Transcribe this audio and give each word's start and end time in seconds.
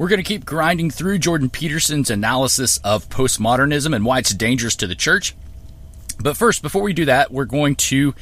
We're 0.00 0.08
going 0.08 0.16
to 0.16 0.26
keep 0.26 0.46
grinding 0.46 0.88
through 0.88 1.18
Jordan 1.18 1.50
Peterson's 1.50 2.08
analysis 2.08 2.78
of 2.78 3.10
postmodernism 3.10 3.94
and 3.94 4.02
why 4.02 4.20
it's 4.20 4.32
dangerous 4.32 4.74
to 4.76 4.86
the 4.86 4.94
church. 4.94 5.34
But 6.18 6.38
first, 6.38 6.62
before 6.62 6.80
we 6.80 6.94
do 6.94 7.04
that, 7.04 7.30
we're 7.30 7.44
going 7.44 7.76
to 7.76 8.14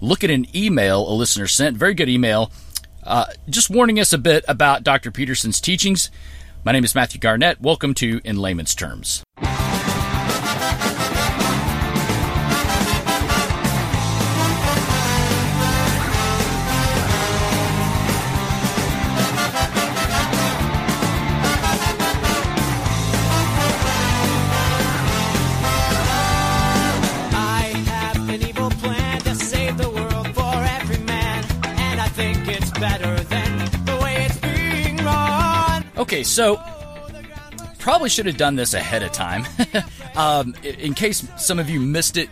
look 0.00 0.22
at 0.22 0.30
an 0.30 0.46
email 0.54 1.00
a 1.00 1.10
listener 1.12 1.48
sent. 1.48 1.76
Very 1.76 1.94
good 1.94 2.08
email. 2.08 2.52
Uh, 3.02 3.24
just 3.50 3.68
warning 3.68 3.98
us 3.98 4.12
a 4.12 4.18
bit 4.18 4.44
about 4.46 4.84
Dr. 4.84 5.10
Peterson's 5.10 5.60
teachings. 5.60 6.08
My 6.62 6.70
name 6.70 6.84
is 6.84 6.94
Matthew 6.94 7.18
Garnett. 7.18 7.60
Welcome 7.60 7.94
to 7.94 8.20
In 8.22 8.36
Layman's 8.36 8.76
Terms. 8.76 9.24
Okay, 36.14 36.22
so 36.22 36.62
probably 37.80 38.08
should 38.08 38.26
have 38.26 38.36
done 38.36 38.54
this 38.54 38.72
ahead 38.72 39.02
of 39.02 39.10
time. 39.10 39.44
um, 40.14 40.54
in 40.62 40.94
case 40.94 41.26
some 41.36 41.58
of 41.58 41.68
you 41.68 41.80
missed 41.80 42.16
it, 42.16 42.28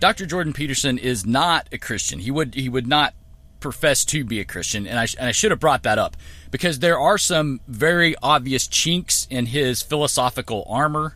Dr. 0.00 0.24
Jordan 0.24 0.54
Peterson 0.54 0.96
is 0.96 1.26
not 1.26 1.68
a 1.70 1.76
Christian. 1.76 2.20
He 2.20 2.30
would 2.30 2.54
he 2.54 2.70
would 2.70 2.86
not 2.86 3.12
profess 3.60 4.06
to 4.06 4.24
be 4.24 4.40
a 4.40 4.46
Christian, 4.46 4.86
and 4.86 4.98
I, 4.98 5.06
and 5.18 5.28
I 5.28 5.32
should 5.32 5.50
have 5.50 5.60
brought 5.60 5.82
that 5.82 5.98
up 5.98 6.16
because 6.50 6.78
there 6.78 6.98
are 6.98 7.18
some 7.18 7.60
very 7.68 8.16
obvious 8.22 8.66
chinks 8.66 9.26
in 9.28 9.44
his 9.44 9.82
philosophical 9.82 10.64
armor. 10.66 11.14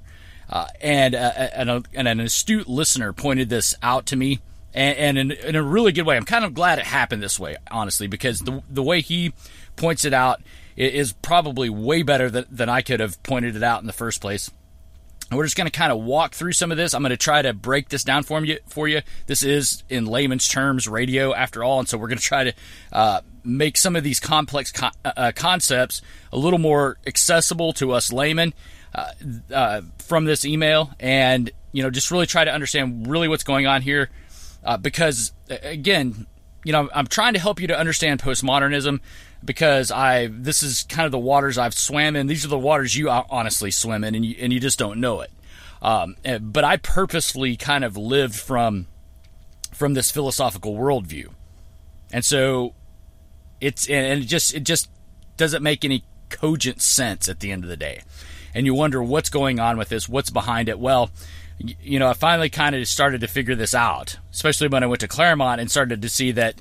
Uh, 0.51 0.67
and, 0.83 1.15
uh, 1.15 1.33
and, 1.55 1.71
a, 1.71 1.83
and, 1.95 2.07
an 2.07 2.21
astute 2.21 2.69
listener 2.69 3.15
pointed 3.15 3.49
this 3.49 3.75
out 3.83 4.05
to 4.05 4.17
me, 4.17 4.39
and, 4.75 5.17
and 5.17 5.19
in, 5.19 5.31
in, 5.49 5.57
a 5.57 5.63
really 5.63 5.93
good 5.93 6.03
way. 6.03 6.15
I'm 6.15 6.27
kind 6.27 6.45
of 6.45 6.53
glad 6.53 6.79
it 6.79 6.85
happened 6.85 7.23
this 7.23 7.41
way, 7.41 7.57
honestly, 7.71 8.07
because 8.07 8.41
the 8.41 8.63
the 8.69 8.83
way 8.83 9.01
he 9.01 9.33
points 9.77 10.05
it 10.05 10.13
out 10.13 10.43
is 10.77 11.13
probably 11.13 11.69
way 11.71 12.03
better 12.03 12.31
than, 12.31 12.45
than 12.51 12.69
I 12.69 12.83
could 12.83 13.01
have 13.01 13.23
pointed 13.23 13.57
it 13.57 13.63
out 13.63 13.81
in 13.81 13.87
the 13.87 13.93
first 13.93 14.21
place. 14.21 14.51
we're 15.31 15.45
just 15.45 15.57
going 15.57 15.71
to 15.71 15.77
kind 15.77 15.93
of 15.93 16.03
walk 16.03 16.35
through 16.35 16.53
some 16.53 16.71
of 16.71 16.77
this. 16.77 16.95
I'm 16.95 17.03
going 17.03 17.11
to 17.11 17.17
try 17.17 17.43
to 17.43 17.53
break 17.53 17.89
this 17.89 18.05
down 18.05 18.23
for 18.23 18.43
you. 18.45 18.59
For 18.69 18.89
you, 18.89 19.03
this 19.27 19.43
is 19.43 19.83
in 19.89 20.07
layman's 20.07 20.49
terms 20.49 20.89
radio, 20.89 21.35
after 21.35 21.63
all, 21.65 21.79
and 21.79 21.89
so 21.89 21.99
we're 21.99 22.09
going 22.09 22.19
to 22.19 22.25
try 22.25 22.45
to 22.45 22.55
uh, 22.93 23.21
make 23.45 23.77
some 23.77 23.97
of 23.97 24.05
these 24.05 24.21
complex 24.21 24.73
co- 24.73 24.91
uh, 25.05 25.13
uh, 25.17 25.33
concepts 25.35 26.03
a 26.33 26.39
little 26.39 26.59
more 26.59 26.99
accessible 27.07 27.73
to 27.75 27.93
us 27.93 28.13
laymen 28.13 28.55
uh, 28.95 29.13
uh, 29.53 29.81
from 29.99 30.25
this 30.25 30.45
email, 30.45 30.91
and 31.01 31.51
you 31.73 31.83
know, 31.83 31.91
just 31.91 32.11
really 32.11 32.27
try 32.27 32.45
to 32.45 32.53
understand 32.53 33.07
really 33.07 33.29
what's 33.29 33.45
going 33.45 33.67
on 33.67 33.81
here, 33.81 34.11
uh, 34.65 34.77
because 34.77 35.33
again, 35.49 36.27
you 36.65 36.73
know, 36.73 36.91
I'm 36.95 37.07
trying 37.07 37.33
to 37.33 37.41
help 37.41 37.61
you 37.61 37.69
to 37.69 37.79
understand 37.79 38.21
postmodernism 38.21 39.01
because 39.45 39.91
I 39.91 40.29
this 40.29 40.63
is 40.63 40.85
kind 40.85 41.07
of 41.07 41.13
the 41.13 41.19
waters 41.19 41.59
I've 41.59 41.75
swam 41.75 42.17
in. 42.17 42.27
These 42.27 42.45
are 42.45 42.49
the 42.49 42.59
waters 42.59 42.97
you 42.97 43.11
honestly 43.11 43.71
swim 43.71 44.05
in, 44.05 44.15
and 44.15 44.25
you 44.25 44.37
and 44.39 44.53
you 44.53 44.61
just 44.61 44.79
don't 44.79 45.01
know 45.01 45.21
it. 45.21 45.31
Um, 45.81 46.17
eh, 46.25 46.39
but 46.39 46.65
I 46.65 46.77
purposefully 46.77 47.57
kind 47.57 47.85
of 47.85 47.97
lived 47.97 48.37
from 48.37 48.87
from 49.73 49.95
this 49.95 50.11
philosophical 50.11 50.75
worldview, 50.75 51.29
and 52.13 52.25
so 52.25 52.75
it's 53.61 53.89
and 53.89 54.23
it 54.23 54.27
just 54.27 54.55
it 54.55 54.65
just 54.65 54.89
doesn't 55.37 55.63
make 55.63 55.85
any 55.85 56.05
cogent 56.29 56.81
sense 56.81 57.29
at 57.29 57.41
the 57.41 57.51
end 57.51 57.65
of 57.65 57.71
the 57.71 57.77
day. 57.77 58.03
And 58.55 58.67
you 58.67 58.75
wonder 58.75 59.03
what's 59.03 59.31
going 59.31 59.61
on 59.61 59.79
with 59.79 59.89
this, 59.89 60.09
what's 60.09 60.31
behind 60.31 60.69
it. 60.69 60.79
Well, 60.79 61.11
you 61.59 61.99
know, 61.99 62.09
I 62.09 62.13
finally 62.13 62.51
kind 62.51 62.75
of 62.75 62.87
started 62.87 63.21
to 63.23 63.29
figure 63.29 63.55
this 63.55 63.75
out, 63.75 64.19
especially 64.31 64.69
when 64.69 64.83
I 64.83 64.87
went 64.87 65.01
to 65.01 65.09
Claremont 65.09 65.61
and 65.61 65.71
started 65.71 66.03
to 66.03 66.09
see 66.09 66.33
that 66.33 66.61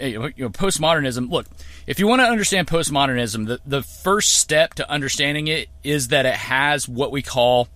you 0.00 0.32
know, 0.36 0.50
postmodernism. 0.50 1.30
Look, 1.30 1.46
if 1.86 1.98
you 1.98 2.06
want 2.06 2.20
to 2.20 2.26
understand 2.26 2.66
postmodernism, 2.66 3.46
the, 3.46 3.60
the 3.66 3.82
first 3.82 4.34
step 4.38 4.74
to 4.74 4.90
understanding 4.90 5.48
it 5.48 5.68
is 5.82 6.08
that 6.08 6.26
it 6.26 6.34
has 6.34 6.88
what 6.88 7.12
we 7.12 7.22
call, 7.22 7.68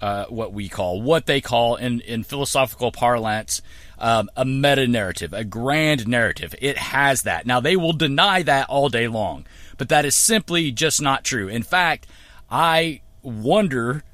uh, 0.00 0.26
what 0.26 0.52
we 0.52 0.68
call, 0.68 1.00
what 1.00 1.26
they 1.26 1.40
call 1.40 1.76
in, 1.76 2.00
in 2.00 2.22
philosophical 2.22 2.92
parlance, 2.92 3.62
um, 3.98 4.28
a 4.36 4.44
meta 4.44 4.86
narrative, 4.86 5.32
a 5.32 5.44
grand 5.44 6.06
narrative. 6.06 6.54
It 6.60 6.76
has 6.76 7.22
that. 7.22 7.46
Now, 7.46 7.60
they 7.60 7.76
will 7.76 7.92
deny 7.92 8.42
that 8.42 8.68
all 8.68 8.88
day 8.88 9.08
long, 9.08 9.46
but 9.78 9.88
that 9.88 10.04
is 10.04 10.14
simply 10.14 10.72
just 10.72 11.00
not 11.00 11.24
true. 11.24 11.48
In 11.48 11.62
fact, 11.62 12.06
I 12.50 13.00
wonder, 13.22 14.04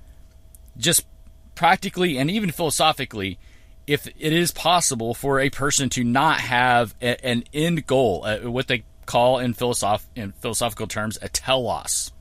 just 0.77 1.05
practically 1.55 2.19
and 2.19 2.31
even 2.31 2.51
philosophically, 2.51 3.39
if 3.87 4.07
it 4.07 4.33
is 4.33 4.51
possible 4.51 5.15
for 5.15 5.41
a 5.41 5.51
person 5.51 5.89
to 5.91 6.05
not 6.05 6.41
have 6.41 6.95
a, 7.03 7.25
an 7.25 7.45
end 7.53 7.87
goal, 7.87 8.25
uh, 8.25 8.39
what 8.39 8.69
they 8.69 8.85
call 9.07 9.39
in, 9.39 9.55
philosoph- 9.55 10.07
in 10.15 10.33
philosophical 10.33 10.87
terms 10.87 11.19
a 11.21 11.29
telos. 11.29 12.13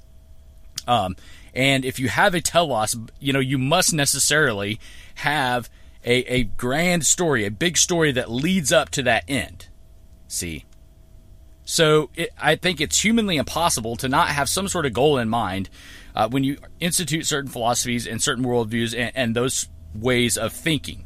Um, 0.88 1.16
and 1.54 1.86
if 1.86 2.00
you 2.00 2.10
have 2.10 2.34
a 2.34 2.42
telos, 2.42 2.96
you 3.20 3.34
know, 3.34 3.40
you 3.40 3.58
must 3.58 3.94
necessarily 3.94 4.80
have 5.16 5.70
a, 6.04 6.34
a 6.34 6.44
grand 6.44 7.06
story, 7.06 7.46
a 7.46 7.52
big 7.52 7.78
story 7.78 8.12
that 8.14 8.32
leads 8.32 8.72
up 8.72 8.90
to 8.92 9.04
that 9.04 9.24
end. 9.28 9.68
See? 10.28 10.66
So 11.66 12.10
it, 12.16 12.32
I 12.42 12.56
think 12.56 12.82
it's 12.82 13.04
humanly 13.04 13.38
impossible 13.38 13.96
to 13.98 14.10
not 14.10 14.30
have 14.30 14.50
some 14.50 14.68
sort 14.68 14.86
of 14.86 14.94
goal 14.94 15.18
in 15.18 15.30
mind 15.30 15.70
uh, 16.16 16.28
when 16.28 16.44
you 16.44 16.58
institute 16.80 17.26
certain 17.26 17.52
philosophies 17.52 18.08
and 18.08 18.22
certain 18.22 18.44
worldviews 18.44 18.98
and, 18.98 19.12
and 19.16 19.36
those 19.36 19.70
ways 19.94 20.38
of 20.38 20.52
thinking. 20.54 21.06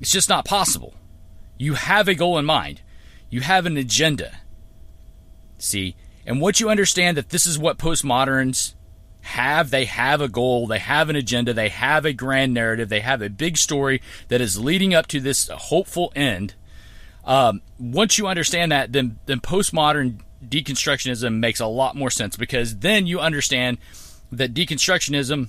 It's 0.00 0.12
just 0.12 0.28
not 0.28 0.44
possible. 0.44 0.94
You 1.58 1.74
have 1.74 2.08
a 2.08 2.14
goal 2.14 2.38
in 2.38 2.44
mind, 2.44 2.82
you 3.30 3.40
have 3.40 3.66
an 3.66 3.76
agenda. 3.76 4.38
See? 5.58 5.96
And 6.26 6.40
once 6.40 6.60
you 6.60 6.68
understand 6.68 7.16
that 7.16 7.30
this 7.30 7.46
is 7.46 7.58
what 7.58 7.78
postmoderns 7.78 8.74
have, 9.20 9.70
they 9.70 9.84
have 9.84 10.20
a 10.20 10.28
goal, 10.28 10.66
they 10.66 10.78
have 10.78 11.08
an 11.08 11.16
agenda, 11.16 11.52
they 11.52 11.68
have 11.68 12.04
a 12.04 12.12
grand 12.12 12.52
narrative, 12.52 12.88
they 12.88 13.00
have 13.00 13.22
a 13.22 13.30
big 13.30 13.56
story 13.56 14.02
that 14.28 14.40
is 14.40 14.58
leading 14.58 14.92
up 14.92 15.06
to 15.08 15.20
this 15.20 15.48
hopeful 15.48 16.12
end. 16.14 16.54
Um, 17.24 17.62
once 17.78 18.18
you 18.18 18.26
understand 18.26 18.70
that, 18.72 18.92
then 18.92 19.18
then 19.26 19.40
postmodern 19.40 20.20
deconstructionism 20.44 21.38
makes 21.38 21.60
a 21.60 21.66
lot 21.66 21.96
more 21.96 22.10
sense 22.10 22.36
because 22.36 22.78
then 22.78 23.06
you 23.06 23.18
understand 23.18 23.78
that 24.30 24.54
deconstructionism 24.54 25.48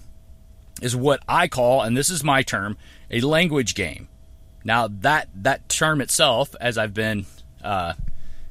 is 0.82 0.96
what 0.96 1.22
I 1.28 1.48
call, 1.48 1.82
and 1.82 1.96
this 1.96 2.10
is 2.10 2.24
my 2.24 2.44
term, 2.44 2.78
a 3.12 3.22
language 3.22 3.76
game. 3.76 4.08
Now 4.68 4.90
that 4.90 5.30
that 5.34 5.70
term 5.70 6.02
itself, 6.02 6.54
as 6.60 6.78
I've 6.78 6.94
been 6.94 7.26
uh, 7.64 7.94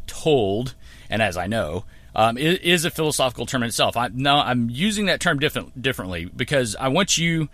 told, 0.06 0.74
and 1.10 1.20
as 1.20 1.36
I 1.36 1.46
know, 1.46 1.84
um, 2.14 2.38
is, 2.38 2.58
is, 2.60 2.84
a 2.86 2.90
philosophical 2.90 3.44
term 3.44 3.62
in 3.62 3.68
itself. 3.68 3.98
I, 3.98 4.08
no, 4.08 4.36
I'm 4.38 4.70
using 4.70 5.04
that 5.06 5.20
term 5.20 5.38
different, 5.38 5.82
differently 5.82 6.24
because 6.24 6.74
I 6.74 6.88
want 6.88 7.18
you, 7.18 7.50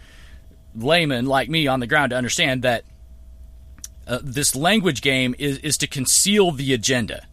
laymen 0.76 1.26
like 1.26 1.48
me 1.50 1.66
on 1.66 1.80
the 1.80 1.88
ground, 1.88 2.10
to 2.10 2.16
understand 2.16 2.62
that 2.62 2.84
uh, 4.06 4.20
this 4.22 4.54
language 4.54 5.02
game 5.02 5.34
is, 5.40 5.58
is 5.58 5.76
to 5.78 5.88
conceal 5.88 6.52
the 6.52 6.72
agenda. 6.72 7.26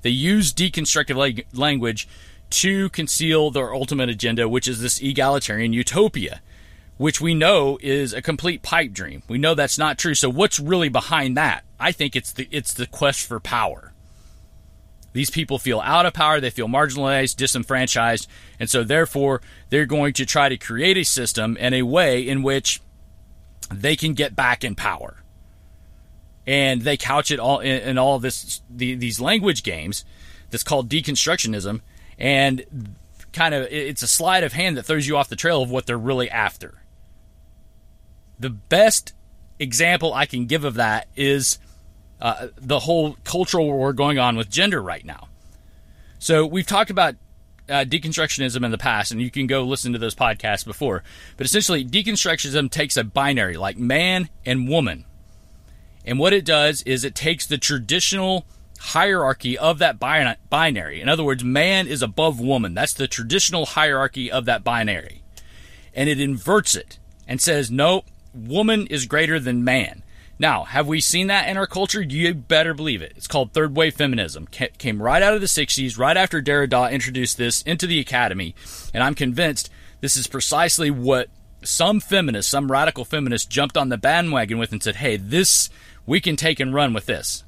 They 0.00 0.10
use 0.10 0.52
deconstructive 0.52 1.44
language 1.52 2.08
to 2.50 2.88
conceal 2.88 3.52
their 3.52 3.72
ultimate 3.72 4.08
agenda, 4.08 4.48
which 4.48 4.66
is 4.66 4.80
this 4.80 5.00
egalitarian 5.00 5.72
utopia 5.72 6.40
which 7.02 7.20
we 7.20 7.34
know 7.34 7.80
is 7.82 8.12
a 8.12 8.22
complete 8.22 8.62
pipe 8.62 8.92
dream. 8.92 9.24
We 9.26 9.36
know 9.36 9.56
that's 9.56 9.76
not 9.76 9.98
true. 9.98 10.14
So 10.14 10.30
what's 10.30 10.60
really 10.60 10.88
behind 10.88 11.36
that? 11.36 11.64
I 11.80 11.90
think 11.90 12.14
it's 12.14 12.30
the 12.32 12.46
it's 12.52 12.72
the 12.72 12.86
quest 12.86 13.26
for 13.26 13.40
power. 13.40 13.92
These 15.12 15.28
people 15.28 15.58
feel 15.58 15.80
out 15.80 16.06
of 16.06 16.14
power, 16.14 16.38
they 16.38 16.50
feel 16.50 16.68
marginalized, 16.68 17.34
disenfranchised, 17.36 18.28
and 18.60 18.70
so 18.70 18.84
therefore 18.84 19.42
they're 19.68 19.84
going 19.84 20.12
to 20.12 20.24
try 20.24 20.48
to 20.48 20.56
create 20.56 20.96
a 20.96 21.02
system 21.02 21.56
and 21.58 21.74
a 21.74 21.82
way 21.82 22.26
in 22.26 22.44
which 22.44 22.80
they 23.68 23.96
can 23.96 24.14
get 24.14 24.36
back 24.36 24.62
in 24.62 24.76
power. 24.76 25.16
And 26.46 26.82
they 26.82 26.96
couch 26.96 27.32
it 27.32 27.40
all 27.40 27.58
in, 27.58 27.82
in 27.82 27.98
all 27.98 28.20
this 28.20 28.62
the, 28.70 28.94
these 28.94 29.20
language 29.20 29.64
games 29.64 30.04
that's 30.50 30.62
called 30.62 30.88
deconstructionism 30.88 31.80
and 32.16 32.94
kind 33.32 33.54
of 33.54 33.66
it's 33.72 34.02
a 34.02 34.06
sleight 34.06 34.44
of 34.44 34.52
hand 34.52 34.76
that 34.76 34.84
throws 34.84 35.08
you 35.08 35.16
off 35.16 35.28
the 35.28 35.34
trail 35.34 35.62
of 35.62 35.70
what 35.70 35.86
they're 35.86 35.98
really 35.98 36.30
after 36.30 36.81
the 38.42 38.50
best 38.50 39.14
example 39.58 40.12
I 40.12 40.26
can 40.26 40.46
give 40.46 40.64
of 40.64 40.74
that 40.74 41.08
is 41.16 41.58
uh, 42.20 42.48
the 42.56 42.80
whole 42.80 43.16
cultural 43.24 43.66
war 43.66 43.92
going 43.92 44.18
on 44.18 44.36
with 44.36 44.50
gender 44.50 44.82
right 44.82 45.04
now. 45.04 45.28
So 46.18 46.46
we've 46.46 46.66
talked 46.66 46.90
about 46.90 47.14
uh, 47.68 47.84
deconstructionism 47.84 48.64
in 48.64 48.70
the 48.70 48.78
past, 48.78 49.12
and 49.12 49.20
you 49.20 49.30
can 49.30 49.46
go 49.46 49.62
listen 49.62 49.92
to 49.92 49.98
those 49.98 50.14
podcasts 50.14 50.64
before. 50.64 51.02
But 51.36 51.46
essentially, 51.46 51.84
deconstructionism 51.84 52.70
takes 52.70 52.96
a 52.96 53.04
binary 53.04 53.56
like 53.56 53.78
man 53.78 54.28
and 54.44 54.68
woman, 54.68 55.04
and 56.04 56.18
what 56.18 56.32
it 56.32 56.44
does 56.44 56.82
is 56.82 57.04
it 57.04 57.14
takes 57.14 57.46
the 57.46 57.58
traditional 57.58 58.44
hierarchy 58.78 59.56
of 59.56 59.78
that 59.78 60.00
binary. 60.00 61.00
In 61.00 61.08
other 61.08 61.22
words, 61.22 61.44
man 61.44 61.86
is 61.86 62.02
above 62.02 62.40
woman. 62.40 62.74
That's 62.74 62.94
the 62.94 63.06
traditional 63.06 63.64
hierarchy 63.64 64.30
of 64.30 64.44
that 64.46 64.64
binary. 64.64 65.22
And 65.94 66.08
it 66.08 66.20
inverts 66.20 66.74
it 66.74 66.98
and 67.28 67.40
says, 67.40 67.70
no, 67.70 68.02
woman 68.34 68.86
is 68.88 69.06
greater 69.06 69.38
than 69.38 69.64
man. 69.64 70.02
Now, 70.38 70.64
have 70.64 70.88
we 70.88 71.00
seen 71.00 71.28
that 71.28 71.48
in 71.48 71.56
our 71.56 71.66
culture? 71.66 72.02
You 72.02 72.34
better 72.34 72.74
believe 72.74 73.02
it. 73.02 73.12
It's 73.16 73.28
called 73.28 73.52
third 73.52 73.76
wave 73.76 73.94
feminism. 73.94 74.48
Came 74.48 75.00
right 75.00 75.22
out 75.22 75.34
of 75.34 75.40
the 75.40 75.46
60s, 75.46 75.98
right 75.98 76.16
after 76.16 76.42
Derrida 76.42 76.90
introduced 76.90 77.36
this 77.36 77.62
into 77.62 77.86
the 77.86 78.00
academy. 78.00 78.54
And 78.92 79.04
I'm 79.04 79.14
convinced 79.14 79.70
this 80.00 80.16
is 80.16 80.26
precisely 80.26 80.90
what 80.90 81.28
some 81.62 82.00
feminists, 82.00 82.50
some 82.50 82.72
radical 82.72 83.04
feminists 83.04 83.46
jumped 83.46 83.76
on 83.76 83.88
the 83.88 83.96
bandwagon 83.96 84.58
with 84.58 84.72
and 84.72 84.82
said, 84.82 84.96
hey, 84.96 85.16
this, 85.16 85.70
we 86.06 86.20
can 86.20 86.36
take 86.36 86.58
and 86.58 86.74
run 86.74 86.92
with 86.92 87.06
this 87.06 87.44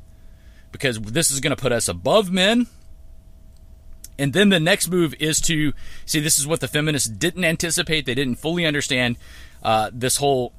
because 0.70 1.00
this 1.00 1.31
is 1.31 1.40
going 1.40 1.54
to 1.54 1.60
put 1.60 1.72
us 1.72 1.88
above 1.88 2.31
men. 2.31 2.66
And 4.19 4.32
then 4.32 4.48
the 4.48 4.60
next 4.60 4.88
move 4.88 5.14
is 5.19 5.40
to 5.42 5.72
see 6.06 6.20
this 6.20 6.38
is 6.38 6.46
what 6.46 6.60
the 6.60 6.69
feminists 6.69 7.08
didn't 7.08 7.44
anticipate. 7.44 8.06
They 8.06 8.14
didn't 8.14 8.36
fully 8.36 8.64
understand 8.64 9.16
uh, 9.62 9.90
this 9.92 10.19
whole, 10.19 10.52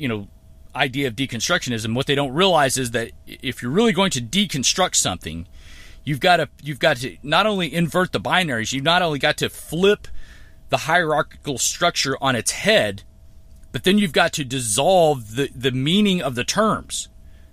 you 0.00 0.08
know, 0.08 0.28
idea 0.74 1.08
of 1.08 1.16
deconstructionism. 1.16 1.94
What 1.94 2.06
they 2.06 2.14
don't 2.14 2.32
realize 2.32 2.78
is 2.78 2.92
that 2.92 3.12
if 3.26 3.62
you're 3.62 3.70
really 3.70 3.92
going 3.92 4.10
to 4.12 4.20
deconstruct 4.20 4.94
something, 4.94 5.46
you've 6.04 6.20
got 6.20 6.38
to 6.38 6.48
you've 6.62 6.78
got 6.78 6.98
to 6.98 7.16
not 7.22 7.46
only 7.46 7.72
invert 7.72 8.12
the 8.12 8.20
binaries, 8.20 8.72
you've 8.72 8.84
not 8.84 9.02
only 9.02 9.18
got 9.18 9.36
to 9.38 9.48
flip 9.48 10.08
the 10.68 10.78
hierarchical 10.78 11.58
structure 11.58 12.16
on 12.20 12.36
its 12.36 12.52
head, 12.52 13.02
but 13.72 13.84
then 13.84 13.98
you've 13.98 14.12
got 14.12 14.32
to 14.34 14.44
dissolve 14.44 15.36
the, 15.36 15.50
the 15.54 15.72
meaning 15.72 16.22
of 16.22 16.34
the 16.34 16.44
terms. 16.44 17.08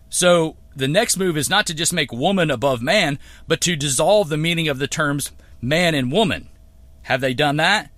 So 0.09 0.55
the 0.75 0.87
next 0.87 1.17
move 1.17 1.35
is 1.35 1.49
not 1.49 1.65
to 1.67 1.73
just 1.73 1.91
make 1.91 2.11
woman 2.11 2.51
above 2.51 2.81
man, 2.81 3.19
but 3.47 3.59
to 3.61 3.75
dissolve 3.75 4.29
the 4.29 4.37
meaning 4.37 4.67
of 4.67 4.79
the 4.79 4.87
terms 4.87 5.31
man 5.61 5.95
and 5.95 6.11
woman. 6.11 6.49
Have 7.03 7.21
they 7.21 7.33
done 7.33 7.57
that? 7.57 7.89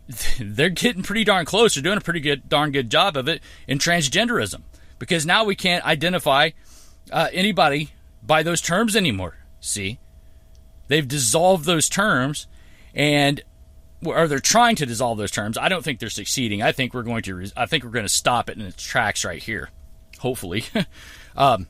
They're 0.40 0.70
getting 0.70 1.02
pretty 1.02 1.24
darn 1.24 1.44
close. 1.44 1.74
They're 1.74 1.82
doing 1.82 1.98
a 1.98 2.02
pretty 2.02 2.20
good, 2.20 2.48
darn 2.48 2.72
good 2.72 2.90
job 2.90 3.16
of 3.16 3.28
it 3.28 3.42
in 3.66 3.78
transgenderism 3.78 4.62
because 4.98 5.26
now 5.26 5.44
we 5.44 5.54
can't 5.54 5.84
identify 5.84 6.50
uh, 7.10 7.28
anybody 7.32 7.90
by 8.22 8.42
those 8.42 8.60
terms 8.60 8.96
anymore. 8.96 9.36
See, 9.60 9.98
they've 10.88 11.06
dissolved 11.06 11.64
those 11.64 11.88
terms, 11.88 12.46
and 12.94 13.42
or 14.04 14.26
they're 14.26 14.40
trying 14.40 14.76
to 14.76 14.86
dissolve 14.86 15.18
those 15.18 15.30
terms. 15.30 15.56
I 15.56 15.68
don't 15.68 15.84
think 15.84 16.00
they're 16.00 16.10
succeeding. 16.10 16.62
I 16.62 16.72
think 16.72 16.94
we're 16.94 17.02
going 17.02 17.22
to. 17.22 17.46
I 17.56 17.66
think 17.66 17.84
we're 17.84 17.90
going 17.90 18.04
to 18.04 18.08
stop 18.08 18.50
it 18.50 18.58
in 18.58 18.64
its 18.64 18.82
tracks 18.82 19.24
right 19.24 19.42
here. 19.42 19.70
Hopefully. 20.18 20.64
um, 21.36 21.66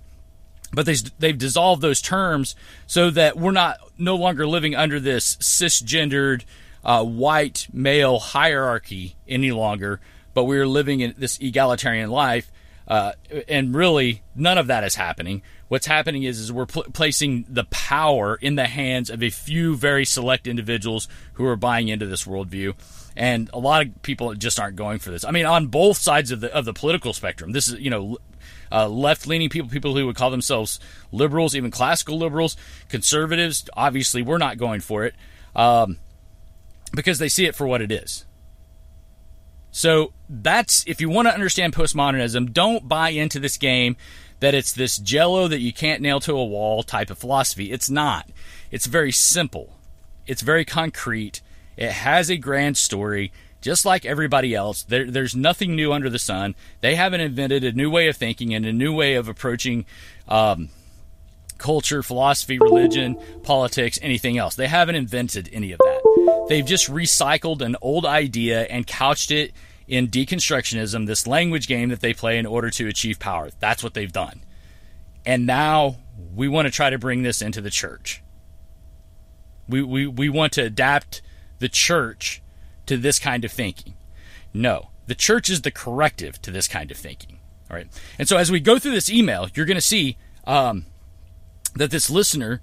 but 0.73 0.87
they, 0.87 0.97
they've 1.19 1.37
dissolved 1.37 1.83
those 1.83 2.01
terms 2.01 2.55
so 2.87 3.11
that 3.11 3.37
we're 3.37 3.53
not 3.53 3.79
no 3.99 4.17
longer 4.17 4.47
living 4.47 4.75
under 4.75 4.99
this 4.99 5.37
cisgendered 5.37 6.45
uh, 6.85 7.05
white 7.05 7.69
male 7.73 8.19
hierarchy 8.19 9.17
any 9.29 9.53
longer, 9.53 10.01
but 10.35 10.45
we're 10.45 10.67
living 10.67 11.01
in 11.01 11.15
this 11.17 11.39
egalitarian 11.41 12.11
life. 12.11 12.51
Uh, 12.89 13.13
and 13.49 13.75
really, 13.75 14.23
none 14.35 14.59
of 14.59 14.67
that 14.67 14.83
is 14.83 14.97
happening. 14.97 15.41
What's 15.69 15.87
happening 15.87 16.25
is, 16.25 16.41
is 16.41 16.53
we're 16.53 16.67
pl- 16.67 16.85
placing 16.93 17.47
the 17.49 17.65
power 17.65 18.35
in 18.35 18.57
the 18.57 18.67
hands 18.67 19.09
of 19.09 19.23
a 19.23 19.31
few 19.31 19.77
very 19.77 20.05
select 20.05 20.47
individuals 20.47 21.09
who 21.35 21.47
are 21.47 21.57
buying 21.57 21.89
into 21.89 22.07
this 22.07 22.25
worldview, 22.25 22.75
and 23.17 23.49
a 23.55 23.59
lot 23.59 23.87
of 23.87 24.03
people 24.03 24.35
just 24.35 24.59
aren't 24.59 24.77
going 24.77 24.99
for 24.99 25.11
this. 25.11 25.25
I 25.25 25.31
mean, 25.31 25.47
on 25.47 25.69
both 25.69 25.97
sides 25.97 26.33
of 26.33 26.41
the 26.41 26.53
of 26.53 26.65
the 26.65 26.75
political 26.75 27.13
spectrum, 27.13 27.53
this 27.53 27.69
is 27.69 27.79
you 27.79 27.89
know 27.89 28.19
uh, 28.73 28.89
left 28.89 29.29
leaning 29.29 29.49
people, 29.49 29.71
people 29.71 29.95
who 29.97 30.05
would 30.07 30.17
call 30.17 30.31
themselves 30.31 30.81
liberals, 31.13 31.55
even 31.55 31.71
classical 31.71 32.19
liberals, 32.19 32.57
conservatives. 32.89 33.65
Obviously, 33.75 34.23
we're 34.23 34.39
not 34.39 34.59
going 34.59 34.81
for 34.81 35.05
it 35.05 35.15
um, 35.55 35.99
because 36.93 37.19
they 37.19 37.29
see 37.29 37.47
it 37.47 37.55
for 37.55 37.67
what 37.67 37.83
it 37.83 37.91
is. 37.91 38.25
So 39.71 40.13
that's 40.29 40.85
if 40.87 41.01
you 41.01 41.09
want 41.09 41.29
to 41.29 41.35
understand 41.35 41.75
postmodernism, 41.75 42.53
don't 42.53 42.89
buy 42.89 43.11
into 43.11 43.41
this 43.41 43.57
game 43.57 43.97
that 44.41 44.55
it's 44.55 44.73
this 44.73 44.99
jello 44.99 45.49
that 45.49 45.61
you 45.61 45.73
can't 45.73 46.03
nail 46.03 46.21
to 46.21 46.37
a 46.37 46.45
wall 46.45 46.83
type 46.83 47.11
of 47.11 47.19
philosophy. 47.19 47.73
It's 47.73 47.89
not. 47.89 48.29
It's 48.71 48.87
very 48.87 49.13
simple. 49.13 49.79
It's 50.27 50.43
very 50.43 50.65
concrete. 50.65 51.41
It 51.77 51.91
has 51.93 52.31
a 52.31 52.37
grand 52.37 52.77
story 52.77 53.33
just 53.63 53.87
like 53.87 54.05
everybody 54.05 54.55
else. 54.55 54.83
There, 54.83 55.11
there's 55.11 55.35
nothing 55.35 55.75
new 55.75 55.93
under 55.93 56.11
the 56.11 56.19
sun. 56.19 56.55
They 56.81 56.97
haven't 56.97 57.21
invented 57.21 57.65
a 57.65 57.73
new 57.73 57.91
way 57.91 58.09
of 58.09 58.17
thinking 58.17 58.53
and 58.53 58.67
a 58.67 58.73
new 58.73 58.93
way 58.93 59.15
of 59.15 59.29
approaching 59.29 59.87
um, 60.29 60.69
culture, 61.59 62.03
philosophy, 62.03 62.59
religion, 62.59 63.17
politics, 63.45 63.99
anything 64.03 64.37
else. 64.37 64.57
They 64.57 64.67
haven't 64.67 64.97
invented 64.97 65.49
any 65.53 65.73
of 65.73 65.79
that. 65.79 65.92
They've 66.49 66.67
just 66.67 66.89
recycled 66.91 67.61
an 67.61 67.77
old 67.81 68.05
idea 68.05 68.63
and 68.63 68.87
couched 68.87 69.31
it 69.31 69.53
in 69.87 70.09
deconstructionism, 70.09 71.07
this 71.07 71.27
language 71.27 71.67
game 71.67 71.89
that 71.89 72.01
they 72.01 72.15
play 72.15 72.39
in 72.39 72.47
order 72.47 72.71
to 72.71 72.89
achieve 72.89 73.19
power. 73.19 73.51
That's 73.59 73.83
what 73.83 73.95
they've 73.95 74.13
done. 74.13 74.43
And 75.25 75.47
now 75.47 75.97
we 76.35 76.49
want 76.49 76.67
to 76.67 76.73
try 76.73 76.91
to 76.91 76.99
bring 76.99 77.23
this 77.23 77.43
into 77.43 77.61
the 77.61 77.71
church. 77.71 78.23
We, 79.69 79.83
we, 79.83 80.07
we 80.07 80.29
want 80.29 80.53
to 80.55 80.63
adapt 80.63 81.23
the 81.59 81.69
church 81.69 82.43
to 82.87 82.97
this 82.97 83.19
kind 83.19 83.45
of 83.45 83.53
thinking. 83.53 83.95
No, 84.53 84.91
the 85.07 85.15
church 85.15 85.49
is 85.49 85.63
the 85.63 85.71
corrective 85.71 86.41
to 86.43 86.51
this 86.51 86.69
kind 86.69 86.91
of 86.91 86.97
thinking. 86.97 87.39
All 87.71 87.77
right. 87.77 87.89
And 88.19 88.29
so 88.29 88.37
as 88.37 88.51
we 88.51 88.61
go 88.61 88.79
through 88.79 88.93
this 88.93 89.11
email, 89.11 89.49
you're 89.55 89.67
going 89.67 89.77
to 89.77 89.81
see 89.81 90.17
um, 90.47 90.87
that 91.75 91.91
this 91.91 92.11
listener 92.11 92.61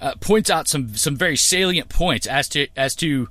uh, 0.00 0.14
points 0.20 0.50
out 0.50 0.68
some 0.68 0.96
some 0.96 1.16
very 1.16 1.36
salient 1.36 1.88
points 1.88 2.26
as 2.26 2.48
to 2.50 2.68
as 2.76 2.94
to 2.96 3.28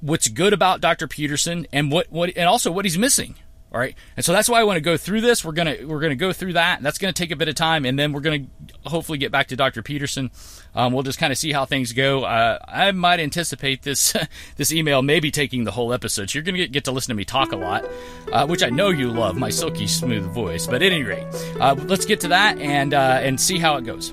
what's 0.00 0.28
good 0.28 0.52
about 0.52 0.80
Dr. 0.80 1.06
Peterson 1.06 1.66
and 1.72 1.92
what, 1.92 2.10
what 2.10 2.30
and 2.36 2.48
also 2.48 2.70
what 2.72 2.84
he's 2.84 2.98
missing. 2.98 3.34
All 3.72 3.78
right. 3.78 3.94
And 4.16 4.24
so 4.24 4.32
that's 4.32 4.48
why 4.48 4.60
I 4.60 4.64
want 4.64 4.78
to 4.78 4.80
go 4.80 4.96
through 4.96 5.20
this. 5.20 5.44
We're 5.44 5.52
to, 5.78 5.84
we're 5.84 6.00
to 6.10 6.16
go 6.16 6.32
through 6.32 6.54
that. 6.54 6.82
That's 6.82 6.98
to 7.14 7.22
take 7.22 7.30
a 7.30 7.36
bit 7.36 7.48
of 7.48 7.54
time. 7.54 7.84
And 7.84 7.96
then 7.96 8.12
we're 8.12 8.20
to 8.44 8.90
hopefully 8.90 9.16
get 9.16 9.30
back 9.30 9.46
to 9.48 9.56
Dr. 9.56 9.80
Peterson. 9.80 10.32
Um, 10.74 10.92
we'll 10.92 11.04
just 11.04 11.20
kind 11.20 11.32
of 11.32 11.38
see 11.38 11.52
how 11.52 11.66
things 11.66 11.92
go. 11.92 12.24
Uh, 12.24 12.58
I 12.66 12.90
might 12.90 13.20
anticipate 13.20 13.82
this, 13.82 14.12
this 14.56 14.72
email 14.72 15.02
maybe 15.02 15.30
taking 15.30 15.62
the 15.62 15.70
whole 15.70 15.92
episode. 15.92 16.30
So 16.30 16.40
you're 16.40 16.44
to 16.56 16.66
get 16.66 16.84
to 16.86 16.90
listen 16.90 17.10
to 17.10 17.16
me 17.16 17.24
talk 17.24 17.52
a 17.52 17.56
lot, 17.56 17.88
uh, 18.32 18.44
which 18.44 18.64
I 18.64 18.70
know 18.70 18.88
you 18.88 19.08
love 19.08 19.36
my 19.36 19.50
silky 19.50 19.86
smooth 19.86 20.24
voice. 20.24 20.66
But 20.66 20.82
at 20.82 20.90
any 20.90 21.04
rate, 21.04 21.26
uh, 21.60 21.76
let's 21.86 22.06
get 22.06 22.20
to 22.22 22.28
that 22.28 22.58
and, 22.58 22.92
uh, 22.92 23.20
and 23.22 23.40
see 23.40 23.60
how 23.60 23.76
it 23.76 23.84
goes. 23.84 24.12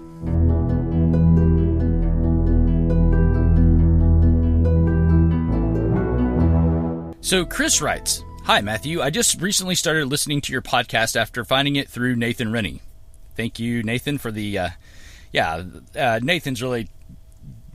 So 7.28 7.44
Chris 7.44 7.82
writes, 7.82 8.24
Hi, 8.46 8.62
Matthew. 8.62 9.02
I 9.02 9.10
just 9.10 9.42
recently 9.42 9.76
started 9.76 10.06
listening 10.06 10.40
to 10.40 10.54
your 10.54 10.62
podcast 10.62 11.18
after 11.18 11.44
finding 11.44 11.76
it 11.76 11.90
through 11.90 12.16
Nathan 12.16 12.54
Rennie. 12.54 12.82
Thank 13.36 13.60
you, 13.60 13.84
Nathan, 13.84 14.18
for 14.18 14.32
the. 14.32 14.58
Uh, 14.58 14.70
yeah, 15.34 15.64
uh, 15.94 16.22
Nathan's 16.24 16.62
really 16.62 16.88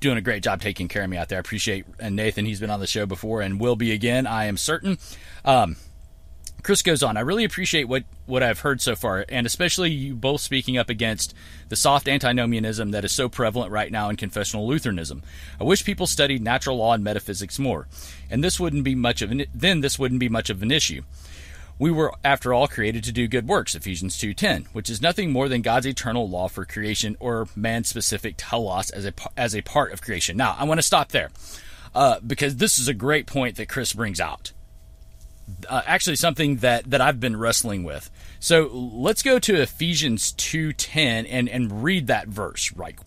doing 0.00 0.16
a 0.16 0.23
great 0.23 0.42
job 0.42 0.62
taking 0.62 0.88
care 0.88 1.04
of 1.04 1.11
me 1.11 1.18
out 1.18 1.28
there. 1.28 1.37
I 1.37 1.40
appreciate 1.40 1.85
and 1.99 2.16
Nathan. 2.16 2.47
He's 2.47 2.61
been 2.61 2.71
on 2.71 2.80
the 2.80 2.87
show 2.87 3.04
before 3.04 3.42
and 3.42 3.61
will 3.61 3.76
be 3.76 3.92
again. 3.92 4.26
I 4.26 4.47
am 4.47 4.56
certain. 4.56 4.97
Um, 5.44 5.76
Chris 6.62 6.83
goes 6.83 7.02
on, 7.02 7.16
I 7.16 7.21
really 7.21 7.42
appreciate 7.42 7.88
what, 7.88 8.04
what 8.25 8.42
I've 8.45 8.61
heard 8.61 8.81
so 8.81 8.95
far, 8.95 9.25
and 9.28 9.47
especially 9.47 9.90
you 9.90 10.14
both 10.14 10.40
speaking 10.40 10.78
up 10.78 10.88
against 10.88 11.35
the 11.69 11.75
soft 11.75 12.07
antinomianism 12.07 12.92
that 12.92 13.04
is 13.04 13.11
so 13.11 13.28
prevalent 13.28 13.73
right 13.73 13.90
now 13.90 14.09
in 14.09 14.16
confessional 14.16 14.69
Lutheranism. 14.69 15.25
I 15.61 15.64
wish 15.64 15.85
people 15.85 16.07
studied 16.07 16.40
natural 16.40 16.76
law 16.76 16.92
and 16.92 17.02
metaphysics 17.02 17.59
more, 17.59 17.88
and 18.31 18.45
this 18.45 18.61
wouldn't 18.61 18.85
be 18.85 18.95
much 18.95 19.23
of 19.23 19.33
an, 19.33 19.45
then 19.52 19.81
this 19.81 19.99
wouldn't 19.99 20.21
be 20.21 20.28
much 20.28 20.50
of 20.50 20.62
an 20.62 20.71
issue. 20.71 21.02
We 21.81 21.90
were, 21.90 22.14
after 22.23 22.54
all, 22.54 22.69
created 22.69 23.02
to 23.04 23.12
do 23.12 23.26
good 23.26 23.49
works, 23.49 23.75
Ephesians 23.75 24.16
2.10, 24.16 24.66
which 24.69 24.88
is 24.88 25.02
nothing 25.02 25.33
more 25.33 25.49
than 25.49 25.62
God's 25.62 25.87
eternal 25.87 26.28
law 26.28 26.47
for 26.47 26.64
creation 26.64 27.16
or 27.19 27.49
man-specific 27.57 28.35
telos 28.37 28.90
as 28.90 29.04
a, 29.04 29.12
as 29.37 29.57
a 29.57 29.62
part 29.62 29.92
of 29.92 30.00
creation. 30.00 30.37
Now, 30.37 30.54
I 30.57 30.62
want 30.62 30.78
to 30.78 30.87
stop 30.87 31.09
there, 31.09 31.31
uh, 31.92 32.21
because 32.25 32.59
this 32.59 32.78
is 32.78 32.87
a 32.87 32.95
great 32.95 33.26
point 33.26 33.57
that 33.57 33.69
Chris 33.69 33.95
brings 33.95 34.21
out 34.21 34.52
uh, 35.68 35.82
actually 35.87 36.16
something 36.16 36.56
that, 36.56 36.90
that 36.90 37.00
I've 37.00 37.20
been 37.20 37.37
wrestling 37.37 37.84
with. 37.84 38.11
So 38.40 38.68
let's 38.72 39.22
go 39.22 39.38
to 39.38 39.61
Ephesians 39.61 40.32
2:10 40.32 41.26
and 41.30 41.49
and 41.49 41.84
read 41.84 42.08
that 42.08 42.28
verse 42.28 42.72
right. 42.72 42.99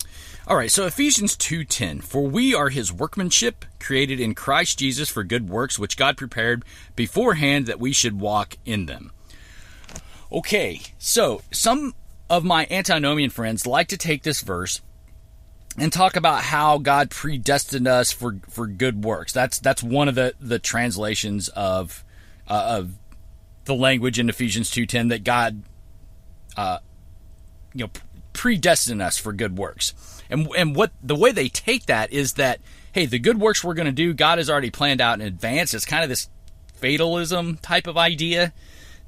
All 0.48 0.56
right, 0.56 0.70
so 0.70 0.86
Ephesians 0.86 1.36
2:10 1.36 2.02
For 2.02 2.26
we 2.26 2.54
are 2.54 2.68
his 2.68 2.92
workmanship 2.92 3.64
created 3.80 4.20
in 4.20 4.34
Christ 4.34 4.78
Jesus 4.78 5.08
for 5.08 5.24
good 5.24 5.48
works 5.48 5.78
which 5.78 5.96
God 5.96 6.16
prepared 6.16 6.64
beforehand 6.94 7.66
that 7.66 7.80
we 7.80 7.92
should 7.92 8.20
walk 8.20 8.56
in 8.64 8.86
them. 8.86 9.12
Okay, 10.32 10.80
so 10.98 11.42
some 11.52 11.94
of 12.28 12.44
my 12.44 12.66
antinomian 12.70 13.30
friends 13.30 13.66
like 13.66 13.88
to 13.88 13.96
take 13.96 14.22
this 14.22 14.40
verse 14.40 14.80
and 15.78 15.92
talk 15.92 16.16
about 16.16 16.42
how 16.42 16.78
God 16.78 17.10
predestined 17.10 17.86
us 17.86 18.10
for, 18.10 18.38
for 18.48 18.66
good 18.66 19.04
works. 19.04 19.32
That's 19.32 19.58
that's 19.58 19.82
one 19.82 20.08
of 20.08 20.14
the, 20.14 20.34
the 20.40 20.58
translations 20.58 21.48
of 21.48 22.04
uh, 22.48 22.78
of 22.78 22.92
the 23.64 23.74
language 23.74 24.18
in 24.18 24.28
Ephesians 24.28 24.70
2:10 24.70 25.10
that 25.10 25.24
God 25.24 25.62
uh, 26.56 26.78
you 27.74 27.84
know 27.84 27.90
predestined 28.32 29.02
us 29.02 29.18
for 29.18 29.32
good 29.32 29.58
works. 29.58 29.94
And 30.30 30.48
and 30.56 30.74
what 30.74 30.92
the 31.02 31.16
way 31.16 31.32
they 31.32 31.48
take 31.48 31.86
that 31.86 32.12
is 32.12 32.34
that 32.34 32.60
hey, 32.92 33.06
the 33.06 33.18
good 33.18 33.38
works 33.38 33.62
we're 33.62 33.74
going 33.74 33.86
to 33.86 33.92
do, 33.92 34.14
God 34.14 34.38
has 34.38 34.48
already 34.48 34.70
planned 34.70 35.02
out 35.02 35.20
in 35.20 35.26
advance. 35.26 35.74
It's 35.74 35.84
kind 35.84 36.02
of 36.02 36.08
this 36.08 36.30
fatalism 36.74 37.58
type 37.58 37.86
of 37.86 37.98
idea 37.98 38.52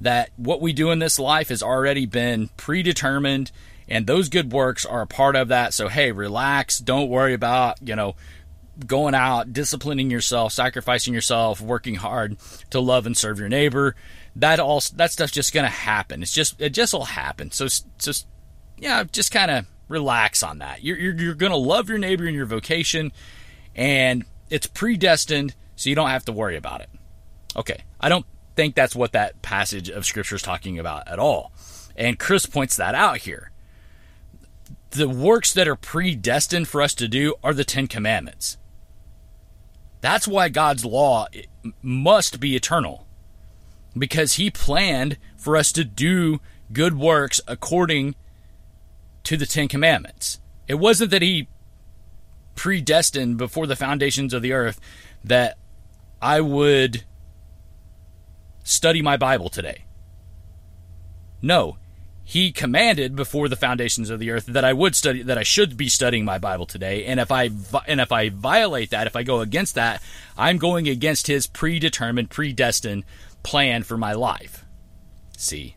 that 0.00 0.30
what 0.36 0.60
we 0.60 0.72
do 0.72 0.90
in 0.90 0.98
this 0.98 1.18
life 1.18 1.48
has 1.48 1.62
already 1.62 2.06
been 2.06 2.48
predetermined 2.56 3.50
and 3.88 4.06
those 4.06 4.28
good 4.28 4.52
works 4.52 4.84
are 4.84 5.00
a 5.00 5.06
part 5.06 5.36
of 5.36 5.48
that. 5.48 5.72
So 5.72 5.88
hey, 5.88 6.12
relax, 6.12 6.78
don't 6.78 7.08
worry 7.08 7.34
about, 7.34 7.78
you 7.82 7.96
know, 7.96 8.14
going 8.86 9.14
out, 9.14 9.52
disciplining 9.52 10.10
yourself, 10.10 10.52
sacrificing 10.52 11.14
yourself, 11.14 11.60
working 11.60 11.96
hard 11.96 12.36
to 12.70 12.80
love 12.80 13.06
and 13.06 13.16
serve 13.16 13.38
your 13.38 13.48
neighbor. 13.48 13.94
That 14.36 14.60
all 14.60 14.82
that 14.94 15.10
stuff's 15.10 15.32
just 15.32 15.52
going 15.52 15.64
to 15.64 15.70
happen. 15.70 16.22
It's 16.22 16.32
just 16.32 16.60
it 16.60 16.70
just 16.70 16.92
will 16.92 17.04
happen. 17.04 17.50
So 17.50 17.66
just 17.98 18.26
yeah, 18.78 19.04
just 19.04 19.32
kind 19.32 19.50
of 19.50 19.66
relax 19.88 20.42
on 20.42 20.58
that. 20.58 20.82
You're 20.82 20.98
you're, 20.98 21.14
you're 21.14 21.34
going 21.34 21.52
to 21.52 21.58
love 21.58 21.88
your 21.88 21.98
neighbor 21.98 22.26
in 22.26 22.34
your 22.34 22.46
vocation, 22.46 23.12
and 23.74 24.24
it's 24.50 24.66
predestined, 24.66 25.54
so 25.76 25.90
you 25.90 25.96
don't 25.96 26.10
have 26.10 26.24
to 26.26 26.32
worry 26.32 26.56
about 26.56 26.80
it. 26.80 26.90
Okay, 27.56 27.82
I 28.00 28.08
don't 28.08 28.26
think 28.54 28.74
that's 28.74 28.94
what 28.94 29.12
that 29.12 29.42
passage 29.42 29.88
of 29.88 30.06
scripture 30.06 30.36
is 30.36 30.42
talking 30.42 30.78
about 30.78 31.08
at 31.08 31.18
all. 31.18 31.52
And 31.96 32.18
Chris 32.18 32.46
points 32.46 32.76
that 32.76 32.94
out 32.94 33.18
here. 33.18 33.50
The 34.90 35.08
works 35.08 35.52
that 35.52 35.68
are 35.68 35.76
predestined 35.76 36.68
for 36.68 36.80
us 36.80 36.94
to 36.94 37.08
do 37.08 37.34
are 37.42 37.52
the 37.52 37.64
Ten 37.64 37.88
Commandments. 37.88 38.56
That's 40.00 40.28
why 40.28 40.48
God's 40.48 40.84
law 40.84 41.26
must 41.82 42.40
be 42.40 42.54
eternal. 42.54 43.06
Because 43.96 44.34
he 44.34 44.50
planned 44.50 45.16
for 45.36 45.56
us 45.56 45.72
to 45.72 45.84
do 45.84 46.40
good 46.72 46.98
works 46.98 47.40
according 47.48 48.14
to 49.24 49.36
the 49.36 49.46
Ten 49.46 49.68
Commandments. 49.68 50.38
It 50.66 50.74
wasn't 50.74 51.10
that 51.10 51.22
he 51.22 51.48
predestined 52.54 53.38
before 53.38 53.66
the 53.66 53.76
foundations 53.76 54.34
of 54.34 54.42
the 54.42 54.52
earth 54.52 54.80
that 55.24 55.56
I 56.20 56.40
would 56.40 57.04
study 58.64 59.02
my 59.02 59.16
Bible 59.16 59.48
today. 59.48 59.84
No, 61.40 61.76
he 62.28 62.52
commanded 62.52 63.16
before 63.16 63.48
the 63.48 63.56
foundations 63.56 64.10
of 64.10 64.20
the 64.20 64.30
earth 64.30 64.44
that 64.44 64.62
I 64.62 64.74
would 64.74 64.94
study 64.94 65.22
that 65.22 65.38
I 65.38 65.42
should 65.44 65.78
be 65.78 65.88
studying 65.88 66.26
my 66.26 66.36
Bible 66.36 66.66
today. 66.66 67.06
And 67.06 67.18
if 67.18 67.32
I 67.32 67.48
and 67.86 68.02
if 68.02 68.12
I 68.12 68.28
violate 68.28 68.90
that 68.90 69.06
if 69.06 69.16
I 69.16 69.22
go 69.22 69.40
against 69.40 69.76
that 69.76 70.02
I'm 70.36 70.58
going 70.58 70.88
against 70.88 71.26
his 71.26 71.46
predetermined 71.46 72.28
predestined 72.28 73.04
plan 73.42 73.82
for 73.82 73.96
my 73.96 74.12
life. 74.12 74.66
See? 75.38 75.76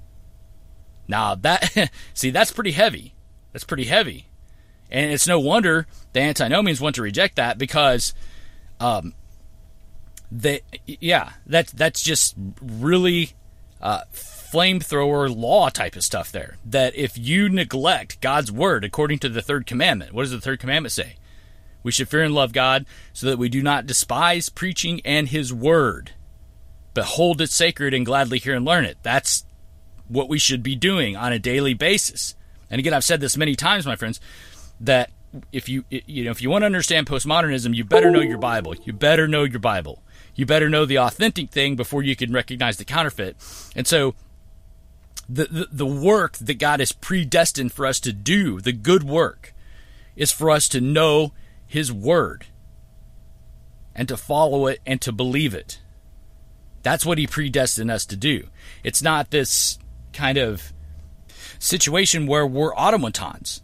Now 1.08 1.36
that 1.36 1.90
see 2.14 2.32
that's 2.32 2.52
pretty 2.52 2.74
heavy. 2.74 3.14
That's 3.54 3.64
pretty 3.64 3.86
heavy. 3.86 4.28
And 4.90 5.10
it's 5.10 5.28
no 5.28 5.40
wonder 5.40 5.88
the 6.12 6.20
antinomians 6.20 6.82
want 6.82 6.96
to 6.96 7.02
reject 7.02 7.38
that 7.38 7.58
because 7.58 8.14
um 8.82 9.14
they 10.30 10.64
yeah 10.86 11.30
that 11.46 11.68
that's 11.68 12.04
just 12.04 12.36
really 12.62 13.32
uh 13.80 14.02
flamethrower 14.52 15.34
law 15.36 15.70
type 15.70 15.96
of 15.96 16.04
stuff 16.04 16.32
there. 16.32 16.58
That 16.66 16.96
if 16.96 17.18
you 17.18 17.50
neglect 17.50 18.22
God's 18.22 18.52
word 18.52 18.84
according 18.84 19.20
to 19.20 19.30
the 19.30 19.42
third 19.42 19.66
commandment, 19.66 20.14
what 20.14 20.24
does 20.24 20.32
the 20.32 20.42
third 20.42 20.60
commandment 20.60 20.92
say? 20.92 21.16
We 21.84 21.92
should 21.92 22.10
fear 22.10 22.24
and 22.24 22.34
love 22.34 22.54
God 22.54 22.86
so 23.14 23.28
that 23.28 23.40
we 23.40 23.50
do 23.50 23.64
not 23.64 23.88
despise 23.88 24.50
preaching 24.50 25.02
and 25.04 25.30
his 25.30 25.54
word, 25.54 26.12
but 26.94 27.06
hold 27.06 27.42
it 27.42 27.50
sacred 27.50 27.94
and 27.94 28.06
gladly 28.06 28.40
hear 28.40 28.56
and 28.56 28.66
learn 28.66 28.86
it. 28.86 28.98
That's 29.02 29.46
what 30.08 30.30
we 30.30 30.38
should 30.38 30.62
be 30.62 30.76
doing 30.76 31.16
on 31.16 31.34
a 31.34 31.40
daily 31.40 31.74
basis. 31.74 32.36
And 32.70 32.80
again, 32.80 32.94
I've 32.94 33.04
said 33.04 33.20
this 33.20 33.38
many 33.38 33.56
times, 33.56 33.86
my 33.86 33.96
friends, 33.96 34.20
that 34.80 35.10
if 35.52 35.70
you 35.70 35.86
you 35.90 36.26
know 36.26 36.32
if 36.32 36.42
you 36.42 36.50
want 36.50 36.64
to 36.64 36.66
understand 36.66 37.08
postmodernism, 37.08 37.74
you 37.74 37.86
better 37.86 38.12
know 38.12 38.22
your 38.22 38.38
Bible. 38.38 38.76
You 38.76 38.94
better 38.94 39.28
know 39.28 39.44
your 39.44 39.60
Bible. 39.60 40.04
You 40.36 40.46
better 40.46 40.70
know 40.70 40.86
the 40.86 41.00
authentic 41.00 41.50
thing 41.52 41.76
before 41.76 42.04
you 42.04 42.16
can 42.16 42.32
recognize 42.32 42.78
the 42.78 42.86
counterfeit. 42.86 43.38
And 43.76 43.88
so 43.88 44.16
the, 45.30 45.68
the, 45.72 45.86
work 45.86 46.38
that 46.38 46.56
God 46.56 46.80
has 46.80 46.92
predestined 46.92 47.72
for 47.72 47.86
us 47.86 48.00
to 48.02 48.12
do, 48.12 48.60
the 48.60 48.74
good 48.74 49.04
work, 49.04 49.54
is 50.16 50.32
for 50.32 50.50
us 50.50 50.68
to 50.70 50.82
know 50.82 51.34
His 51.66 51.92
Word 51.92 52.48
and 53.96 54.08
to 54.10 54.18
follow 54.18 54.68
it 54.68 54.82
and 54.86 55.00
to 55.02 55.12
believe 55.12 55.54
it. 55.54 55.80
That's 56.84 57.06
what 57.06 57.18
He 57.18 57.28
predestined 57.28 57.92
us 57.92 58.06
to 58.08 58.18
do. 58.18 58.48
It's 58.84 59.02
not 59.02 59.32
this 59.32 59.80
kind 60.12 60.38
of 60.38 60.74
situation 61.60 62.28
where 62.28 62.46
we're 62.46 62.76
automatons. 62.76 63.62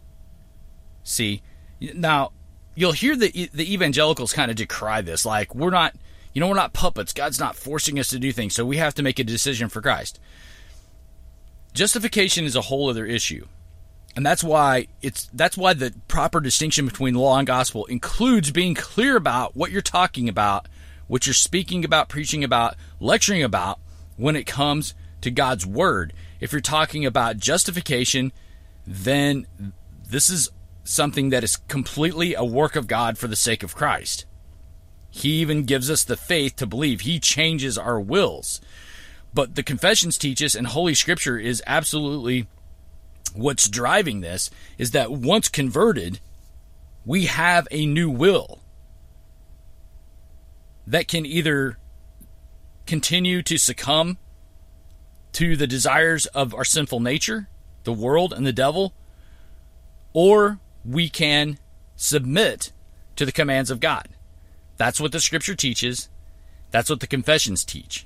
See, 1.02 1.42
now 1.80 2.32
you'll 2.74 2.92
hear 2.92 3.16
the 3.16 3.50
the 3.52 3.72
evangelicals 3.72 4.32
kind 4.32 4.50
of 4.50 4.56
decry 4.56 5.00
this, 5.02 5.26
like 5.26 5.54
we're 5.54 5.70
not, 5.70 5.94
you 6.32 6.40
know, 6.40 6.48
we're 6.48 6.54
not 6.54 6.72
puppets. 6.72 7.12
God's 7.12 7.40
not 7.40 7.56
forcing 7.56 7.98
us 7.98 8.08
to 8.10 8.18
do 8.18 8.32
things, 8.32 8.54
so 8.54 8.64
we 8.64 8.76
have 8.76 8.94
to 8.94 9.02
make 9.02 9.18
a 9.18 9.24
decision 9.24 9.68
for 9.68 9.82
Christ. 9.82 10.18
Justification 11.72 12.44
is 12.44 12.56
a 12.56 12.62
whole 12.62 12.90
other 12.90 13.06
issue. 13.06 13.46
And 14.16 14.26
that's 14.26 14.42
why 14.42 14.88
it's 15.00 15.28
that's 15.32 15.56
why 15.56 15.74
the 15.74 15.94
proper 16.08 16.40
distinction 16.40 16.86
between 16.86 17.14
law 17.14 17.38
and 17.38 17.46
gospel 17.46 17.84
includes 17.86 18.50
being 18.50 18.74
clear 18.74 19.16
about 19.16 19.54
what 19.54 19.70
you're 19.70 19.80
talking 19.80 20.28
about, 20.28 20.66
what 21.06 21.26
you're 21.26 21.34
speaking 21.34 21.84
about, 21.84 22.08
preaching 22.08 22.42
about, 22.42 22.74
lecturing 22.98 23.44
about 23.44 23.78
when 24.16 24.34
it 24.34 24.44
comes 24.44 24.94
to 25.20 25.30
God's 25.30 25.64
word. 25.64 26.12
If 26.40 26.50
you're 26.50 26.60
talking 26.60 27.06
about 27.06 27.36
justification, 27.36 28.32
then 28.86 29.46
this 30.08 30.28
is 30.28 30.50
something 30.82 31.28
that 31.30 31.44
is 31.44 31.56
completely 31.68 32.34
a 32.34 32.44
work 32.44 32.74
of 32.74 32.86
God 32.86 33.18
for 33.18 33.28
the 33.28 33.36
sake 33.36 33.62
of 33.62 33.76
Christ. 33.76 34.24
He 35.10 35.40
even 35.40 35.64
gives 35.64 35.90
us 35.90 36.04
the 36.04 36.16
faith 36.16 36.56
to 36.56 36.66
believe. 36.66 37.02
He 37.02 37.20
changes 37.20 37.78
our 37.78 38.00
wills. 38.00 38.60
But 39.38 39.54
the 39.54 39.62
confessions 39.62 40.18
teach 40.18 40.42
us, 40.42 40.56
and 40.56 40.66
Holy 40.66 40.94
Scripture 40.94 41.38
is 41.38 41.62
absolutely 41.64 42.48
what's 43.34 43.68
driving 43.68 44.20
this, 44.20 44.50
is 44.78 44.90
that 44.90 45.12
once 45.12 45.48
converted, 45.48 46.18
we 47.06 47.26
have 47.26 47.68
a 47.70 47.86
new 47.86 48.10
will 48.10 48.58
that 50.88 51.06
can 51.06 51.24
either 51.24 51.78
continue 52.84 53.40
to 53.44 53.58
succumb 53.58 54.18
to 55.34 55.56
the 55.56 55.68
desires 55.68 56.26
of 56.26 56.52
our 56.52 56.64
sinful 56.64 56.98
nature, 56.98 57.46
the 57.84 57.92
world, 57.92 58.32
and 58.32 58.44
the 58.44 58.52
devil, 58.52 58.92
or 60.12 60.58
we 60.84 61.08
can 61.08 61.60
submit 61.94 62.72
to 63.14 63.24
the 63.24 63.30
commands 63.30 63.70
of 63.70 63.78
God. 63.78 64.08
That's 64.78 65.00
what 65.00 65.12
the 65.12 65.20
scripture 65.20 65.54
teaches. 65.54 66.08
That's 66.72 66.90
what 66.90 66.98
the 66.98 67.06
confessions 67.06 67.64
teach. 67.64 68.04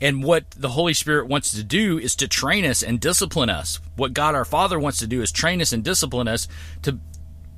And 0.00 0.22
what 0.22 0.50
the 0.52 0.70
Holy 0.70 0.94
Spirit 0.94 1.26
wants 1.26 1.50
to 1.52 1.64
do 1.64 1.98
is 1.98 2.14
to 2.16 2.28
train 2.28 2.64
us 2.64 2.82
and 2.82 3.00
discipline 3.00 3.50
us. 3.50 3.80
What 3.96 4.12
God 4.12 4.34
our 4.34 4.44
Father 4.44 4.78
wants 4.78 4.98
to 5.00 5.06
do 5.06 5.22
is 5.22 5.32
train 5.32 5.60
us 5.60 5.72
and 5.72 5.82
discipline 5.82 6.28
us 6.28 6.46
to 6.82 7.00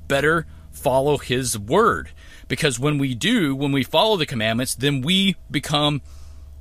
better 0.07 0.47
follow 0.71 1.17
His 1.17 1.57
Word. 1.57 2.11
Because 2.47 2.79
when 2.79 2.97
we 2.97 3.13
do, 3.13 3.55
when 3.55 3.71
we 3.71 3.83
follow 3.83 4.17
the 4.17 4.25
commandments, 4.25 4.75
then 4.75 5.01
we 5.01 5.35
become 5.49 6.01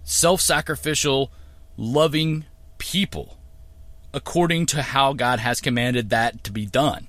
self 0.04 0.40
sacrificial, 0.40 1.32
loving 1.76 2.44
people 2.78 3.38
according 4.12 4.66
to 4.66 4.82
how 4.82 5.12
God 5.12 5.38
has 5.38 5.60
commanded 5.60 6.10
that 6.10 6.42
to 6.44 6.52
be 6.52 6.66
done. 6.66 7.08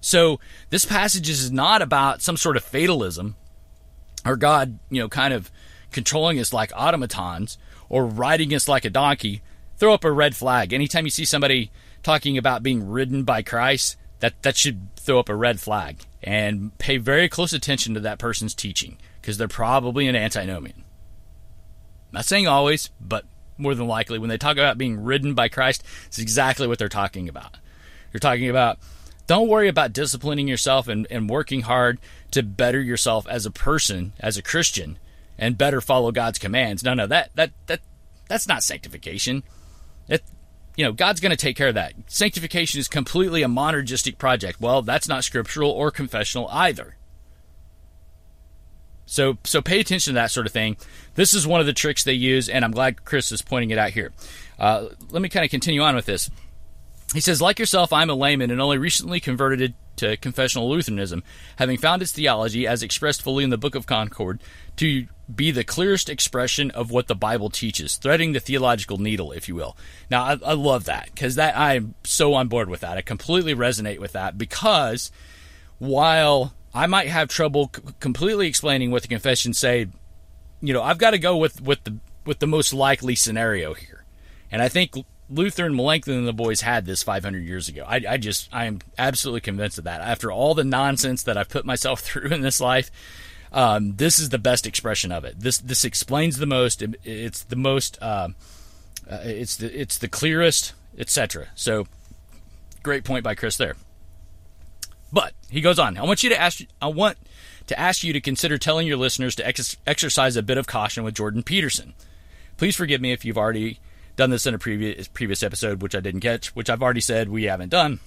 So 0.00 0.38
this 0.70 0.84
passage 0.84 1.28
is 1.28 1.50
not 1.50 1.82
about 1.82 2.22
some 2.22 2.36
sort 2.36 2.56
of 2.56 2.64
fatalism 2.64 3.36
or 4.24 4.36
God, 4.36 4.78
you 4.90 5.00
know, 5.00 5.08
kind 5.08 5.34
of 5.34 5.50
controlling 5.92 6.38
us 6.38 6.52
like 6.52 6.72
automatons 6.76 7.58
or 7.88 8.06
riding 8.06 8.54
us 8.54 8.68
like 8.68 8.84
a 8.84 8.90
donkey, 8.90 9.42
throw 9.76 9.94
up 9.94 10.04
a 10.04 10.12
red 10.12 10.36
flag. 10.36 10.72
Anytime 10.72 11.04
you 11.04 11.10
see 11.10 11.24
somebody 11.24 11.70
talking 12.02 12.36
about 12.36 12.62
being 12.62 12.88
ridden 12.88 13.24
by 13.24 13.42
Christ, 13.42 13.96
that, 14.20 14.40
that 14.42 14.56
should 14.56 14.94
throw 14.96 15.18
up 15.18 15.28
a 15.28 15.34
red 15.34 15.60
flag 15.60 16.04
and 16.22 16.76
pay 16.78 16.96
very 16.96 17.28
close 17.28 17.52
attention 17.52 17.94
to 17.94 18.00
that 18.00 18.18
person's 18.18 18.54
teaching 18.54 18.98
because 19.20 19.38
they're 19.38 19.48
probably 19.48 20.06
an 20.06 20.16
antinomian. 20.16 20.84
Not 22.12 22.24
saying 22.24 22.48
always, 22.48 22.90
but 23.00 23.24
more 23.56 23.74
than 23.74 23.86
likely, 23.86 24.18
when 24.18 24.28
they 24.28 24.38
talk 24.38 24.56
about 24.56 24.78
being 24.78 25.02
ridden 25.02 25.34
by 25.34 25.48
Christ, 25.48 25.82
it's 26.06 26.18
exactly 26.18 26.66
what 26.66 26.78
they're 26.78 26.88
talking 26.88 27.28
about. 27.28 27.56
You're 28.12 28.20
talking 28.20 28.48
about 28.48 28.78
don't 29.26 29.48
worry 29.48 29.68
about 29.68 29.92
disciplining 29.92 30.48
yourself 30.48 30.88
and, 30.88 31.06
and 31.10 31.28
working 31.28 31.60
hard 31.60 31.98
to 32.30 32.42
better 32.42 32.80
yourself 32.80 33.26
as 33.28 33.44
a 33.44 33.50
person, 33.50 34.14
as 34.18 34.38
a 34.38 34.42
Christian 34.42 34.98
and 35.38 35.56
better 35.56 35.80
follow 35.80 36.12
God's 36.12 36.38
commands. 36.38 36.82
No, 36.82 36.94
no, 36.94 37.06
that 37.06 37.30
that 37.36 37.52
that 37.66 37.80
that's 38.28 38.48
not 38.48 38.62
sanctification. 38.62 39.42
It, 40.08 40.22
you 40.76 40.84
know, 40.84 40.92
God's 40.92 41.20
going 41.20 41.30
to 41.30 41.36
take 41.36 41.56
care 41.56 41.68
of 41.68 41.74
that. 41.74 41.94
Sanctification 42.06 42.78
is 42.78 42.88
completely 42.88 43.42
a 43.42 43.48
monergistic 43.48 44.16
project. 44.16 44.60
Well, 44.60 44.82
that's 44.82 45.08
not 45.08 45.24
scriptural 45.24 45.70
or 45.70 45.90
confessional 45.90 46.48
either. 46.52 46.96
So, 49.04 49.38
so 49.42 49.62
pay 49.62 49.80
attention 49.80 50.12
to 50.12 50.20
that 50.20 50.30
sort 50.30 50.46
of 50.46 50.52
thing. 50.52 50.76
This 51.14 51.32
is 51.32 51.46
one 51.46 51.60
of 51.60 51.66
the 51.66 51.72
tricks 51.72 52.04
they 52.04 52.12
use, 52.12 52.48
and 52.48 52.64
I'm 52.64 52.72
glad 52.72 53.04
Chris 53.04 53.32
is 53.32 53.40
pointing 53.40 53.70
it 53.70 53.78
out 53.78 53.90
here. 53.90 54.12
Uh, 54.58 54.88
let 55.10 55.22
me 55.22 55.30
kind 55.30 55.44
of 55.44 55.50
continue 55.50 55.80
on 55.80 55.96
with 55.96 56.04
this. 56.04 56.30
He 57.14 57.20
says, 57.20 57.40
like 57.40 57.58
yourself, 57.58 57.92
I'm 57.92 58.10
a 58.10 58.14
layman 58.14 58.50
and 58.50 58.60
only 58.60 58.76
recently 58.76 59.18
converted 59.18 59.74
to 59.98 60.16
confessional 60.16 60.68
Lutheranism, 60.68 61.22
having 61.56 61.78
found 61.78 62.02
its 62.02 62.12
theology, 62.12 62.66
as 62.66 62.82
expressed 62.82 63.22
fully 63.22 63.44
in 63.44 63.50
the 63.50 63.58
Book 63.58 63.74
of 63.74 63.86
Concord, 63.86 64.40
to 64.76 65.06
be 65.32 65.50
the 65.50 65.64
clearest 65.64 66.08
expression 66.08 66.70
of 66.70 66.90
what 66.90 67.06
the 67.06 67.14
Bible 67.14 67.50
teaches, 67.50 67.96
threading 67.96 68.32
the 68.32 68.40
theological 68.40 68.98
needle, 68.98 69.32
if 69.32 69.48
you 69.48 69.54
will. 69.54 69.76
Now, 70.10 70.24
I, 70.24 70.38
I 70.44 70.52
love 70.54 70.84
that 70.84 71.10
because 71.14 71.34
that 71.34 71.56
I'm 71.56 71.94
so 72.04 72.34
on 72.34 72.48
board 72.48 72.70
with 72.70 72.80
that. 72.80 72.96
I 72.96 73.02
completely 73.02 73.54
resonate 73.54 73.98
with 73.98 74.12
that 74.12 74.38
because 74.38 75.10
while 75.78 76.54
I 76.72 76.86
might 76.86 77.08
have 77.08 77.28
trouble 77.28 77.70
c- 77.74 77.82
completely 78.00 78.46
explaining 78.46 78.90
what 78.90 79.02
the 79.02 79.08
confessions 79.08 79.58
say, 79.58 79.88
you 80.60 80.72
know, 80.72 80.82
I've 80.82 80.98
got 80.98 81.10
to 81.10 81.18
go 81.18 81.36
with 81.36 81.60
with 81.60 81.84
the 81.84 81.98
with 82.24 82.38
the 82.40 82.46
most 82.46 82.72
likely 82.72 83.14
scenario 83.14 83.74
here, 83.74 84.04
and 84.50 84.60
I 84.60 84.68
think 84.68 84.92
Luther 85.30 85.66
and 85.66 85.76
Melanchthon 85.76 86.14
and 86.14 86.28
the 86.28 86.32
boys 86.32 86.62
had 86.62 86.86
this 86.86 87.02
500 87.02 87.44
years 87.44 87.68
ago. 87.68 87.84
I, 87.86 88.02
I 88.08 88.16
just, 88.16 88.48
I 88.52 88.64
am 88.64 88.80
absolutely 88.96 89.40
convinced 89.40 89.78
of 89.78 89.84
that. 89.84 90.00
After 90.00 90.32
all 90.32 90.54
the 90.54 90.64
nonsense 90.64 91.22
that 91.24 91.36
I've 91.36 91.48
put 91.48 91.64
myself 91.64 92.00
through 92.04 92.30
in 92.30 92.40
this 92.40 92.60
life, 92.60 92.90
um, 93.52 93.96
this 93.96 94.18
is 94.18 94.30
the 94.30 94.38
best 94.38 94.66
expression 94.66 95.12
of 95.12 95.24
it. 95.24 95.40
This, 95.40 95.58
this 95.58 95.84
explains 95.84 96.38
the 96.38 96.46
most. 96.46 96.82
it's 97.04 97.42
the 97.44 97.56
most, 97.56 97.98
uh, 98.00 98.28
uh, 99.10 99.20
it's 99.22 99.56
the, 99.56 99.80
it's 99.80 99.98
the 99.98 100.08
clearest, 100.08 100.74
etc. 100.98 101.48
So, 101.54 101.86
great 102.82 103.04
point 103.04 103.24
by 103.24 103.34
Chris 103.34 103.56
there. 103.56 103.76
But 105.12 105.32
he 105.50 105.60
goes 105.60 105.78
on. 105.78 105.96
I 105.96 106.02
want 106.02 106.22
you 106.22 106.28
to 106.28 106.38
ask. 106.38 106.60
I 106.82 106.88
want 106.88 107.16
to 107.68 107.78
ask 107.78 108.04
you 108.04 108.12
to 108.12 108.20
consider 108.20 108.58
telling 108.58 108.86
your 108.86 108.98
listeners 108.98 109.34
to 109.36 109.46
ex- 109.46 109.76
exercise 109.86 110.36
a 110.36 110.42
bit 110.42 110.58
of 110.58 110.66
caution 110.66 111.02
with 111.02 111.14
Jordan 111.14 111.42
Peterson. 111.42 111.94
Please 112.58 112.76
forgive 112.76 113.00
me 113.00 113.12
if 113.12 113.24
you've 113.24 113.38
already 113.38 113.78
done 114.18 114.30
this 114.30 114.46
in 114.46 114.54
a 114.54 114.58
previous 114.58 115.08
previous 115.08 115.42
episode, 115.42 115.80
which 115.80 115.94
I 115.94 116.00
didn't 116.00 116.20
catch, 116.20 116.48
which 116.48 116.68
I've 116.68 116.82
already 116.82 117.00
said 117.00 117.30
we 117.30 117.44
haven't 117.44 117.70
done. 117.70 118.00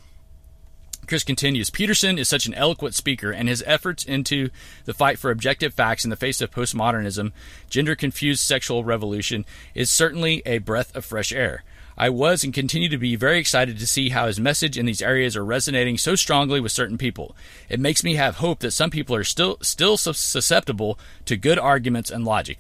Chris 1.07 1.23
continues 1.23 1.71
Peterson 1.71 2.19
is 2.19 2.29
such 2.29 2.45
an 2.45 2.53
eloquent 2.53 2.93
speaker, 2.93 3.31
and 3.31 3.49
his 3.49 3.63
efforts 3.65 4.03
into 4.03 4.49
the 4.85 4.93
fight 4.93 5.17
for 5.17 5.31
objective 5.31 5.73
facts 5.73 6.03
in 6.03 6.09
the 6.09 6.15
face 6.15 6.41
of 6.41 6.51
postmodernism, 6.51 7.31
gender 7.69 7.95
confused 7.95 8.41
sexual 8.41 8.83
revolution, 8.83 9.45
is 9.73 9.89
certainly 9.89 10.43
a 10.45 10.59
breath 10.59 10.95
of 10.95 11.05
fresh 11.05 11.31
air. 11.31 11.63
I 11.97 12.09
was 12.09 12.43
and 12.43 12.53
continue 12.53 12.89
to 12.89 12.97
be 12.97 13.15
very 13.15 13.39
excited 13.39 13.79
to 13.79 13.87
see 13.87 14.09
how 14.09 14.27
his 14.27 14.39
message 14.39 14.77
in 14.77 14.85
these 14.85 15.01
areas 15.01 15.35
are 15.35 15.45
resonating 15.45 15.97
so 15.97 16.15
strongly 16.15 16.59
with 16.59 16.71
certain 16.71 16.97
people. 16.97 17.35
It 17.69 17.79
makes 17.79 18.03
me 18.03 18.15
have 18.15 18.37
hope 18.37 18.59
that 18.59 18.71
some 18.71 18.89
people 18.89 19.15
are 19.15 19.23
still 19.23 19.57
still 19.61 19.97
susceptible 19.97 20.99
to 21.25 21.37
good 21.37 21.59
arguments 21.59 22.11
and 22.11 22.25
logic. 22.25 22.59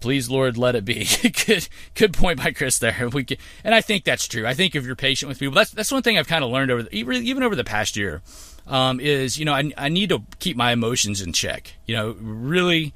Please, 0.00 0.28
Lord, 0.28 0.58
let 0.58 0.76
it 0.76 0.84
be. 0.84 1.06
good, 1.46 1.68
good 1.94 2.12
point 2.12 2.38
by 2.38 2.52
Chris 2.52 2.78
there. 2.78 3.08
We 3.08 3.24
can, 3.24 3.38
and 3.64 3.74
I 3.74 3.80
think 3.80 4.04
that's 4.04 4.28
true. 4.28 4.46
I 4.46 4.54
think 4.54 4.74
if 4.74 4.84
you're 4.84 4.96
patient 4.96 5.28
with 5.28 5.38
people, 5.38 5.54
that's 5.54 5.70
that's 5.70 5.90
one 5.90 6.02
thing 6.02 6.18
I've 6.18 6.28
kind 6.28 6.44
of 6.44 6.50
learned 6.50 6.70
over 6.70 6.82
the, 6.82 6.94
even 6.96 7.42
over 7.42 7.56
the 7.56 7.64
past 7.64 7.96
year. 7.96 8.22
Um, 8.66 8.98
is 8.98 9.38
you 9.38 9.44
know 9.44 9.54
I, 9.54 9.70
I 9.76 9.88
need 9.88 10.08
to 10.08 10.22
keep 10.38 10.56
my 10.56 10.72
emotions 10.72 11.22
in 11.22 11.32
check. 11.32 11.74
You 11.86 11.96
know, 11.96 12.16
really, 12.20 12.92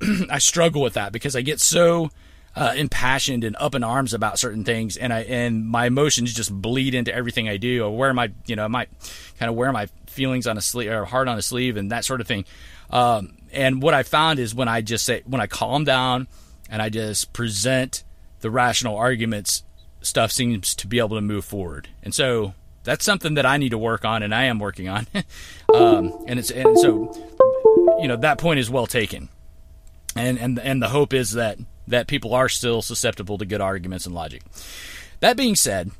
I 0.30 0.38
struggle 0.38 0.82
with 0.82 0.94
that 0.94 1.12
because 1.12 1.34
I 1.34 1.42
get 1.42 1.60
so 1.60 2.10
uh, 2.56 2.74
impassioned 2.76 3.42
and 3.44 3.56
up 3.58 3.74
in 3.74 3.82
arms 3.82 4.14
about 4.14 4.38
certain 4.38 4.64
things, 4.64 4.96
and 4.96 5.12
I 5.12 5.20
and 5.22 5.66
my 5.66 5.86
emotions 5.86 6.32
just 6.32 6.52
bleed 6.52 6.94
into 6.94 7.14
everything 7.14 7.48
I 7.48 7.56
do. 7.56 7.84
Or 7.84 7.96
wear 7.96 8.14
my 8.14 8.30
you 8.46 8.56
know 8.56 8.64
I 8.64 8.68
might 8.68 8.88
kind 9.38 9.50
of 9.50 9.56
wear 9.56 9.72
my 9.72 9.88
feelings 10.06 10.46
on 10.46 10.56
a 10.56 10.60
sleeve 10.60 10.90
or 10.90 11.04
heart 11.04 11.28
on 11.28 11.36
a 11.36 11.42
sleeve 11.42 11.76
and 11.76 11.90
that 11.90 12.04
sort 12.04 12.20
of 12.20 12.26
thing. 12.26 12.44
Um, 12.90 13.36
and 13.54 13.82
what 13.82 13.94
I 13.94 14.02
found 14.02 14.38
is 14.38 14.54
when 14.54 14.68
I 14.68 14.80
just 14.80 15.04
say, 15.04 15.22
when 15.26 15.40
I 15.40 15.46
calm 15.46 15.84
down 15.84 16.28
and 16.68 16.82
I 16.82 16.88
just 16.88 17.32
present 17.32 18.04
the 18.40 18.50
rational 18.50 18.96
arguments, 18.96 19.62
stuff 20.02 20.32
seems 20.32 20.74
to 20.76 20.86
be 20.86 20.98
able 20.98 21.16
to 21.16 21.20
move 21.20 21.44
forward. 21.44 21.88
And 22.02 22.14
so 22.14 22.54
that's 22.84 23.04
something 23.04 23.34
that 23.34 23.46
I 23.46 23.56
need 23.56 23.70
to 23.70 23.78
work 23.78 24.04
on, 24.04 24.22
and 24.22 24.34
I 24.34 24.44
am 24.44 24.58
working 24.58 24.88
on. 24.88 25.06
um, 25.74 26.24
and 26.26 26.38
it's 26.38 26.50
and 26.50 26.78
so 26.78 27.12
you 28.00 28.08
know 28.08 28.16
that 28.16 28.38
point 28.38 28.60
is 28.60 28.70
well 28.70 28.86
taken, 28.86 29.28
and 30.14 30.38
and 30.38 30.58
and 30.58 30.82
the 30.82 30.88
hope 30.88 31.12
is 31.12 31.32
that 31.32 31.58
that 31.88 32.06
people 32.06 32.34
are 32.34 32.48
still 32.48 32.82
susceptible 32.82 33.38
to 33.38 33.44
good 33.44 33.60
arguments 33.60 34.06
and 34.06 34.14
logic. 34.14 34.42
That 35.20 35.36
being 35.36 35.56
said, 35.56 35.90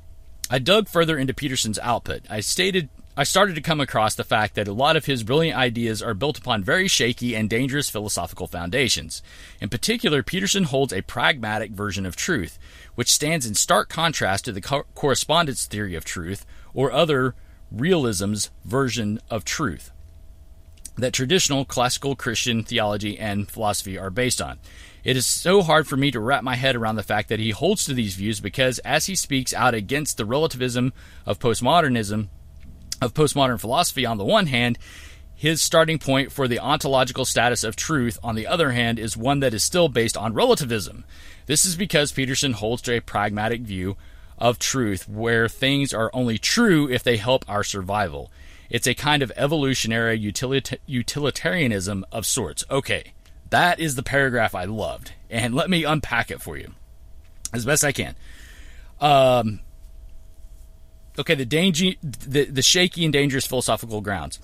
I 0.51 0.59
dug 0.59 0.89
further 0.89 1.19
into 1.19 1.35
Peterson's 1.35 1.79
output. 1.79 2.23
I 2.29 2.41
stated 2.41 2.89
I 3.17 3.23
started 3.23 3.55
to 3.55 3.61
come 3.61 3.81
across 3.81 4.17
the 4.17 4.25
fact 4.25 4.57
that 4.57 4.67
a 4.67 4.73
lot 4.73 4.97
of 4.97 5.05
his 5.05 5.23
brilliant 5.23 5.57
ideas 5.57 6.03
are 6.03 6.15
built 6.15 6.37
upon 6.37 6.65
very 6.65 6.89
shaky 6.89 7.37
and 7.37 7.49
dangerous 7.49 7.89
philosophical 7.89 8.49
foundations. 8.49 9.23
In 9.61 9.69
particular, 9.69 10.25
Peterson 10.25 10.65
holds 10.65 10.93
a 10.93 11.03
pragmatic 11.03 11.71
version 11.71 12.07
of 12.07 12.17
truth, 12.17 12.59
which 12.97 13.13
stands 13.13 13.47
in 13.47 13.55
stark 13.55 13.89
contrast 13.89 14.45
to 14.47 14.53
the 14.53 14.61
co- 14.61 14.87
correspondence 14.97 15.67
theory 15.67 15.95
of 15.95 16.05
truth 16.05 16.45
or 16.73 16.91
other 16.91 17.37
realism's 17.71 18.51
version 18.65 19.21
of 19.31 19.45
truth 19.45 19.93
that 20.97 21.13
traditional 21.13 21.65
classical 21.65 22.15
Christian 22.15 22.63
theology 22.63 23.19
and 23.19 23.51
philosophy 23.51 23.99
are 23.99 24.11
based 24.11 24.41
on. 24.41 24.61
It 25.03 25.17
is 25.17 25.27
so 25.27 25.63
hard 25.63 25.87
for 25.87 25.97
me 25.97 26.11
to 26.13 26.21
wrap 26.21 26.45
my 26.45 26.55
head 26.55 26.77
around 26.77 26.97
the 26.97 27.03
fact 27.03 27.29
that 27.29 27.41
he 27.41 27.51
holds 27.51 27.85
to 27.85 27.95
these 27.95 28.15
views 28.15 28.41
because 28.41 28.79
as 28.81 29.07
he 29.07 29.17
speaks 29.17 29.53
out 29.53 29.75
against 29.75 30.17
the 30.17 30.25
relativism 30.25 30.93
of 31.27 31.39
postmodernism, 31.39 32.29
of 33.05 33.15
postmodern 33.15 33.61
philosophy 33.61 34.07
on 34.07 34.19
the 34.19 34.25
one 34.25 34.47
hand, 34.47 34.79
his 35.35 35.61
starting 35.61 35.99
point 35.99 36.33
for 36.33 36.49
the 36.49 36.59
ontological 36.59 37.25
status 37.25 37.65
of 37.65 37.77
truth, 37.77 38.19
on 38.23 38.35
the 38.35 38.47
other 38.47 38.71
hand, 38.71 38.99
is 38.99 39.17
one 39.17 39.41
that 39.41 39.55
is 39.55 39.63
still 39.63 39.89
based 39.89 40.17
on 40.17 40.33
relativism. 40.33 41.05
This 41.47 41.65
is 41.65 41.77
because 41.77 42.13
Peterson 42.13 42.53
holds 42.53 42.83
to 42.83 42.97
a 42.97 43.01
pragmatic 43.01 43.61
view 43.61 43.97
of 44.39 44.59
truth 44.59 45.09
where 45.09 45.49
things 45.49 45.93
are 45.93 46.11
only 46.13 46.39
true 46.39 46.89
if 46.89 47.03
they 47.03 47.17
help 47.17 47.45
our 47.49 47.63
survival. 47.63 48.31
It's 48.71 48.87
a 48.87 48.95
kind 48.95 49.23
of 49.23 49.33
evolutionary 49.37 50.19
utilita- 50.19 50.79
utilitarianism 50.87 52.07
of 52.11 52.27
sorts. 52.27 52.65
Okay, 52.71 53.13
that 53.51 53.79
is 53.79 53.95
the 53.95 54.03
paragraph 54.03 54.55
I 54.55 54.65
loved, 54.65 55.13
and 55.29 55.55
let 55.55 55.69
me 55.69 55.85
unpack 55.85 56.31
it 56.31 56.41
for 56.41 56.57
you 56.57 56.73
as 57.53 57.67
best 57.67 57.85
I 57.85 57.93
can. 57.93 58.15
Um, 59.01 59.61
okay, 61.19 61.35
the 61.35 61.45
danger, 61.45 61.93
the, 62.03 62.45
the 62.45 62.63
shaky 62.63 63.05
and 63.05 63.13
dangerous 63.13 63.47
philosophical 63.47 64.01
grounds. 64.01 64.39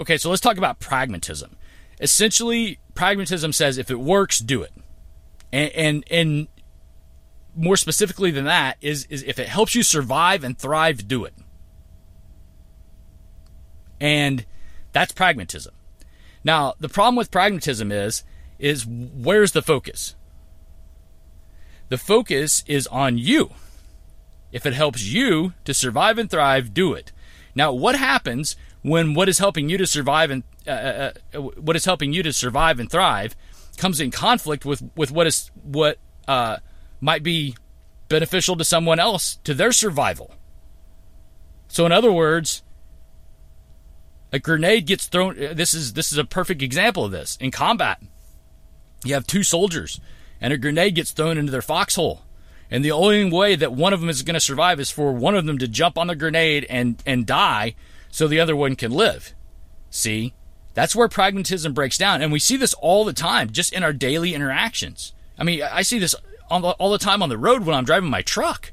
Okay, 0.00 0.16
so 0.16 0.30
let's 0.30 0.40
talk 0.40 0.56
about 0.56 0.78
pragmatism. 0.78 1.56
Essentially, 2.00 2.78
pragmatism 2.94 3.52
says 3.52 3.78
if 3.78 3.90
it 3.90 4.00
works, 4.00 4.38
do 4.38 4.62
it. 4.62 4.72
And, 5.52 5.72
and, 5.72 6.04
and 6.10 6.48
more 7.54 7.76
specifically 7.76 8.30
than 8.30 8.44
that 8.44 8.76
is, 8.80 9.06
is 9.06 9.22
if 9.22 9.38
it 9.38 9.48
helps 9.48 9.74
you 9.74 9.82
survive 9.82 10.44
and 10.44 10.58
thrive, 10.58 11.08
do 11.08 11.24
it. 11.24 11.34
And 14.00 14.44
that's 14.92 15.12
pragmatism. 15.12 15.74
Now, 16.44 16.74
the 16.78 16.88
problem 16.88 17.16
with 17.16 17.30
pragmatism 17.30 17.90
is 17.90 18.22
is 18.58 18.86
where's 18.86 19.52
the 19.52 19.62
focus? 19.62 20.14
The 21.88 21.98
focus 21.98 22.64
is 22.66 22.86
on 22.86 23.18
you. 23.18 23.50
If 24.56 24.64
it 24.64 24.72
helps 24.72 25.02
you 25.02 25.52
to 25.66 25.74
survive 25.74 26.16
and 26.16 26.30
thrive, 26.30 26.72
do 26.72 26.94
it. 26.94 27.12
Now, 27.54 27.74
what 27.74 27.94
happens 27.94 28.56
when 28.80 29.12
what 29.12 29.28
is 29.28 29.36
helping 29.36 29.68
you 29.68 29.76
to 29.76 29.86
survive 29.86 30.30
and 30.30 30.44
uh, 30.66 30.70
uh, 30.70 31.12
uh, 31.34 31.40
what 31.42 31.76
is 31.76 31.84
helping 31.84 32.14
you 32.14 32.22
to 32.22 32.32
survive 32.32 32.80
and 32.80 32.90
thrive 32.90 33.36
comes 33.76 34.00
in 34.00 34.10
conflict 34.10 34.64
with 34.64 34.82
with 34.96 35.10
what 35.10 35.26
is 35.26 35.50
what 35.62 35.98
uh, 36.26 36.56
might 37.02 37.22
be 37.22 37.54
beneficial 38.08 38.56
to 38.56 38.64
someone 38.64 38.98
else 38.98 39.36
to 39.44 39.52
their 39.52 39.72
survival? 39.72 40.32
So, 41.68 41.84
in 41.84 41.92
other 41.92 42.10
words, 42.10 42.62
a 44.32 44.38
grenade 44.38 44.86
gets 44.86 45.06
thrown. 45.06 45.32
Uh, 45.32 45.52
this 45.52 45.74
is 45.74 45.92
this 45.92 46.12
is 46.12 46.16
a 46.16 46.24
perfect 46.24 46.62
example 46.62 47.04
of 47.04 47.12
this 47.12 47.36
in 47.42 47.50
combat. 47.50 48.00
You 49.04 49.12
have 49.12 49.26
two 49.26 49.42
soldiers, 49.42 50.00
and 50.40 50.54
a 50.54 50.56
grenade 50.56 50.94
gets 50.94 51.10
thrown 51.10 51.36
into 51.36 51.52
their 51.52 51.60
foxhole. 51.60 52.22
And 52.70 52.84
the 52.84 52.92
only 52.92 53.30
way 53.30 53.54
that 53.56 53.72
one 53.72 53.92
of 53.92 54.00
them 54.00 54.08
is 54.08 54.22
going 54.22 54.34
to 54.34 54.40
survive 54.40 54.80
is 54.80 54.90
for 54.90 55.12
one 55.12 55.36
of 55.36 55.46
them 55.46 55.58
to 55.58 55.68
jump 55.68 55.96
on 55.96 56.08
the 56.08 56.16
grenade 56.16 56.66
and, 56.68 57.02
and 57.06 57.26
die 57.26 57.74
so 58.10 58.26
the 58.26 58.40
other 58.40 58.56
one 58.56 58.76
can 58.76 58.90
live. 58.90 59.34
See? 59.90 60.34
That's 60.74 60.94
where 60.94 61.08
pragmatism 61.08 61.72
breaks 61.72 61.96
down. 61.96 62.22
And 62.22 62.32
we 62.32 62.38
see 62.38 62.56
this 62.56 62.74
all 62.74 63.04
the 63.04 63.12
time, 63.12 63.50
just 63.50 63.72
in 63.72 63.82
our 63.82 63.92
daily 63.92 64.34
interactions. 64.34 65.12
I 65.38 65.44
mean, 65.44 65.62
I 65.62 65.82
see 65.82 65.98
this 65.98 66.14
all 66.50 66.90
the 66.90 66.98
time 66.98 67.22
on 67.22 67.28
the 67.28 67.38
road 67.38 67.64
when 67.64 67.74
I'm 67.74 67.84
driving 67.84 68.10
my 68.10 68.22
truck. 68.22 68.72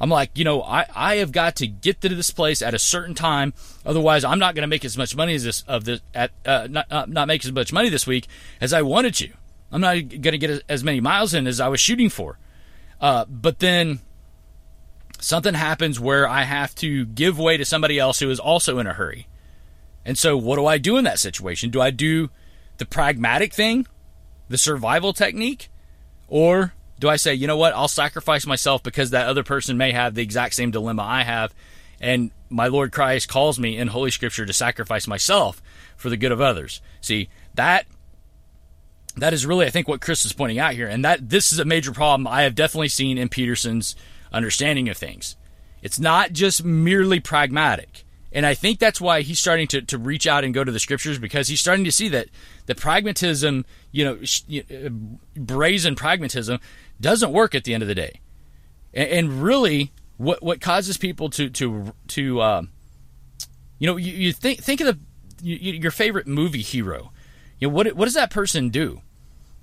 I'm 0.00 0.10
like, 0.10 0.36
you 0.36 0.44
know, 0.44 0.62
I, 0.62 0.86
I 0.94 1.16
have 1.16 1.32
got 1.32 1.56
to 1.56 1.66
get 1.66 2.00
to 2.00 2.08
this 2.08 2.30
place 2.30 2.62
at 2.62 2.74
a 2.74 2.78
certain 2.78 3.14
time. 3.14 3.54
Otherwise, 3.86 4.24
I'm 4.24 4.38
not 4.38 4.54
going 4.54 4.62
to 4.62 4.68
make 4.68 4.84
as 4.84 4.96
much 4.98 5.14
money 5.14 5.34
as 5.34 5.44
this 5.44 5.62
of 5.68 5.84
this 5.84 6.00
at 6.14 6.32
uh, 6.44 6.66
not 6.68 6.90
uh, 6.90 7.06
not 7.08 7.28
make 7.28 7.44
as 7.44 7.52
much 7.52 7.72
money 7.72 7.88
this 7.88 8.06
week 8.06 8.26
as 8.60 8.72
I 8.72 8.82
wanted 8.82 9.14
to. 9.16 9.28
I'm 9.70 9.80
not 9.80 9.94
going 10.08 10.22
to 10.32 10.38
get 10.38 10.62
as 10.68 10.82
many 10.82 11.00
miles 11.00 11.34
in 11.34 11.46
as 11.46 11.60
I 11.60 11.68
was 11.68 11.80
shooting 11.80 12.08
for. 12.08 12.38
Uh, 13.04 13.26
but 13.28 13.58
then 13.58 13.98
something 15.20 15.52
happens 15.52 16.00
where 16.00 16.26
I 16.26 16.44
have 16.44 16.74
to 16.76 17.04
give 17.04 17.38
way 17.38 17.58
to 17.58 17.64
somebody 17.66 17.98
else 17.98 18.20
who 18.20 18.30
is 18.30 18.40
also 18.40 18.78
in 18.78 18.86
a 18.86 18.94
hurry. 18.94 19.26
And 20.06 20.16
so, 20.16 20.38
what 20.38 20.56
do 20.56 20.64
I 20.64 20.78
do 20.78 20.96
in 20.96 21.04
that 21.04 21.18
situation? 21.18 21.68
Do 21.68 21.82
I 21.82 21.90
do 21.90 22.30
the 22.78 22.86
pragmatic 22.86 23.52
thing, 23.52 23.86
the 24.48 24.56
survival 24.56 25.12
technique, 25.12 25.68
or 26.28 26.72
Do 26.98 27.10
I 27.10 27.16
say, 27.16 27.34
you 27.34 27.46
know 27.46 27.58
what, 27.58 27.74
I'll 27.74 27.88
sacrifice 27.88 28.46
myself 28.46 28.82
because 28.82 29.10
that 29.10 29.26
other 29.26 29.44
person 29.44 29.76
may 29.76 29.92
have 29.92 30.14
the 30.14 30.22
exact 30.22 30.54
same 30.54 30.70
dilemma 30.70 31.02
I 31.02 31.24
have, 31.24 31.52
and 32.00 32.30
my 32.48 32.68
Lord 32.68 32.90
Christ 32.90 33.28
calls 33.28 33.58
me 33.58 33.76
in 33.76 33.88
Holy 33.88 34.12
Scripture 34.12 34.46
to 34.46 34.52
sacrifice 34.54 35.06
myself 35.06 35.60
for 35.94 36.08
the 36.08 36.16
good 36.16 36.32
of 36.32 36.40
others? 36.40 36.80
See, 37.02 37.28
that 37.52 37.84
that 39.16 39.32
is 39.32 39.46
really, 39.46 39.66
I 39.66 39.70
think, 39.70 39.88
what 39.88 40.00
Chris 40.00 40.24
is 40.24 40.32
pointing 40.32 40.58
out 40.58 40.74
here, 40.74 40.88
and 40.88 41.04
that 41.04 41.28
this 41.28 41.52
is 41.52 41.58
a 41.58 41.64
major 41.64 41.92
problem 41.92 42.26
I 42.26 42.42
have 42.42 42.54
definitely 42.54 42.88
seen 42.88 43.18
in 43.18 43.28
Peterson's 43.28 43.94
understanding 44.32 44.88
of 44.88 44.96
things. 44.96 45.36
It's 45.82 46.00
not 46.00 46.32
just 46.32 46.64
merely 46.64 47.20
pragmatic. 47.20 48.04
And 48.32 48.44
I 48.44 48.54
think 48.54 48.80
that's 48.80 49.00
why 49.00 49.20
he's 49.20 49.38
starting 49.38 49.68
to, 49.68 49.82
to 49.82 49.96
reach 49.96 50.26
out 50.26 50.42
and 50.42 50.52
go 50.52 50.64
to 50.64 50.72
the 50.72 50.80
scriptures 50.80 51.18
because 51.18 51.46
he's 51.46 51.60
starting 51.60 51.84
to 51.84 51.92
see 51.92 52.08
that 52.08 52.28
the 52.66 52.74
pragmatism, 52.74 53.64
you 53.92 54.04
know, 54.04 54.18
uh, 54.58 54.88
brazen 55.36 55.94
pragmatism 55.94 56.58
doesn't 57.00 57.32
work 57.32 57.54
at 57.54 57.62
the 57.62 57.74
end 57.74 57.84
of 57.84 57.88
the 57.88 57.94
day. 57.94 58.20
And, 58.92 59.08
and 59.08 59.42
really, 59.42 59.92
what 60.16 60.42
what 60.42 60.60
causes 60.60 60.96
people 60.96 61.30
to 61.30 61.48
to 61.50 61.92
to 62.08 62.42
um, 62.42 62.70
you 63.78 63.86
know, 63.86 63.96
you, 63.96 64.12
you 64.12 64.32
think 64.32 64.60
think 64.60 64.80
of 64.80 64.86
the 64.86 64.98
you, 65.40 65.74
your 65.74 65.90
favorite 65.92 66.26
movie 66.26 66.62
hero. 66.62 67.12
You 67.60 67.68
know, 67.68 67.74
what 67.74 67.94
what 67.94 68.06
does 68.06 68.14
that 68.14 68.30
person 68.30 68.70
do? 68.70 69.00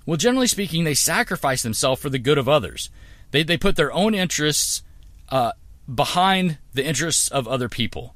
Well, 0.06 0.16
generally 0.16 0.46
speaking, 0.46 0.84
they 0.84 0.94
sacrifice 0.94 1.62
themselves 1.62 2.00
for 2.00 2.10
the 2.10 2.18
good 2.18 2.38
of 2.38 2.48
others. 2.48 2.90
They 3.30 3.42
they 3.42 3.56
put 3.56 3.76
their 3.76 3.92
own 3.92 4.14
interests 4.14 4.82
uh, 5.28 5.52
behind 5.92 6.58
the 6.74 6.84
interests 6.84 7.28
of 7.28 7.46
other 7.48 7.68
people. 7.68 8.14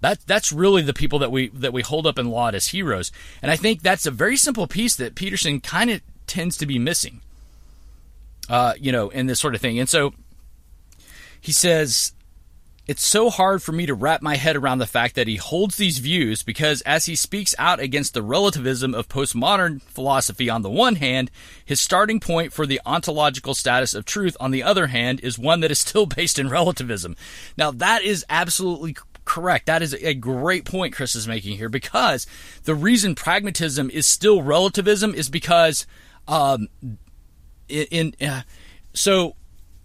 That 0.00 0.20
that's 0.26 0.52
really 0.52 0.82
the 0.82 0.94
people 0.94 1.18
that 1.20 1.30
we 1.30 1.48
that 1.48 1.72
we 1.72 1.82
hold 1.82 2.06
up 2.06 2.18
and 2.18 2.30
laud 2.30 2.54
as 2.54 2.68
heroes. 2.68 3.12
And 3.40 3.50
I 3.50 3.56
think 3.56 3.82
that's 3.82 4.06
a 4.06 4.10
very 4.10 4.36
simple 4.36 4.66
piece 4.66 4.96
that 4.96 5.14
Peterson 5.14 5.60
kind 5.60 5.90
of 5.90 6.02
tends 6.26 6.56
to 6.58 6.66
be 6.66 6.78
missing. 6.78 7.20
Uh, 8.48 8.74
you 8.78 8.92
know, 8.92 9.08
in 9.08 9.26
this 9.26 9.40
sort 9.40 9.54
of 9.54 9.62
thing. 9.62 9.78
And 9.78 9.88
so 9.88 10.12
he 11.40 11.50
says 11.52 12.12
it's 12.86 13.06
so 13.06 13.30
hard 13.30 13.62
for 13.62 13.72
me 13.72 13.86
to 13.86 13.94
wrap 13.94 14.20
my 14.20 14.36
head 14.36 14.56
around 14.56 14.78
the 14.78 14.86
fact 14.86 15.14
that 15.14 15.26
he 15.26 15.36
holds 15.36 15.76
these 15.76 15.98
views 15.98 16.42
because 16.42 16.82
as 16.82 17.06
he 17.06 17.16
speaks 17.16 17.54
out 17.58 17.80
against 17.80 18.12
the 18.12 18.22
relativism 18.22 18.94
of 18.94 19.08
postmodern 19.08 19.80
philosophy 19.82 20.50
on 20.50 20.62
the 20.62 20.70
one 20.70 20.96
hand, 20.96 21.30
his 21.64 21.80
starting 21.80 22.20
point 22.20 22.52
for 22.52 22.66
the 22.66 22.80
ontological 22.84 23.54
status 23.54 23.94
of 23.94 24.04
truth 24.04 24.36
on 24.38 24.50
the 24.50 24.62
other 24.62 24.88
hand 24.88 25.20
is 25.20 25.38
one 25.38 25.60
that 25.60 25.70
is 25.70 25.78
still 25.78 26.06
based 26.16 26.38
in 26.38 26.50
relativism. 26.50 27.16
Now 27.56 27.70
that 27.70 28.02
is 28.02 28.24
absolutely 28.28 28.96
correct. 29.24 29.66
That 29.66 29.82
is 29.82 29.94
a 29.94 30.12
great 30.12 30.66
point 30.66 30.94
Chris 30.94 31.14
is 31.14 31.26
making 31.26 31.56
here 31.56 31.70
because 31.70 32.26
the 32.64 32.74
reason 32.74 33.14
pragmatism 33.14 33.88
is 33.90 34.06
still 34.06 34.42
relativism 34.42 35.14
is 35.14 35.30
because 35.30 35.86
um 36.28 36.68
in, 37.68 38.12
in 38.20 38.28
uh, 38.28 38.42
so 38.92 39.36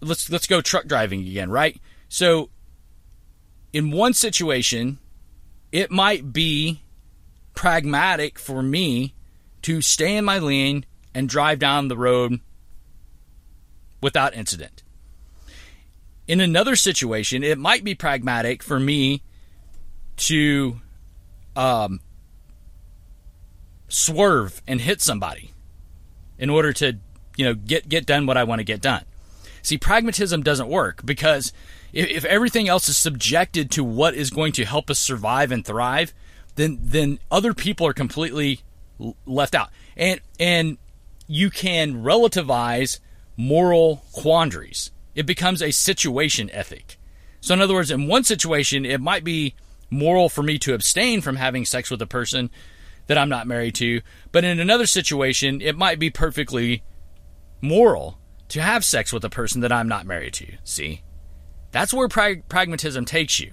let's 0.02 0.28
let's 0.28 0.46
go 0.46 0.60
truck 0.60 0.86
driving 0.86 1.20
again, 1.20 1.50
right? 1.50 1.80
So 2.10 2.50
in 3.72 3.90
one 3.90 4.12
situation, 4.12 4.98
it 5.72 5.90
might 5.90 6.32
be 6.32 6.82
pragmatic 7.54 8.38
for 8.38 8.62
me 8.62 9.14
to 9.62 9.80
stay 9.80 10.16
in 10.16 10.24
my 10.24 10.38
lane 10.38 10.84
and 11.14 11.28
drive 11.28 11.58
down 11.58 11.88
the 11.88 11.96
road 11.96 12.40
without 14.00 14.34
incident. 14.34 14.82
In 16.26 16.40
another 16.40 16.76
situation, 16.76 17.42
it 17.42 17.58
might 17.58 17.84
be 17.84 17.94
pragmatic 17.94 18.62
for 18.62 18.78
me 18.78 19.22
to 20.16 20.80
um, 21.56 22.00
swerve 23.88 24.62
and 24.66 24.80
hit 24.80 25.00
somebody 25.00 25.52
in 26.38 26.48
order 26.48 26.72
to, 26.72 26.98
you 27.36 27.44
know, 27.44 27.54
get 27.54 27.88
get 27.88 28.06
done 28.06 28.26
what 28.26 28.36
I 28.36 28.44
want 28.44 28.60
to 28.60 28.64
get 28.64 28.80
done. 28.80 29.04
See, 29.62 29.76
pragmatism 29.76 30.42
doesn't 30.42 30.68
work 30.68 31.04
because 31.04 31.52
if, 31.92 32.08
if 32.08 32.24
everything 32.24 32.68
else 32.68 32.88
is 32.88 32.96
subjected 32.96 33.70
to 33.72 33.84
what 33.84 34.14
is 34.14 34.30
going 34.30 34.52
to 34.52 34.64
help 34.64 34.90
us 34.90 34.98
survive 34.98 35.52
and 35.52 35.64
thrive, 35.64 36.12
then 36.56 36.78
then 36.82 37.18
other 37.30 37.54
people 37.54 37.86
are 37.86 37.92
completely 37.92 38.60
left 39.26 39.54
out. 39.54 39.70
And 39.96 40.20
and 40.38 40.78
you 41.26 41.50
can 41.50 42.02
relativize 42.02 42.98
moral 43.36 44.04
quandaries. 44.12 44.90
It 45.14 45.26
becomes 45.26 45.62
a 45.62 45.70
situation 45.70 46.50
ethic. 46.50 46.98
So 47.40 47.54
in 47.54 47.60
other 47.60 47.74
words, 47.74 47.90
in 47.90 48.06
one 48.06 48.24
situation, 48.24 48.84
it 48.84 49.00
might 49.00 49.24
be 49.24 49.54
moral 49.90 50.28
for 50.28 50.42
me 50.42 50.58
to 50.58 50.74
abstain 50.74 51.20
from 51.20 51.36
having 51.36 51.64
sex 51.64 51.90
with 51.90 52.02
a 52.02 52.06
person 52.06 52.50
that 53.06 53.18
I'm 53.18 53.28
not 53.28 53.46
married 53.46 53.74
to, 53.76 54.02
but 54.30 54.44
in 54.44 54.60
another 54.60 54.86
situation, 54.86 55.60
it 55.60 55.76
might 55.76 55.98
be 55.98 56.10
perfectly 56.10 56.82
moral 57.60 58.18
to 58.48 58.60
have 58.60 58.84
sex 58.84 59.12
with 59.12 59.24
a 59.24 59.30
person 59.30 59.62
that 59.62 59.72
I'm 59.72 59.88
not 59.88 60.06
married 60.06 60.34
to. 60.34 60.46
See? 60.62 61.02
That's 61.72 61.94
where 61.94 62.08
prag- 62.08 62.48
pragmatism 62.48 63.04
takes 63.04 63.40
you. 63.40 63.52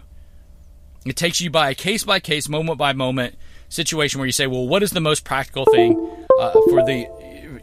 It 1.05 1.15
takes 1.15 1.39
you 1.39 1.49
by 1.49 1.69
a 1.69 1.75
case 1.75 2.03
by 2.03 2.19
case, 2.19 2.49
moment 2.49 2.77
by 2.77 2.93
moment 2.93 3.35
situation 3.69 4.19
where 4.19 4.25
you 4.25 4.31
say, 4.31 4.47
well, 4.47 4.67
what 4.67 4.83
is 4.83 4.91
the 4.91 5.01
most 5.01 5.23
practical 5.23 5.65
thing 5.65 6.25
uh, 6.39 6.51
for 6.69 6.83
the, 6.83 7.07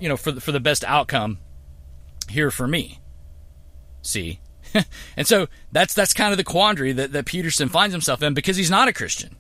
you 0.01 0.09
know, 0.09 0.17
for 0.17 0.33
the, 0.33 0.41
for 0.41 0.53
the 0.53 0.61
best 0.61 0.85
outcome 0.85 1.39
here 2.29 2.51
for 2.51 2.67
me? 2.67 3.01
See, 4.03 4.41
and 5.17 5.27
so 5.27 5.47
that's 5.73 5.95
that's 5.95 6.13
kind 6.13 6.33
of 6.33 6.37
the 6.37 6.45
quandary 6.45 6.93
that, 6.93 7.13
that 7.13 7.27
Peterson 7.27 7.69
finds 7.69 7.95
himself 7.95 8.23
in 8.23 8.35
because 8.35 8.57
he's 8.57 8.71
not 8.71 8.89
a 8.89 8.93
Christian. 8.93 9.37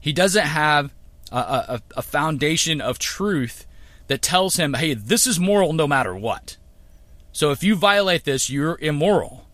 He 0.00 0.12
doesn't 0.12 0.46
have 0.46 0.94
a, 1.32 1.36
a, 1.36 1.82
a 1.96 2.02
foundation 2.02 2.80
of 2.80 2.98
truth 2.98 3.66
that 4.06 4.22
tells 4.22 4.56
him, 4.56 4.74
hey, 4.74 4.94
this 4.94 5.26
is 5.26 5.40
moral 5.40 5.72
no 5.72 5.86
matter 5.86 6.14
what. 6.14 6.56
So 7.32 7.50
if 7.50 7.62
you 7.62 7.74
violate 7.76 8.24
this, 8.24 8.48
you're 8.48 8.78
immoral 8.80 9.47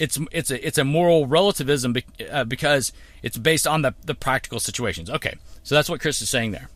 it's 0.00 0.18
it's 0.32 0.50
a 0.50 0.66
it's 0.66 0.78
a 0.78 0.84
moral 0.84 1.26
relativism 1.26 1.94
uh, 2.30 2.44
because 2.44 2.90
it's 3.22 3.36
based 3.36 3.66
on 3.66 3.82
the 3.82 3.94
the 4.04 4.14
practical 4.14 4.58
situations. 4.58 5.10
Okay, 5.10 5.34
so 5.62 5.74
that's 5.74 5.90
what 5.90 6.00
Chris 6.00 6.22
is 6.22 6.30
saying 6.30 6.52
there. 6.52 6.70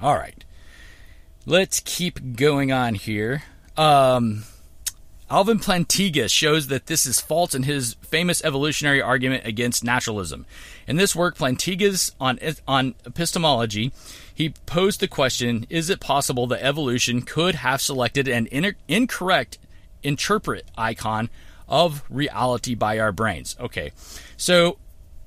All 0.00 0.14
right, 0.14 0.42
let's 1.44 1.80
keep 1.80 2.36
going 2.36 2.72
on 2.72 2.94
here. 2.94 3.42
Um, 3.76 4.44
Alvin 5.28 5.58
Plantinga 5.58 6.30
shows 6.30 6.68
that 6.68 6.86
this 6.86 7.04
is 7.04 7.20
false 7.20 7.54
in 7.54 7.64
his 7.64 7.94
famous 8.00 8.42
evolutionary 8.42 9.02
argument 9.02 9.44
against 9.44 9.84
naturalism. 9.84 10.46
In 10.86 10.96
this 10.96 11.14
work, 11.14 11.36
Plantinga's 11.36 12.12
on 12.18 12.38
on 12.66 12.94
epistemology, 13.04 13.92
he 14.34 14.54
posed 14.64 15.00
the 15.00 15.08
question: 15.08 15.66
Is 15.68 15.90
it 15.90 16.00
possible 16.00 16.46
that 16.46 16.64
evolution 16.64 17.20
could 17.20 17.56
have 17.56 17.82
selected 17.82 18.28
an 18.28 18.48
incorrect 18.88 19.58
interpret 20.02 20.64
icon 20.78 21.28
of 21.68 22.02
reality 22.08 22.74
by 22.74 22.98
our 22.98 23.12
brains. 23.12 23.56
Okay, 23.60 23.92
so 24.36 24.78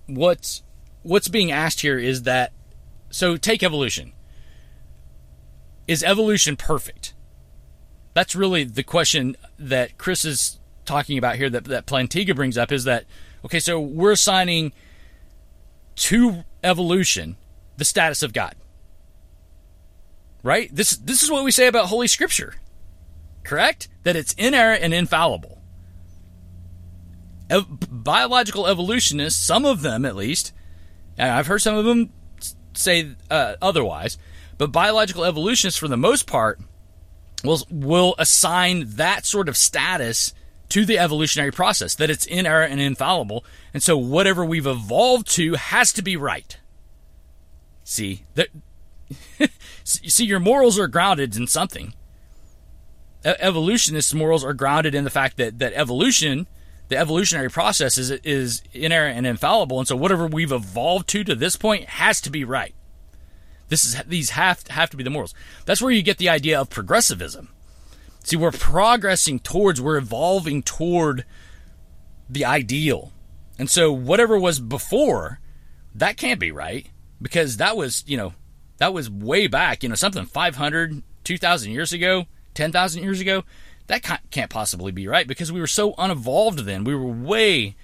what's 0.08 0.64
what's 1.04 1.28
being 1.28 1.52
asked 1.52 1.82
here 1.82 1.98
is 1.98 2.24
that 2.24 2.52
so 3.10 3.38
take 3.38 3.64
evolution. 3.64 4.14
Is 5.88 6.04
evolution 6.04 6.56
perfect? 6.56 7.14
That's 8.14 8.36
really 8.36 8.64
the 8.64 8.84
question 8.84 9.36
that 9.58 9.98
Chris 9.98 10.26
is 10.26 10.60
talking 10.86 11.18
about 11.18 11.36
here. 11.36 11.50
That 11.50 11.66
that 11.66 11.86
Plantinga 11.86 12.36
brings 12.36 12.58
up 12.58 12.72
is 12.72 12.84
that 12.86 13.06
okay? 13.46 13.60
So 13.60 13.80
we're 13.80 14.12
assigning 14.12 14.74
to 15.96 16.44
evolution 16.64 17.38
the 17.78 17.86
status 17.86 18.24
of 18.24 18.34
God, 18.34 18.56
right? 20.44 20.74
This 20.74 20.92
this 20.92 21.22
is 21.22 21.30
what 21.30 21.44
we 21.44 21.52
say 21.52 21.68
about 21.68 21.88
Holy 21.88 22.08
Scripture, 22.08 22.56
correct? 23.44 23.90
That 24.04 24.16
it's 24.16 24.34
inerrant 24.34 24.84
and 24.84 24.94
infallible 24.94 25.61
ev- 27.52 27.68
biological 27.70 28.66
evolutionists, 28.66 29.40
some 29.40 29.66
of 29.66 29.82
them 29.82 30.06
at 30.06 30.16
least, 30.16 30.54
I've 31.20 31.48
heard 31.48 31.62
some 31.62 31.76
of 31.76 31.86
them 31.86 32.12
say 32.74 33.12
uh, 33.30 33.56
otherwise, 33.62 34.18
but 34.58 34.72
biological 34.72 35.26
evolutionists, 35.26 35.80
for 35.80 35.88
the 35.88 35.98
most 35.98 36.26
part, 36.26 36.60
will 37.44 37.62
will 37.70 38.16
assign 38.18 38.86
that 38.96 39.26
sort 39.26 39.50
of 39.50 39.58
status 39.58 40.34
to 40.70 40.86
the 40.86 40.98
evolutionary 40.98 41.52
process 41.52 41.96
that 41.96 42.10
it's 42.10 42.26
inerrant 42.26 42.72
and 42.72 42.82
infallible, 42.82 43.44
and 43.74 43.84
so 43.84 43.98
whatever 43.98 44.46
we've 44.46 44.68
evolved 44.68 45.30
to 45.32 45.56
has 45.56 45.92
to 45.94 46.02
be 46.02 46.16
right. 46.16 46.58
See 47.84 48.26
that. 48.36 48.48
see, 49.84 50.24
your 50.24 50.40
morals 50.40 50.80
are 50.80 50.88
grounded 50.88 51.36
in 51.36 51.46
something. 51.48 51.94
Evolutionists' 53.24 54.14
morals 54.14 54.44
are 54.44 54.54
grounded 54.54 54.96
in 54.96 55.04
the 55.04 55.10
fact 55.10 55.38
that 55.38 55.60
that 55.60 55.74
evolution 55.76 56.48
the 56.92 56.98
evolutionary 56.98 57.50
process 57.50 57.98
is 57.98 58.12
is 58.12 58.62
inerrant 58.74 59.18
and 59.18 59.26
infallible, 59.26 59.80
and 59.80 59.88
so 59.88 59.96
whatever 59.96 60.28
we've 60.28 60.52
evolved 60.52 61.08
to 61.08 61.24
to 61.24 61.34
this 61.34 61.56
point 61.56 61.86
has 61.86 62.20
to 62.20 62.30
be 62.30 62.44
right. 62.44 62.76
This 63.70 63.86
is 63.86 64.04
these 64.04 64.32
have 64.32 64.68
have 64.68 64.90
to 64.90 64.98
be 64.98 65.04
the 65.04 65.10
morals. 65.10 65.34
That's 65.64 65.82
where 65.82 65.94
you 65.94 66.02
get 66.02 66.18
the 66.18 66.28
idea 66.28 66.60
of 66.60 66.70
progressivism. 66.70 67.48
See, 68.26 68.36
we're 68.36 68.52
progressing 68.52 69.40
towards, 69.40 69.80
we're 69.80 69.98
evolving 69.98 70.64
toward 70.64 71.24
the 72.30 72.44
ideal, 72.44 73.14
and 73.58 73.70
so 73.70 73.94
whatever 73.94 74.38
was 74.38 74.60
before, 74.60 75.40
that 75.96 76.18
can't 76.18 76.42
be 76.42 76.52
right 76.52 76.88
because 77.22 77.56
that 77.56 77.78
was 77.78 78.04
you 78.06 78.18
know 78.18 78.34
that 78.80 78.94
was 78.94 79.10
way 79.10 79.48
back, 79.48 79.82
you 79.82 79.88
know, 79.88 79.96
something 79.96 80.26
500, 80.26 81.04
2,000 81.24 81.72
years 81.72 81.94
ago. 81.94 82.26
10,000 82.54 83.02
years 83.02 83.22
ago, 83.22 83.44
that 83.88 84.22
can't 84.32 84.50
possibly 84.50 84.92
be 84.92 85.08
right 85.08 85.28
because 85.28 85.52
we 85.52 85.60
were 85.60 85.68
so 85.68 85.94
unevolved 85.98 86.60
then. 86.60 86.84
We 86.84 86.96
were 86.96 87.06
way 87.06 87.76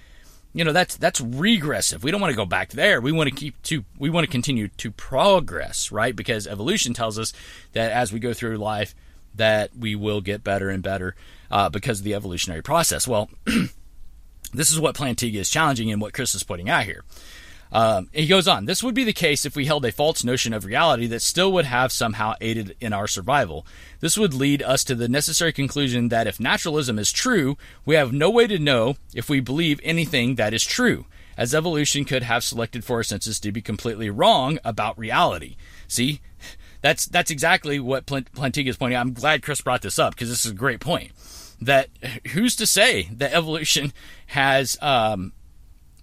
you 0.54 0.64
know 0.64 0.72
that's 0.72 0.96
that's 0.96 1.20
regressive. 1.20 2.02
We 2.02 2.10
don't 2.10 2.20
want 2.20 2.32
to 2.32 2.36
go 2.36 2.46
back 2.46 2.70
there. 2.70 3.00
We 3.00 3.12
want 3.12 3.28
to 3.28 3.34
keep 3.34 3.60
to 3.64 3.84
we 3.98 4.10
want 4.10 4.24
to 4.24 4.30
continue 4.30 4.68
to 4.68 4.90
progress, 4.90 5.92
right? 5.92 6.16
Because 6.16 6.46
evolution 6.46 6.94
tells 6.94 7.18
us 7.18 7.32
that 7.72 7.92
as 7.92 8.12
we 8.12 8.18
go 8.18 8.32
through 8.32 8.56
life, 8.56 8.94
that 9.34 9.70
we 9.76 9.94
will 9.94 10.20
get 10.20 10.42
better 10.42 10.70
and 10.70 10.82
better 10.82 11.14
uh, 11.50 11.68
because 11.68 12.00
of 12.00 12.04
the 12.04 12.14
evolutionary 12.14 12.62
process. 12.62 13.06
Well, 13.06 13.30
this 14.52 14.70
is 14.70 14.80
what 14.80 14.96
Plantinga 14.96 15.36
is 15.36 15.50
challenging 15.50 15.92
and 15.92 16.00
what 16.00 16.14
Chris 16.14 16.34
is 16.34 16.42
putting 16.42 16.68
out 16.68 16.84
here. 16.84 17.04
Um, 17.70 18.08
he 18.12 18.26
goes 18.26 18.48
on, 18.48 18.64
this 18.64 18.82
would 18.82 18.94
be 18.94 19.04
the 19.04 19.12
case 19.12 19.44
if 19.44 19.54
we 19.54 19.66
held 19.66 19.84
a 19.84 19.92
false 19.92 20.24
notion 20.24 20.52
of 20.52 20.64
reality 20.64 21.06
that 21.08 21.20
still 21.20 21.52
would 21.52 21.66
have 21.66 21.92
somehow 21.92 22.34
aided 22.40 22.76
in 22.80 22.92
our 22.92 23.06
survival. 23.06 23.66
This 24.00 24.16
would 24.16 24.32
lead 24.32 24.62
us 24.62 24.84
to 24.84 24.94
the 24.94 25.08
necessary 25.08 25.52
conclusion 25.52 26.08
that 26.08 26.26
if 26.26 26.40
naturalism 26.40 26.98
is 26.98 27.12
true, 27.12 27.56
we 27.84 27.94
have 27.94 28.12
no 28.12 28.30
way 28.30 28.46
to 28.46 28.58
know 28.58 28.96
if 29.14 29.28
we 29.28 29.40
believe 29.40 29.80
anything 29.82 30.36
that 30.36 30.54
is 30.54 30.64
true, 30.64 31.04
as 31.36 31.54
evolution 31.54 32.04
could 32.04 32.22
have 32.22 32.42
selected 32.42 32.84
for 32.84 32.96
our 32.96 33.02
senses 33.02 33.38
to 33.40 33.52
be 33.52 33.60
completely 33.60 34.08
wrong 34.08 34.58
about 34.64 34.98
reality. 34.98 35.56
See, 35.86 36.20
that's 36.80 37.06
that's 37.06 37.30
exactly 37.30 37.80
what 37.80 38.06
Plantinga 38.06 38.68
is 38.68 38.76
pointing 38.76 38.96
out. 38.96 39.06
I'm 39.06 39.12
glad 39.12 39.42
Chris 39.42 39.60
brought 39.60 39.82
this 39.82 39.98
up 39.98 40.14
because 40.14 40.28
this 40.28 40.44
is 40.44 40.52
a 40.52 40.54
great 40.54 40.80
point. 40.80 41.12
That 41.60 41.88
who's 42.32 42.54
to 42.56 42.66
say 42.66 43.08
that 43.12 43.32
evolution 43.32 43.92
has 44.28 44.78
um, 44.80 45.32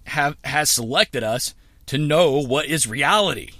have 0.06 0.36
has 0.44 0.70
selected 0.70 1.22
us 1.22 1.54
to 1.86 1.98
know 1.98 2.40
what 2.40 2.66
is 2.66 2.86
reality. 2.86 3.50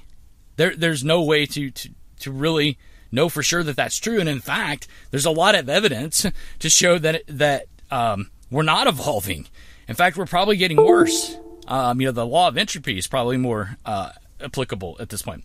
There, 0.57 0.75
there's 0.75 1.05
no 1.05 1.23
way 1.23 1.47
to, 1.47 1.71
to, 1.71 1.91
to 2.21 2.33
really 2.33 2.79
know 3.13 3.29
for 3.29 3.43
sure 3.43 3.63
that 3.63 3.77
that's 3.77 3.99
true. 3.99 4.19
And 4.19 4.29
in 4.29 4.41
fact, 4.41 4.89
there's 5.11 5.27
a 5.27 5.31
lot 5.31 5.55
of 5.55 5.69
evidence 5.69 6.27
to 6.59 6.71
show 6.71 6.99
that 6.99 7.23
that 7.29 7.67
um, 7.91 8.31
we're 8.51 8.63
not 8.63 8.87
evolving. 8.87 9.47
In 9.89 9.95
fact, 9.95 10.17
we're 10.17 10.27
probably 10.27 10.57
getting 10.57 10.77
worse. 10.77 11.37
Um, 11.69 12.01
you 12.01 12.07
know, 12.09 12.13
the 12.13 12.27
law 12.27 12.49
of 12.49 12.57
entropy 12.57 12.99
is 12.99 13.07
probably 13.07 13.37
more 13.37 13.77
uh, 13.85 14.11
applicable 14.41 14.97
at 15.01 15.09
this 15.09 15.23
point. 15.23 15.45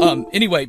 Um, 0.00 0.26
anyway, 0.32 0.66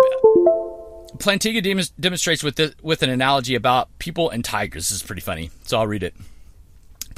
Plantinga 1.17 1.63
dem- 1.63 1.95
demonstrates 1.99 2.43
with 2.43 2.55
the, 2.55 2.73
with 2.81 3.03
an 3.03 3.09
analogy 3.09 3.55
about 3.55 3.89
people 3.99 4.29
and 4.29 4.43
tigers. 4.43 4.89
This 4.89 4.97
is 4.97 5.03
pretty 5.03 5.21
funny, 5.21 5.51
so 5.63 5.79
I'll 5.79 5.87
read 5.87 6.03
it. 6.03 6.15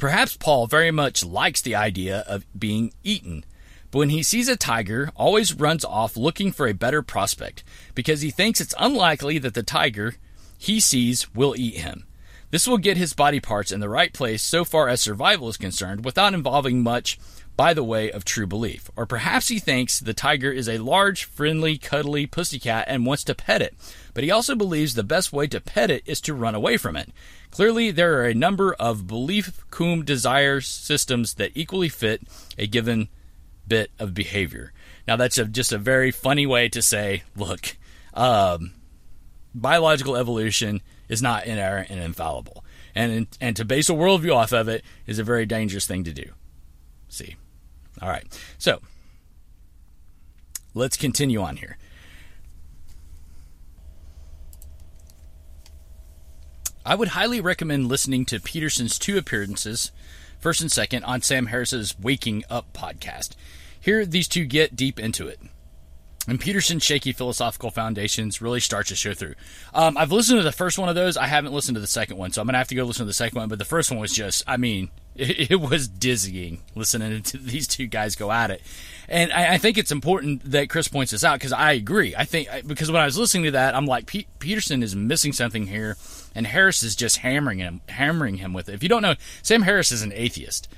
Perhaps 0.00 0.38
Paul 0.38 0.66
very 0.66 0.90
much 0.90 1.22
likes 1.22 1.60
the 1.60 1.74
idea 1.74 2.20
of 2.20 2.46
being 2.58 2.94
eaten, 3.04 3.44
but 3.90 3.98
when 3.98 4.08
he 4.08 4.22
sees 4.22 4.48
a 4.48 4.56
tiger, 4.56 5.12
always 5.14 5.52
runs 5.52 5.84
off 5.84 6.16
looking 6.16 6.52
for 6.52 6.66
a 6.66 6.72
better 6.72 7.02
prospect 7.02 7.62
because 7.94 8.22
he 8.22 8.30
thinks 8.30 8.62
it's 8.62 8.74
unlikely 8.78 9.36
that 9.36 9.52
the 9.52 9.62
tiger 9.62 10.14
he 10.56 10.80
sees 10.80 11.34
will 11.34 11.54
eat 11.54 11.74
him. 11.74 12.06
This 12.50 12.66
will 12.66 12.78
get 12.78 12.96
his 12.96 13.12
body 13.12 13.38
parts 13.38 13.70
in 13.70 13.80
the 13.80 13.88
right 13.88 14.12
place 14.12 14.42
so 14.42 14.64
far 14.64 14.88
as 14.88 15.00
survival 15.00 15.48
is 15.48 15.56
concerned 15.56 16.04
without 16.04 16.34
involving 16.34 16.82
much 16.82 17.18
by 17.56 17.74
the 17.74 17.84
way 17.84 18.10
of 18.10 18.24
true 18.24 18.46
belief. 18.46 18.90
Or 18.96 19.06
perhaps 19.06 19.48
he 19.48 19.58
thinks 19.58 20.00
the 20.00 20.14
tiger 20.14 20.50
is 20.50 20.68
a 20.68 20.78
large, 20.78 21.24
friendly, 21.24 21.78
cuddly 21.78 22.26
pussycat 22.26 22.86
and 22.88 23.06
wants 23.06 23.22
to 23.24 23.34
pet 23.34 23.62
it. 23.62 23.74
But 24.14 24.24
he 24.24 24.30
also 24.30 24.54
believes 24.56 24.94
the 24.94 25.04
best 25.04 25.32
way 25.32 25.46
to 25.48 25.60
pet 25.60 25.90
it 25.90 26.02
is 26.06 26.20
to 26.22 26.34
run 26.34 26.54
away 26.54 26.76
from 26.76 26.96
it. 26.96 27.10
Clearly, 27.50 27.90
there 27.90 28.18
are 28.18 28.26
a 28.26 28.34
number 28.34 28.74
of 28.74 29.06
belief 29.06 29.64
cum 29.70 30.04
desire 30.04 30.60
systems 30.60 31.34
that 31.34 31.52
equally 31.54 31.88
fit 31.88 32.22
a 32.56 32.66
given 32.66 33.08
bit 33.68 33.90
of 33.98 34.14
behavior. 34.14 34.72
Now, 35.06 35.16
that's 35.16 35.38
a, 35.38 35.44
just 35.44 35.72
a 35.72 35.78
very 35.78 36.10
funny 36.10 36.46
way 36.46 36.68
to 36.70 36.82
say, 36.82 37.24
look, 37.36 37.76
um, 38.14 38.72
biological 39.54 40.16
evolution 40.16 40.80
is 41.10 41.20
not 41.20 41.44
inerrant 41.44 41.90
and 41.90 42.00
infallible. 42.00 42.64
And, 42.94 43.26
and 43.40 43.56
to 43.56 43.64
base 43.64 43.90
a 43.90 43.92
worldview 43.92 44.34
off 44.34 44.52
of 44.52 44.68
it 44.68 44.82
is 45.06 45.18
a 45.18 45.24
very 45.24 45.44
dangerous 45.44 45.86
thing 45.86 46.04
to 46.04 46.12
do. 46.12 46.24
See? 47.08 47.36
All 48.00 48.08
right. 48.08 48.24
So 48.56 48.80
let's 50.72 50.96
continue 50.96 51.42
on 51.42 51.56
here. 51.56 51.76
I 56.86 56.94
would 56.94 57.08
highly 57.08 57.40
recommend 57.40 57.88
listening 57.88 58.24
to 58.26 58.40
Peterson's 58.40 58.98
two 58.98 59.18
appearances, 59.18 59.92
first 60.38 60.60
and 60.60 60.72
second, 60.72 61.04
on 61.04 61.20
Sam 61.20 61.46
Harris's 61.46 61.98
Waking 61.98 62.44
Up 62.48 62.72
podcast. 62.72 63.34
Here, 63.78 64.06
these 64.06 64.28
two 64.28 64.44
get 64.44 64.76
deep 64.76 64.98
into 64.98 65.26
it. 65.26 65.40
And 66.28 66.38
Peterson's 66.38 66.84
shaky 66.84 67.12
philosophical 67.12 67.70
foundations 67.70 68.42
really 68.42 68.60
starts 68.60 68.90
to 68.90 68.94
show 68.94 69.14
through. 69.14 69.34
Um, 69.72 69.96
I've 69.96 70.12
listened 70.12 70.38
to 70.38 70.44
the 70.44 70.52
first 70.52 70.78
one 70.78 70.90
of 70.90 70.94
those. 70.94 71.16
I 71.16 71.26
haven't 71.26 71.52
listened 71.52 71.76
to 71.76 71.80
the 71.80 71.86
second 71.86 72.18
one, 72.18 72.30
so 72.30 72.42
I'm 72.42 72.48
to 72.48 72.58
have 72.58 72.68
to 72.68 72.74
go 72.74 72.84
listen 72.84 73.04
to 73.04 73.06
the 73.06 73.14
second 73.14 73.38
one. 73.38 73.48
But 73.48 73.58
the 73.58 73.64
first 73.64 73.90
one 73.90 73.98
was 73.98 74.12
just, 74.12 74.44
I 74.46 74.58
mean, 74.58 74.90
it, 75.16 75.50
it, 75.50 75.60
was 75.60 75.88
dizzying 75.88 76.60
listening 76.74 77.22
to 77.22 77.38
these 77.38 77.66
two 77.66 77.86
guys 77.86 78.16
go 78.16 78.30
at 78.30 78.50
it. 78.50 78.60
And 79.08 79.32
I, 79.32 79.54
I 79.54 79.58
think 79.58 79.78
it's 79.78 79.90
important 79.90 80.50
that 80.50 80.68
Chris 80.68 80.88
points 80.88 81.12
this 81.12 81.24
out 81.24 81.38
because 81.38 81.52
I 81.52 81.72
agree. 81.72 82.14
I 82.14 82.24
think 82.24 82.48
because 82.66 82.92
when 82.92 83.00
I 83.00 83.06
was 83.06 83.18
listening 83.18 83.44
to 83.44 83.50
that, 83.52 83.74
I'm 83.74 83.86
like, 83.86 84.06
Peterson 84.38 84.82
is 84.82 84.94
missing 84.94 85.32
something 85.32 85.66
here, 85.66 85.96
and 86.34 86.46
Harris 86.46 86.82
is 86.82 86.94
just 86.94 87.18
hammering 87.18 87.58
him, 87.58 87.80
hammering 87.88 88.36
him 88.36 88.52
with 88.52 88.68
it. 88.68 88.74
If 88.74 88.82
you 88.82 88.90
don't 88.90 89.02
know, 89.02 89.14
Sam 89.42 89.62
Harris 89.62 89.90
is 89.90 90.02
an 90.02 90.12
atheist. 90.14 90.68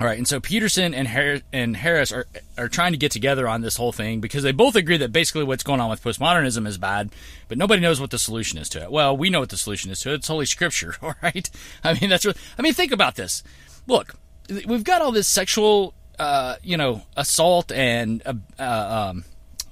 All 0.00 0.06
right, 0.06 0.16
and 0.16 0.28
so 0.28 0.38
Peterson 0.38 0.94
and 0.94 1.08
Harris, 1.08 1.42
and 1.52 1.76
Harris 1.76 2.12
are 2.12 2.26
are 2.56 2.68
trying 2.68 2.92
to 2.92 2.98
get 2.98 3.10
together 3.10 3.48
on 3.48 3.62
this 3.62 3.76
whole 3.76 3.90
thing 3.90 4.20
because 4.20 4.44
they 4.44 4.52
both 4.52 4.76
agree 4.76 4.96
that 4.98 5.10
basically 5.10 5.42
what's 5.42 5.64
going 5.64 5.80
on 5.80 5.90
with 5.90 6.04
postmodernism 6.04 6.68
is 6.68 6.78
bad, 6.78 7.10
but 7.48 7.58
nobody 7.58 7.82
knows 7.82 8.00
what 8.00 8.10
the 8.10 8.18
solution 8.18 8.60
is 8.60 8.68
to 8.68 8.82
it. 8.82 8.92
Well, 8.92 9.16
we 9.16 9.28
know 9.28 9.40
what 9.40 9.48
the 9.48 9.56
solution 9.56 9.90
is 9.90 9.98
to 10.00 10.12
it. 10.12 10.16
It's 10.16 10.28
Holy 10.28 10.46
Scripture, 10.46 10.94
all 11.02 11.14
right? 11.20 11.50
I 11.82 11.94
mean, 11.94 12.10
that's 12.10 12.24
what 12.24 12.36
I 12.56 12.62
mean. 12.62 12.74
Think 12.74 12.92
about 12.92 13.16
this. 13.16 13.42
Look, 13.88 14.14
we've 14.48 14.84
got 14.84 15.02
all 15.02 15.10
this 15.10 15.26
sexual, 15.26 15.94
uh, 16.20 16.56
you 16.62 16.76
know, 16.76 17.02
assault 17.16 17.72
and, 17.72 18.22
uh, 18.24 18.34
uh, 18.56 19.10
um, 19.10 19.24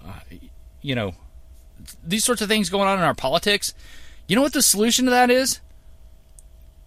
uh, 0.04 0.18
you 0.82 0.96
know, 0.96 1.14
these 2.02 2.24
sorts 2.24 2.42
of 2.42 2.48
things 2.48 2.68
going 2.68 2.88
on 2.88 2.98
in 2.98 3.04
our 3.04 3.14
politics. 3.14 3.74
You 4.26 4.34
know 4.34 4.42
what 4.42 4.54
the 4.54 4.62
solution 4.62 5.04
to 5.04 5.12
that 5.12 5.30
is? 5.30 5.60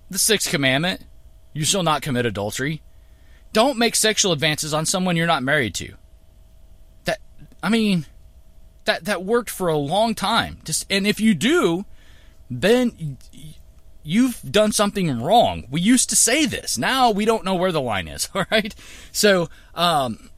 The 0.09 0.19
sixth 0.19 0.49
commandment: 0.49 1.05
You 1.53 1.63
shall 1.63 1.83
not 1.83 2.01
commit 2.01 2.25
adultery 2.25 2.81
don't 3.53 3.77
make 3.77 3.95
sexual 3.95 4.31
advances 4.31 4.73
on 4.73 4.85
someone 4.85 5.15
you're 5.15 5.27
not 5.27 5.43
married 5.43 5.75
to. 5.75 5.93
That 7.05 7.19
I 7.63 7.69
mean, 7.69 8.05
that 8.85 9.05
that 9.05 9.23
worked 9.23 9.49
for 9.49 9.67
a 9.67 9.77
long 9.77 10.15
time. 10.15 10.59
Just 10.63 10.85
and 10.89 11.07
if 11.07 11.19
you 11.19 11.33
do, 11.33 11.85
then 12.49 13.17
you've 14.03 14.41
done 14.49 14.71
something 14.71 15.21
wrong. 15.21 15.65
We 15.69 15.81
used 15.81 16.09
to 16.09 16.15
say 16.15 16.45
this. 16.45 16.77
Now 16.77 17.11
we 17.11 17.25
don't 17.25 17.45
know 17.45 17.55
where 17.55 17.71
the 17.71 17.81
line 17.81 18.07
is. 18.07 18.29
All 18.35 18.45
right. 18.51 18.73
So, 19.11 19.49
um, 19.75 20.29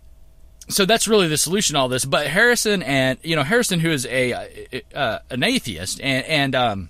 so 0.68 0.86
that's 0.86 1.08
really 1.08 1.28
the 1.28 1.38
solution 1.38 1.74
to 1.74 1.80
all 1.80 1.90
this. 1.90 2.06
But 2.06 2.28
Harrison 2.28 2.82
and 2.84 3.20
you 3.24 3.36
know 3.36 3.44
Harrison, 3.44 3.82
who 3.82 3.90
is 3.92 4.06
a 4.06 4.54
uh, 4.96 5.20
an 5.30 5.44
atheist, 5.44 6.00
and 6.02 6.26
and 6.26 6.56
um, 6.56 6.90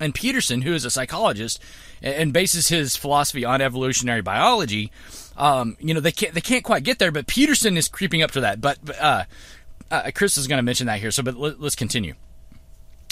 and 0.00 0.14
Peterson, 0.14 0.62
who 0.62 0.72
is 0.72 0.84
a 0.84 0.90
psychologist 0.90 1.60
and 2.02 2.32
bases 2.32 2.68
his 2.68 2.96
philosophy 2.96 3.44
on 3.44 3.60
evolutionary 3.60 4.22
biology, 4.22 4.90
um, 5.36 5.76
you 5.80 5.94
know, 5.94 6.00
they 6.00 6.12
can't 6.12 6.34
they 6.34 6.40
can't 6.40 6.64
quite 6.64 6.84
get 6.84 6.98
there. 6.98 7.12
But 7.12 7.26
Peterson 7.26 7.76
is 7.76 7.88
creeping 7.88 8.22
up 8.22 8.30
to 8.32 8.40
that. 8.40 8.60
But 8.60 8.78
uh, 9.00 9.24
uh, 9.90 10.10
Chris 10.14 10.36
is 10.36 10.46
going 10.46 10.58
to 10.58 10.62
mention 10.62 10.86
that 10.86 11.00
here. 11.00 11.10
So, 11.10 11.22
but 11.22 11.36
let, 11.36 11.60
let's 11.60 11.74
continue. 11.76 12.14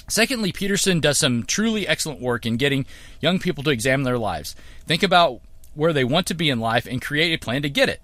Secondly, 0.09 0.53
Peterson 0.53 1.01
does 1.01 1.18
some 1.18 1.44
truly 1.44 1.87
excellent 1.87 2.20
work 2.20 2.46
in 2.46 2.57
getting 2.57 2.87
young 3.20 3.38
people 3.38 3.62
to 3.64 3.70
examine 3.70 4.05
their 4.05 4.18
lives, 4.18 4.57
think 4.87 5.03
about 5.03 5.40
where 5.74 5.92
they 5.92 6.05
want 6.05 6.27
to 6.29 6.35
be 6.35 6.48
in 6.48 6.59
life, 6.61 6.87
and 6.87 7.03
create 7.03 7.35
a 7.35 7.44
plan 7.44 7.62
to 7.62 7.68
get 7.68 7.90
it. 7.90 8.01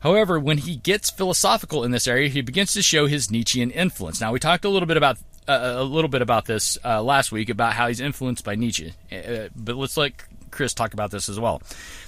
However, 0.00 0.38
when 0.38 0.58
he 0.58 0.76
gets 0.76 1.10
philosophical 1.10 1.82
in 1.82 1.90
this 1.90 2.06
area, 2.06 2.28
he 2.28 2.42
begins 2.42 2.74
to 2.74 2.82
show 2.82 3.06
his 3.06 3.30
Nietzschean 3.30 3.70
influence. 3.70 4.20
Now, 4.20 4.32
we 4.32 4.38
talked 4.38 4.66
a 4.66 4.68
little 4.68 4.86
bit 4.86 4.98
about 4.98 5.16
a 5.48 5.84
little 5.84 6.08
bit 6.08 6.22
about 6.22 6.46
this 6.46 6.78
uh, 6.84 7.02
last 7.02 7.32
week 7.32 7.48
about 7.48 7.72
how 7.74 7.88
he's 7.88 8.00
influenced 8.00 8.44
by 8.44 8.54
Nietzsche, 8.54 8.92
uh, 9.12 9.48
but 9.54 9.76
let's 9.76 9.96
let 9.96 10.12
Chris 10.50 10.74
talk 10.74 10.92
about 10.94 11.10
this 11.10 11.28
as 11.28 11.38
well. 11.38 11.62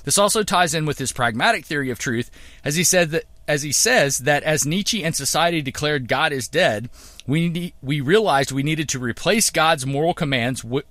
This 0.05 0.19
also 0.19 0.43
ties 0.43 0.75
in 0.75 0.87
with 0.87 0.99
his 0.99 1.13
pragmatic 1.13 1.65
theory 1.65 1.91
of 1.91 1.99
truth, 1.99 2.31
as 2.65 2.77
he 2.77 2.85
said 2.85 3.11
that 3.11 3.25
as 3.47 3.63
he 3.63 3.73
says 3.73 4.19
that 4.19 4.43
as 4.43 4.67
Nietzsche 4.67 5.03
and 5.03 5.17
society 5.17 5.63
declared 5.63 6.07
God 6.07 6.33
is 6.33 6.49
dead, 6.49 6.91
we 7.27 7.49
need, 7.49 7.73
we 7.83 8.01
realized 8.03 8.53
we 8.53 8.63
needed 8.63 8.91
to 8.91 8.99
replace 8.99 9.49
God's 9.49 9.87
moral 9.87 10.13
commands 10.13 10.61
w- 10.61 10.85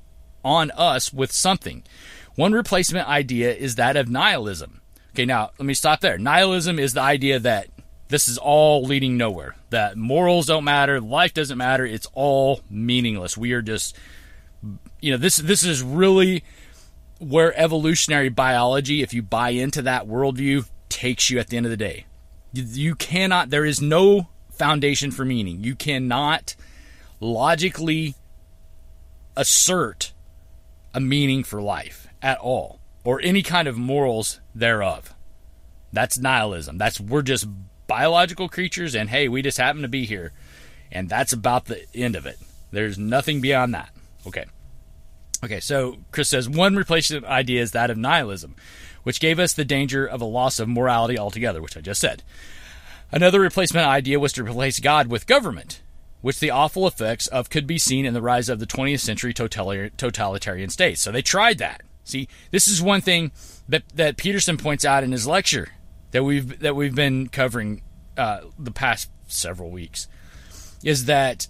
on 0.44 0.72
us 0.72 1.14
with 1.14 1.32
something. 1.32 1.84
One 2.36 2.54
replacement 2.54 3.08
idea 3.08 3.54
is 3.54 3.76
that 3.76 3.96
of 3.96 4.10
nihilism. 4.10 4.82
Okay, 5.12 5.26
now 5.26 5.52
let 5.60 5.66
me 5.66 5.76
stop 5.76 6.00
there. 6.00 6.18
Nihilism 6.18 6.80
is 6.80 6.94
the 6.94 7.02
idea 7.02 7.40
that 7.40 7.68
this 8.10 8.28
is 8.28 8.38
all 8.38 8.84
leading 8.84 9.18
nowhere. 9.18 9.56
That 9.70 9.98
morals 9.98 10.48
don't 10.48 10.64
matter, 10.64 11.02
life 11.02 11.34
doesn't 11.34 11.58
matter, 11.58 11.86
it's 11.86 12.08
all 12.14 12.62
meaningless. 12.70 13.38
We 13.38 13.54
are 13.54 13.62
just 13.62 13.98
you 15.02 15.12
know, 15.12 15.18
this 15.18 15.38
this 15.38 15.64
is 15.64 15.82
really 15.84 16.44
where 17.20 17.58
evolutionary 17.60 18.30
biology, 18.30 19.02
if 19.02 19.14
you 19.14 19.22
buy 19.22 19.50
into 19.50 19.82
that 19.84 20.08
worldview, 20.08 20.68
takes 20.90 21.30
you 21.30 21.40
at 21.40 21.48
the 21.48 21.58
end 21.58 21.66
of 21.66 21.70
the 21.70 21.78
day. 21.78 22.06
You, 22.54 22.64
you 22.64 22.96
cannot 22.96 23.50
there 23.50 23.66
is 23.66 23.82
no 23.82 24.28
foundation 24.52 25.12
for 25.12 25.26
meaning. 25.26 25.64
You 25.64 25.76
cannot 25.76 26.56
logically 27.20 28.16
assert 29.36 30.14
a 30.94 31.00
meaning 31.00 31.44
for 31.44 31.62
life 31.62 32.08
at 32.22 32.40
all 32.40 32.80
or 33.04 33.22
any 33.22 33.44
kind 33.44 33.68
of 33.68 33.78
morals 33.78 34.40
thereof. 34.56 35.14
That's 35.94 36.18
nihilism. 36.18 36.78
That's 36.78 37.00
we're 37.00 37.22
just 37.22 37.48
biological 37.88 38.50
creatures 38.50 38.96
and 38.96 39.10
hey, 39.10 39.28
we 39.28 39.42
just 39.42 39.58
happen 39.58 39.82
to 39.82 39.88
be 39.88 40.06
here. 40.06 40.34
And 40.92 41.10
that's 41.10 41.34
about 41.34 41.66
the 41.66 41.86
end 41.96 42.16
of 42.16 42.26
it. 42.26 42.38
There's 42.72 42.98
nothing 42.98 43.42
beyond 43.42 43.74
that. 43.74 43.90
Okay. 44.26 44.46
Okay, 45.44 45.60
so 45.60 45.98
Chris 46.12 46.30
says 46.30 46.50
one 46.50 46.76
replacement 46.76 47.26
idea 47.26 47.62
is 47.62 47.72
that 47.72 47.90
of 47.90 47.98
nihilism, 47.98 48.56
which 49.04 49.20
gave 49.20 49.40
us 49.40 49.54
the 49.54 49.66
danger 49.66 50.06
of 50.06 50.22
a 50.22 50.26
loss 50.26 50.60
of 50.60 50.68
morality 50.68 51.18
altogether, 51.18 51.62
which 51.62 51.78
I 51.78 51.82
just 51.82 52.02
said. 52.02 52.24
Another 53.12 53.40
replacement 53.40 53.88
idea 53.88 54.20
was 54.20 54.34
to 54.34 54.44
replace 54.44 54.80
God 54.80 55.08
with 55.08 55.28
government, 55.28 55.82
which 56.22 56.40
the 56.40 56.50
awful 56.50 56.88
effects 56.88 57.28
of 57.28 57.50
could 57.50 57.68
be 57.68 57.78
seen 57.78 58.06
in 58.06 58.14
the 58.14 58.22
rise 58.22 58.50
of 58.50 58.60
the 58.60 58.66
20th 58.66 59.00
century 59.00 59.34
totalitarian 59.34 60.70
states. 60.70 61.02
So 61.02 61.12
they 61.12 61.22
tried 61.22 61.60
that. 61.60 61.84
See, 62.04 62.28
this 62.52 62.68
is 62.68 62.82
one 62.82 63.02
thing 63.02 63.32
that 63.68 63.84
that 63.94 64.18
Peterson 64.18 64.58
points 64.58 64.86
out 64.86 65.04
in 65.04 65.12
his 65.12 65.28
lecture 65.28 65.70
that 66.18 66.24
we've 66.24 66.60
that 66.62 66.76
we've 66.76 66.96
been 66.96 67.30
covering 67.30 67.84
uh, 68.18 68.40
the 68.58 68.72
past 68.72 69.12
several 69.28 69.70
weeks 69.70 70.08
is 70.84 71.06
that 71.06 71.48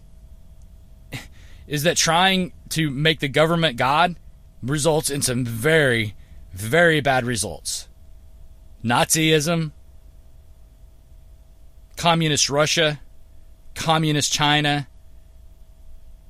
is 1.68 1.84
that 1.84 1.96
trying 1.96 2.52
to 2.68 2.90
make 2.90 3.22
the 3.22 3.30
government 3.30 3.78
God 3.78 4.18
results 4.62 5.10
in 5.10 5.22
some 5.22 5.46
very 5.46 6.16
very 6.52 7.00
bad 7.00 7.24
results. 7.24 7.88
Nazism, 8.84 9.72
communist 11.96 12.50
Russia, 12.50 13.00
communist 13.74 14.34
China, 14.34 14.90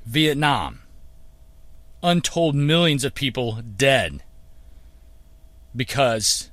Vietnam. 0.06 0.84
Untold 2.04 2.54
millions 2.54 3.04
of 3.04 3.15
people 3.15 3.63
dead 3.76 4.21
because 5.76 6.52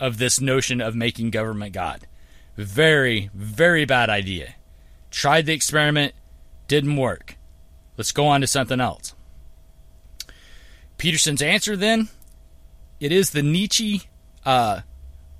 of 0.00 0.18
this 0.18 0.40
notion 0.40 0.80
of 0.80 0.94
making 0.94 1.30
government 1.30 1.72
God. 1.72 2.06
Very, 2.56 3.30
very 3.34 3.84
bad 3.84 4.10
idea. 4.10 4.54
Tried 5.10 5.46
the 5.46 5.52
experiment, 5.52 6.14
didn't 6.68 6.96
work. 6.96 7.36
Let's 7.96 8.12
go 8.12 8.26
on 8.26 8.40
to 8.40 8.46
something 8.46 8.80
else. 8.80 9.14
Peterson's 10.98 11.42
answer 11.42 11.76
then 11.76 12.08
it 13.00 13.12
is 13.12 13.30
the 13.30 13.42
Nietzsche 13.42 14.02
uh, 14.44 14.80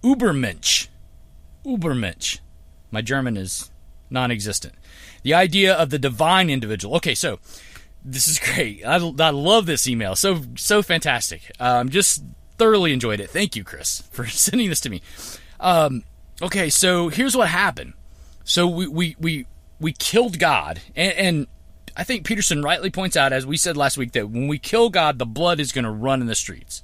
Übermensch. 0.03 0.89
Übermensch. 1.65 2.41
My 2.91 3.01
German 3.01 3.37
is 3.37 3.71
non 4.11 4.31
existent. 4.31 4.75
The 5.23 5.35
idea 5.35 5.75
of 5.75 5.91
the 5.91 5.99
divine 5.99 6.51
individual. 6.51 6.97
Okay, 6.97 7.15
so 7.15 7.39
this 8.05 8.29
is 8.29 8.39
great. 8.55 8.85
I, 8.85 8.97
I 8.97 9.31
love 9.31 9.67
this 9.67 9.89
email. 9.89 10.15
So, 10.17 10.43
so 10.57 10.83
fantastic. 10.83 11.51
Um, 11.59 11.89
just 11.89 12.23
thoroughly 12.59 12.93
enjoyed 12.93 13.21
it. 13.21 13.31
Thank 13.31 13.57
you, 13.57 13.65
Chris, 13.65 14.03
for 14.11 14.27
sending 14.29 14.69
this 14.69 14.81
to 14.81 14.91
me. 14.91 15.03
Um, 15.61 16.05
okay, 16.43 16.71
so 16.71 17.09
here's 17.09 17.37
what 17.37 17.49
happened. 17.49 17.95
So 18.45 18.67
we, 18.67 18.87
we, 18.87 19.17
we, 19.19 19.47
we 19.81 19.93
killed 19.93 20.39
God, 20.39 20.81
and, 20.95 21.13
and 21.13 21.47
I 21.97 22.05
think 22.05 22.27
Peterson 22.27 22.63
rightly 22.63 22.91
points 22.91 23.17
out, 23.17 23.33
as 23.33 23.47
we 23.47 23.57
said 23.57 23.77
last 23.77 23.97
week, 23.97 24.13
that 24.13 24.29
when 24.29 24.49
we 24.49 24.59
kill 24.59 24.91
God, 24.91 25.19
the 25.19 25.27
blood 25.27 25.61
is 25.61 25.73
going 25.73 25.85
to 25.85 25.91
run 25.91 26.21
in 26.21 26.27
the 26.27 26.35
streets 26.35 26.83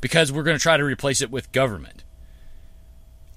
because 0.00 0.30
we're 0.30 0.42
going 0.42 0.56
to 0.56 0.62
try 0.62 0.76
to 0.76 0.84
replace 0.84 1.20
it 1.20 1.30
with 1.30 1.50
government. 1.52 2.04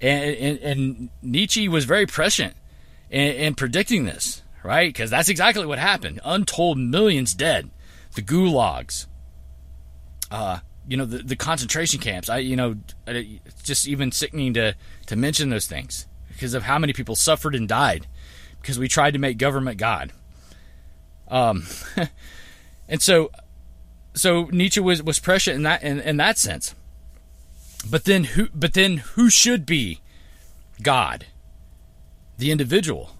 And, 0.00 0.36
and, 0.36 0.58
and 0.58 1.10
Nietzsche 1.22 1.68
was 1.68 1.84
very 1.84 2.06
prescient 2.06 2.54
in, 3.10 3.32
in 3.32 3.54
predicting 3.54 4.04
this, 4.04 4.42
right? 4.62 4.88
Because 4.88 5.10
that's 5.10 5.28
exactly 5.28 5.66
what 5.66 5.78
happened. 5.78 6.20
Untold 6.24 6.78
millions 6.78 7.34
dead, 7.34 7.70
the 8.14 8.22
gulags, 8.22 9.06
uh, 10.30 10.60
you 10.88 10.96
know, 10.96 11.04
the, 11.04 11.18
the 11.18 11.36
concentration 11.36 12.00
camps. 12.00 12.28
I, 12.28 12.38
you 12.38 12.56
know, 12.56 12.76
it's 13.06 13.62
just 13.62 13.86
even 13.86 14.10
sickening 14.10 14.54
to 14.54 14.74
to 15.06 15.16
mention 15.16 15.50
those 15.50 15.66
things 15.66 16.06
because 16.28 16.54
of 16.54 16.62
how 16.62 16.78
many 16.78 16.92
people 16.92 17.14
suffered 17.14 17.54
and 17.54 17.68
died 17.68 18.06
because 18.60 18.78
we 18.78 18.88
tried 18.88 19.12
to 19.12 19.18
make 19.18 19.36
government 19.38 19.78
God. 19.78 20.12
Um, 21.28 21.66
and 22.88 23.02
so, 23.02 23.30
so 24.14 24.48
Nietzsche 24.50 24.80
was 24.80 25.02
was 25.02 25.18
prescient 25.18 25.56
in 25.56 25.62
that 25.64 25.82
in, 25.82 26.00
in 26.00 26.16
that 26.16 26.38
sense. 26.38 26.74
But 27.88 28.04
then 28.04 28.24
who? 28.24 28.48
But 28.54 28.72
then 28.72 28.98
who 28.98 29.28
should 29.28 29.66
be 29.66 30.00
God? 30.82 31.26
The 32.38 32.50
individual. 32.50 33.10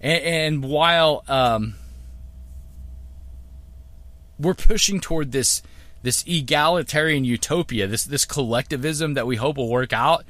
And, 0.00 0.22
and 0.22 0.64
while 0.64 1.24
um, 1.28 1.74
we're 4.38 4.54
pushing 4.54 5.00
toward 5.00 5.32
this 5.32 5.62
this 6.02 6.24
egalitarian 6.26 7.24
utopia, 7.24 7.86
this 7.86 8.04
this 8.04 8.24
collectivism 8.24 9.14
that 9.14 9.26
we 9.26 9.36
hope 9.36 9.56
will 9.56 9.68
work 9.68 9.92
out, 9.92 10.24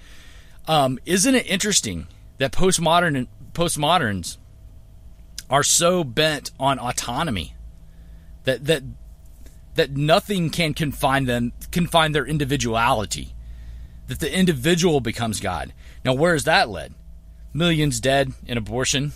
um, 0.66 0.98
isn't 1.06 1.34
it 1.34 1.46
interesting 1.46 2.06
that 2.38 2.52
postmodern 2.52 3.26
postmoderns 3.52 4.38
are 5.48 5.62
so 5.62 6.04
bent 6.04 6.50
on 6.58 6.78
autonomy 6.78 7.54
that 8.44 8.64
that 8.66 8.82
that 9.74 9.96
nothing 9.96 10.50
can 10.50 10.74
confine 10.74 11.26
them 11.26 11.52
confine 11.70 12.12
their 12.12 12.26
individuality 12.26 13.34
that 14.08 14.20
the 14.20 14.36
individual 14.36 15.00
becomes 15.00 15.40
god? 15.40 15.72
Now 16.04 16.14
where 16.14 16.32
has 16.32 16.44
that 16.44 16.68
led? 16.68 16.94
Millions 17.52 18.00
dead 18.00 18.32
in 18.46 18.58
abortion. 18.58 19.12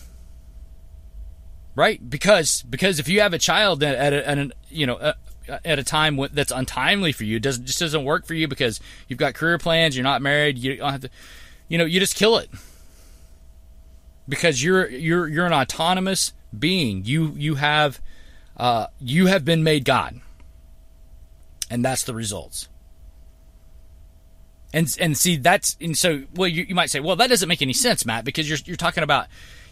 Right? 1.76 2.08
Because 2.08 2.62
because 2.62 3.00
if 3.00 3.08
you 3.08 3.20
have 3.20 3.32
a 3.32 3.38
child 3.38 3.82
at, 3.82 4.12
a, 4.12 4.28
at 4.28 4.52
you 4.70 4.86
know 4.86 4.96
a, 4.96 5.14
at 5.48 5.78
a 5.78 5.84
time 5.84 6.18
that's 6.32 6.50
untimely 6.50 7.12
for 7.12 7.24
you 7.24 7.38
doesn't 7.38 7.66
just 7.66 7.80
doesn't 7.80 8.04
work 8.04 8.26
for 8.26 8.34
you 8.34 8.48
because 8.48 8.80
you've 9.08 9.18
got 9.18 9.34
career 9.34 9.58
plans 9.58 9.96
you're 9.96 10.02
not 10.02 10.22
married 10.22 10.56
you 10.56 10.76
don't 10.76 10.90
have 10.90 11.00
to 11.02 11.10
you 11.68 11.76
know 11.76 11.84
you 11.84 12.00
just 12.00 12.14
kill 12.14 12.38
it 12.38 12.48
because 14.28 14.62
you're 14.62 14.88
you're 14.88 15.28
you're 15.28 15.46
an 15.46 15.52
autonomous 15.52 16.32
being. 16.56 17.04
You 17.04 17.32
you 17.36 17.56
have 17.56 18.00
uh, 18.56 18.86
you 19.00 19.26
have 19.26 19.44
been 19.44 19.62
made 19.62 19.84
God, 19.84 20.20
and 21.70 21.84
that's 21.84 22.04
the 22.04 22.14
results. 22.14 22.68
And 24.72 24.94
and 25.00 25.16
see 25.16 25.36
that's 25.36 25.76
and 25.80 25.96
so 25.96 26.24
well 26.34 26.48
you, 26.48 26.64
you 26.64 26.74
might 26.74 26.90
say 26.90 26.98
well 26.98 27.14
that 27.16 27.28
doesn't 27.30 27.48
make 27.48 27.62
any 27.62 27.72
sense 27.72 28.04
Matt 28.04 28.24
because 28.24 28.48
you're 28.48 28.58
you're 28.64 28.76
talking 28.76 29.04
about 29.04 29.28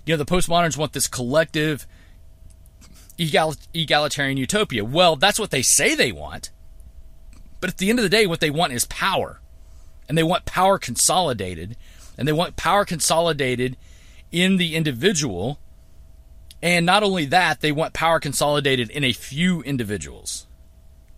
you 0.06 0.12
know 0.12 0.16
the 0.16 0.24
postmoderns 0.24 0.76
want 0.76 0.92
this 0.92 1.08
collective 1.08 1.88
egal, 3.22 3.54
egalitarian 3.74 4.36
utopia. 4.36 4.84
Well, 4.84 5.16
that's 5.16 5.38
what 5.38 5.50
they 5.50 5.62
say 5.62 5.94
they 5.94 6.12
want, 6.12 6.50
but 7.60 7.70
at 7.70 7.78
the 7.78 7.90
end 7.90 7.98
of 7.98 8.02
the 8.02 8.08
day, 8.08 8.26
what 8.26 8.40
they 8.40 8.50
want 8.50 8.72
is 8.72 8.84
power, 8.86 9.40
and 10.08 10.18
they 10.18 10.22
want 10.22 10.44
power 10.44 10.78
consolidated, 10.78 11.76
and 12.18 12.26
they 12.26 12.32
want 12.32 12.56
power 12.56 12.84
consolidated 12.84 13.76
in 14.30 14.56
the 14.56 14.74
individual. 14.74 15.58
And 16.62 16.86
not 16.86 17.02
only 17.02 17.24
that, 17.26 17.60
they 17.60 17.72
want 17.72 17.92
power 17.92 18.20
consolidated 18.20 18.90
in 18.90 19.02
a 19.04 19.12
few 19.12 19.62
individuals. 19.62 20.46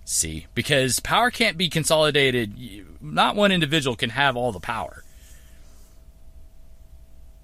See, 0.06 0.46
because 0.54 1.00
power 1.00 1.30
can't 1.30 1.56
be 1.56 1.68
consolidated, 1.68 2.54
not 3.00 3.36
one 3.36 3.52
individual 3.52 3.96
can 3.96 4.10
have 4.10 4.36
all 4.36 4.52
the 4.52 4.60
power. 4.60 5.02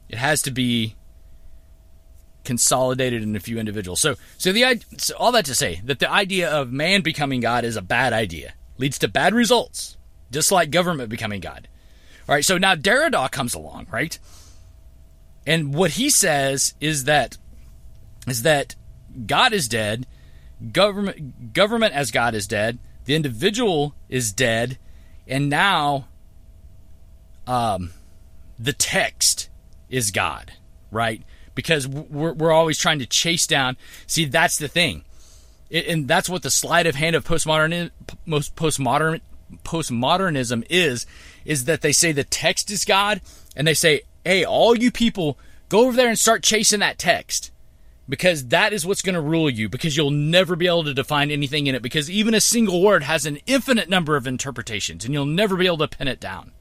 It 0.09 0.18
has 0.18 0.42
to 0.42 0.51
be 0.51 0.96
consolidated 2.51 3.23
in 3.23 3.37
a 3.37 3.39
few 3.39 3.61
individuals. 3.61 4.01
So, 4.01 4.17
so 4.37 4.51
the 4.51 4.83
so 4.97 5.15
all 5.17 5.31
that 5.31 5.45
to 5.45 5.55
say 5.55 5.81
that 5.85 6.01
the 6.01 6.11
idea 6.11 6.51
of 6.51 6.73
man 6.73 7.01
becoming 7.01 7.41
God 7.41 7.65
is 7.65 7.77
a 7.77 7.81
bad 7.81 8.13
idea, 8.13 8.55
leads 8.77 8.99
to 8.99 9.07
bad 9.07 9.35
results, 9.35 9.97
just 10.33 10.51
like 10.51 10.73
government 10.73 11.11
becoming 11.11 11.41
God. 11.41 11.69
All 12.29 12.35
right, 12.35 12.45
so 12.45 12.59
now 12.59 12.75
Derrida 12.75 13.31
comes 13.31 13.55
along, 13.55 13.87
right? 13.93 14.19
And 15.47 15.73
what 15.73 15.93
he 15.93 16.11
says 16.11 16.75
is 16.81 17.05
that 17.05 17.39
is 18.27 18.43
that 18.43 18.75
God 19.27 19.53
is 19.53 19.69
dead, 19.69 20.09
government 20.73 21.53
government 21.53 21.95
as 21.95 22.11
God 22.11 22.35
is 22.35 22.49
dead, 22.49 22.81
the 23.05 23.15
individual 23.15 23.95
is 24.09 24.33
dead, 24.33 24.77
and 25.29 25.48
now 25.48 26.09
um, 27.46 27.92
the 28.59 28.73
text 28.73 29.51
is 29.88 30.11
God, 30.11 30.51
right? 30.90 31.23
Because 31.55 31.87
we're, 31.87 32.33
we're 32.33 32.53
always 32.53 32.79
trying 32.79 33.01
to 33.01 33.07
chase 33.07 33.46
down. 33.46 33.77
See, 34.07 34.25
that's 34.25 34.59
the 34.59 34.69
thing, 34.69 35.05
it, 35.69 35.87
and 35.87 36.07
that's 36.09 36.29
what 36.29 36.42
the 36.42 36.51
sleight 36.51 36.87
of 36.87 36.94
hand 36.94 37.17
of 37.17 37.25
postmodern 37.25 37.90
most 38.25 38.57
postmodern 38.57 39.21
postmodernism 39.65 40.65
is, 40.71 41.07
is 41.44 41.65
that 41.65 41.81
they 41.81 41.92
say 41.92 42.13
the 42.13 42.25
text 42.25 42.71
is 42.71 42.85
God, 42.85 43.21
and 43.57 43.67
they 43.67 43.75
say 43.75 44.03
hey, 44.25 44.44
all 44.44 44.77
you 44.77 44.90
people, 44.90 45.38
go 45.69 45.87
over 45.87 45.96
there 45.96 46.09
and 46.09 46.19
start 46.19 46.42
chasing 46.42 46.81
that 46.81 46.98
text 46.98 47.51
because 48.09 48.48
that 48.48 48.73
is 48.73 48.85
what's 48.85 49.03
going 49.03 49.15
to 49.15 49.21
rule 49.21 49.48
you 49.48 49.69
because 49.69 49.96
you'll 49.96 50.11
never 50.11 50.57
be 50.57 50.67
able 50.67 50.85
to 50.85 50.94
define 50.94 51.31
anything 51.31 51.67
in 51.67 51.75
it 51.75 51.83
because 51.83 52.11
even 52.11 52.35
a 52.35 52.40
single 52.40 52.83
word 52.83 53.05
has 53.05 53.25
an 53.25 53.38
infinite 53.46 53.88
number 53.88 54.17
of 54.17 54.27
interpretations 54.27 55.05
and 55.05 55.15
you'll 55.15 55.27
never 55.27 55.57
be 55.57 55.67
able 55.67 55.79
to 55.79 55.88
pin 55.88 56.09
it 56.09 56.21
down. 56.21 56.53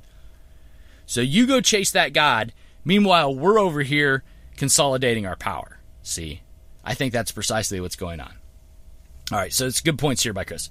So 1.06 1.22
you 1.22 1.48
go 1.48 1.60
chase 1.60 1.92
that 1.92 2.14
God. 2.14 2.54
Meanwhile, 2.86 3.36
we're 3.36 3.60
over 3.60 3.82
here 3.82 4.24
consolidating 4.60 5.26
our 5.26 5.38
power. 5.38 5.80
See, 6.03 6.41
I 6.84 6.93
think 6.93 7.14
that's 7.14 7.32
precisely 7.32 7.80
what's 7.80 7.95
going 7.95 8.20
on. 8.20 8.34
All 9.32 9.38
right, 9.38 9.53
so 9.53 9.66
it's 9.66 9.82
good 9.82 9.97
points 9.97 10.22
here 10.22 10.34
by 10.34 10.43
Chris. 10.43 10.70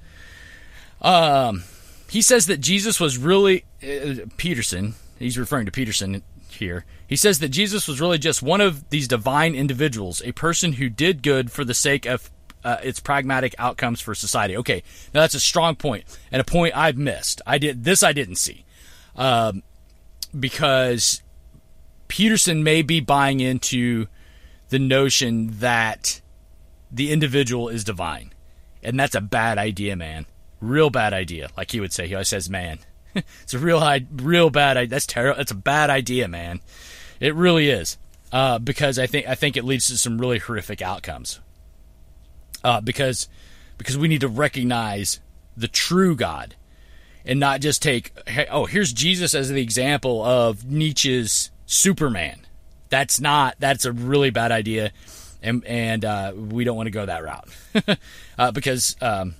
Um, 1.00 1.64
he 2.10 2.22
says 2.22 2.46
that 2.46 2.60
Jesus 2.60 3.00
was 3.00 3.18
really 3.18 3.64
uh, 3.82 4.26
Peterson. 4.36 4.94
He's 5.18 5.38
referring 5.38 5.66
to 5.66 5.72
Peterson 5.72 6.22
here. 6.48 6.84
He 7.06 7.16
says 7.16 7.38
that 7.38 7.48
Jesus 7.48 7.88
was 7.88 8.00
really 8.00 8.18
just 8.18 8.42
one 8.42 8.60
of 8.60 8.88
these 8.90 9.08
divine 9.08 9.54
individuals, 9.54 10.22
a 10.24 10.32
person 10.32 10.74
who 10.74 10.88
did 10.88 11.22
good 11.22 11.50
for 11.50 11.64
the 11.64 11.74
sake 11.74 12.04
of 12.04 12.30
uh, 12.64 12.76
its 12.82 13.00
pragmatic 13.00 13.54
outcomes 13.58 14.00
for 14.00 14.14
society. 14.14 14.56
Okay, 14.56 14.82
now 15.14 15.20
that's 15.20 15.34
a 15.34 15.40
strong 15.40 15.76
point 15.76 16.04
and 16.30 16.40
a 16.40 16.44
point 16.44 16.76
I've 16.76 16.98
missed. 16.98 17.40
I 17.46 17.58
did 17.58 17.84
this. 17.84 18.02
I 18.02 18.12
didn't 18.12 18.36
see 18.36 18.64
um, 19.16 19.62
because 20.38 21.22
Peterson 22.08 22.62
may 22.62 22.82
be 22.82 23.00
buying 23.00 23.40
into 23.40 24.06
the 24.70 24.78
notion 24.78 25.58
that 25.58 26.20
the 26.90 27.12
individual 27.12 27.68
is 27.68 27.84
divine, 27.84 28.32
and 28.82 28.98
that's 28.98 29.14
a 29.14 29.20
bad 29.20 29.58
idea, 29.58 29.96
man. 29.96 30.26
Real 30.60 30.90
bad 30.90 31.12
idea. 31.12 31.50
Like 31.56 31.70
he 31.70 31.80
would 31.80 31.92
say. 31.92 32.08
He 32.08 32.14
always 32.14 32.28
says, 32.28 32.50
"Man." 32.50 32.80
it's 33.14 33.54
a 33.54 33.58
real, 33.58 33.82
real 34.12 34.50
bad. 34.50 34.76
Idea. 34.76 34.90
That's 34.90 35.06
terrible. 35.06 35.38
That's 35.38 35.52
a 35.52 35.56
bad 35.56 35.90
idea, 35.90 36.28
man. 36.28 36.60
It 37.20 37.34
really 37.34 37.68
is, 37.68 37.96
uh, 38.32 38.58
because 38.58 38.98
I 38.98 39.06
think 39.06 39.26
I 39.28 39.34
think 39.34 39.56
it 39.56 39.64
leads 39.64 39.88
to 39.88 39.98
some 39.98 40.18
really 40.18 40.38
horrific 40.38 40.82
outcomes 40.82 41.40
uh, 42.64 42.80
because 42.80 43.28
because 43.76 43.96
we 43.96 44.08
need 44.08 44.20
to 44.20 44.28
recognize 44.28 45.20
the 45.56 45.68
true 45.68 46.16
God 46.16 46.54
and 47.24 47.38
not 47.40 47.60
just 47.60 47.82
take 47.82 48.12
hey, 48.28 48.46
oh 48.50 48.66
here's 48.66 48.92
Jesus 48.92 49.34
as 49.34 49.48
the 49.48 49.62
example 49.62 50.24
of 50.24 50.64
Nietzsche's 50.64 51.50
Superman. 51.68 52.46
That's 52.88 53.20
not 53.20 53.56
that's 53.58 53.84
a 53.84 53.92
really 53.92 54.30
bad 54.30 54.50
idea, 54.50 54.90
and 55.42 55.64
and 55.66 56.04
uh, 56.04 56.32
we 56.34 56.64
don't 56.64 56.76
want 56.76 56.86
to 56.86 56.90
go 56.90 57.04
that 57.04 57.22
route 57.22 57.48
uh, 58.38 58.50
because 58.50 58.96
um, 59.02 59.34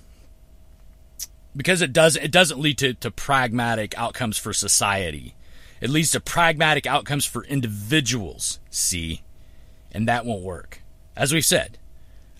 because 1.55 1.81
it 1.81 1.91
does 1.91 2.15
it 2.15 2.31
doesn't 2.31 2.59
lead 2.59 2.77
to, 2.77 2.93
to 2.93 3.09
pragmatic 3.09 3.97
outcomes 3.97 4.37
for 4.37 4.53
society. 4.53 5.35
It 5.81 5.89
leads 5.89 6.11
to 6.11 6.19
pragmatic 6.19 6.85
outcomes 6.85 7.25
for 7.25 7.43
individuals. 7.45 8.59
See, 8.69 9.23
and 9.91 10.07
that 10.07 10.23
won't 10.23 10.43
work. 10.43 10.83
As 11.15 11.33
we 11.33 11.41
said, 11.41 11.79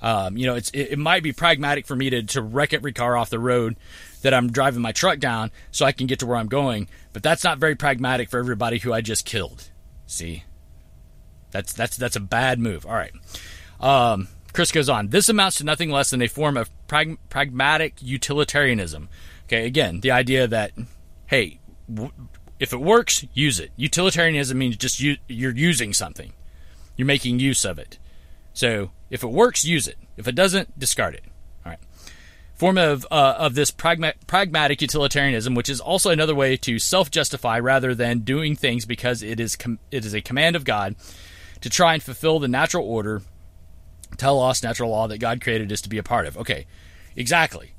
um, 0.03 0.37
you 0.37 0.45
know, 0.45 0.53
it's 0.53 0.69
it, 0.69 0.91
it, 0.91 0.99
might 0.99 1.23
be 1.23 1.33
pragmatic 1.33 1.87
for 1.87 1.95
me 1.95 2.11
to 2.11 2.21
to 2.21 2.43
wreck 2.43 2.73
every 2.73 2.93
car 2.93 3.17
off 3.17 3.31
the 3.31 3.39
road 3.39 3.75
that 4.21 4.35
I'm 4.35 4.51
driving 4.51 4.83
my 4.83 4.91
truck 4.91 5.17
down 5.17 5.49
so 5.71 5.85
I 5.85 5.93
can 5.93 6.05
get 6.05 6.19
to 6.19 6.27
where 6.27 6.37
I'm 6.37 6.47
going, 6.47 6.87
but 7.11 7.23
that's 7.23 7.43
not 7.43 7.57
very 7.57 7.75
pragmatic 7.75 8.29
for 8.29 8.37
everybody 8.37 8.77
who 8.77 8.93
I 8.93 9.01
just 9.01 9.25
killed. 9.25 9.71
See, 10.09 10.43
that's 11.51 11.71
that's 11.71 11.95
that's 11.95 12.15
a 12.15 12.19
bad 12.19 12.59
move. 12.59 12.83
All 12.83 12.93
right. 12.95 13.13
Um, 13.79 14.27
Chris 14.53 14.71
goes 14.71 14.89
on. 14.89 15.09
This 15.09 15.29
amounts 15.29 15.57
to 15.57 15.63
nothing 15.63 15.91
less 15.91 16.09
than 16.09 16.21
a 16.23 16.27
form 16.27 16.57
of 16.57 16.71
prag- 16.87 17.19
pragmatic 17.29 18.01
utilitarianism. 18.01 19.07
Okay, 19.45 19.67
again, 19.67 19.99
the 19.99 20.09
idea 20.09 20.47
that 20.47 20.71
hey, 21.27 21.59
w- 21.93 22.11
if 22.59 22.73
it 22.73 22.81
works, 22.81 23.23
use 23.35 23.59
it. 23.59 23.71
Utilitarianism 23.75 24.57
means 24.57 24.77
just 24.77 24.99
you, 24.99 25.17
you're 25.27 25.55
using 25.55 25.93
something, 25.93 26.33
you're 26.97 27.05
making 27.05 27.39
use 27.39 27.63
of 27.63 27.77
it. 27.77 27.99
So 28.53 28.89
if 29.11 29.21
it 29.23 29.27
works, 29.29 29.63
use 29.63 29.87
it. 29.87 29.97
If 30.17 30.27
it 30.27 30.33
doesn't, 30.33 30.77
discard 30.77 31.13
it. 31.13 31.23
Form 32.59 32.77
of 32.77 33.07
uh, 33.09 33.35
of 33.37 33.55
this 33.55 33.71
pragma- 33.71 34.15
pragmatic 34.27 34.81
utilitarianism, 34.81 35.55
which 35.55 35.69
is 35.69 35.79
also 35.79 36.09
another 36.09 36.35
way 36.35 36.57
to 36.57 36.77
self-justify 36.77 37.57
rather 37.59 37.95
than 37.95 38.19
doing 38.19 38.57
things 38.57 38.85
because 38.85 39.23
it 39.23 39.39
is 39.39 39.55
com- 39.55 39.79
it 39.91 40.03
is 40.03 40.13
a 40.13 40.19
command 40.19 40.57
of 40.57 40.65
God 40.65 40.97
to 41.61 41.69
try 41.69 41.93
and 41.93 42.03
fulfill 42.03 42.37
the 42.37 42.49
natural 42.49 42.85
order, 42.85 43.21
telos, 44.17 44.61
natural 44.61 44.89
law 44.89 45.07
that 45.07 45.19
God 45.19 45.39
created 45.39 45.71
us 45.71 45.79
to 45.81 45.89
be 45.89 45.97
a 45.97 46.03
part 46.03 46.27
of. 46.27 46.37
Okay, 46.37 46.67
exactly, 47.15 47.75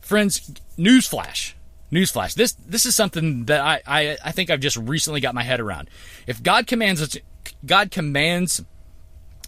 friends. 0.00 0.52
Newsflash. 0.78 1.54
Newsflash. 1.90 2.34
This 2.34 2.52
this 2.52 2.86
is 2.86 2.94
something 2.94 3.46
that 3.46 3.60
I, 3.60 3.82
I 3.88 4.16
I 4.24 4.30
think 4.30 4.50
I've 4.50 4.60
just 4.60 4.76
recently 4.76 5.20
got 5.20 5.34
my 5.34 5.42
head 5.42 5.58
around. 5.58 5.90
If 6.28 6.40
God 6.40 6.68
commands 6.68 7.18
God 7.66 7.90
commands 7.90 8.62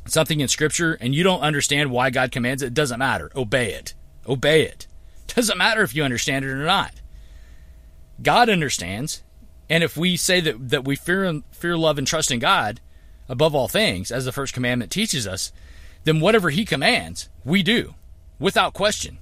something 0.06 0.40
in 0.40 0.48
Scripture 0.48 0.98
and 1.00 1.14
you 1.14 1.22
don't 1.22 1.42
understand 1.42 1.92
why 1.92 2.10
God 2.10 2.32
commands 2.32 2.60
it, 2.60 2.66
it 2.66 2.74
doesn't 2.74 2.98
matter. 2.98 3.30
Obey 3.36 3.72
it. 3.72 3.94
Obey 4.26 4.62
it. 4.62 4.86
Doesn't 5.28 5.58
matter 5.58 5.82
if 5.82 5.94
you 5.94 6.02
understand 6.02 6.44
it 6.44 6.50
or 6.50 6.64
not. 6.64 6.92
God 8.22 8.48
understands. 8.48 9.22
And 9.68 9.82
if 9.82 9.96
we 9.96 10.16
say 10.16 10.40
that, 10.40 10.70
that 10.70 10.84
we 10.84 10.96
fear, 10.96 11.40
fear, 11.50 11.76
love, 11.76 11.98
and 11.98 12.06
trust 12.06 12.30
in 12.30 12.38
God 12.38 12.80
above 13.28 13.54
all 13.54 13.68
things, 13.68 14.12
as 14.12 14.24
the 14.24 14.32
first 14.32 14.52
commandment 14.52 14.92
teaches 14.92 15.26
us, 15.26 15.52
then 16.04 16.20
whatever 16.20 16.50
He 16.50 16.64
commands, 16.64 17.28
we 17.44 17.62
do 17.62 17.94
without 18.38 18.74
question. 18.74 19.18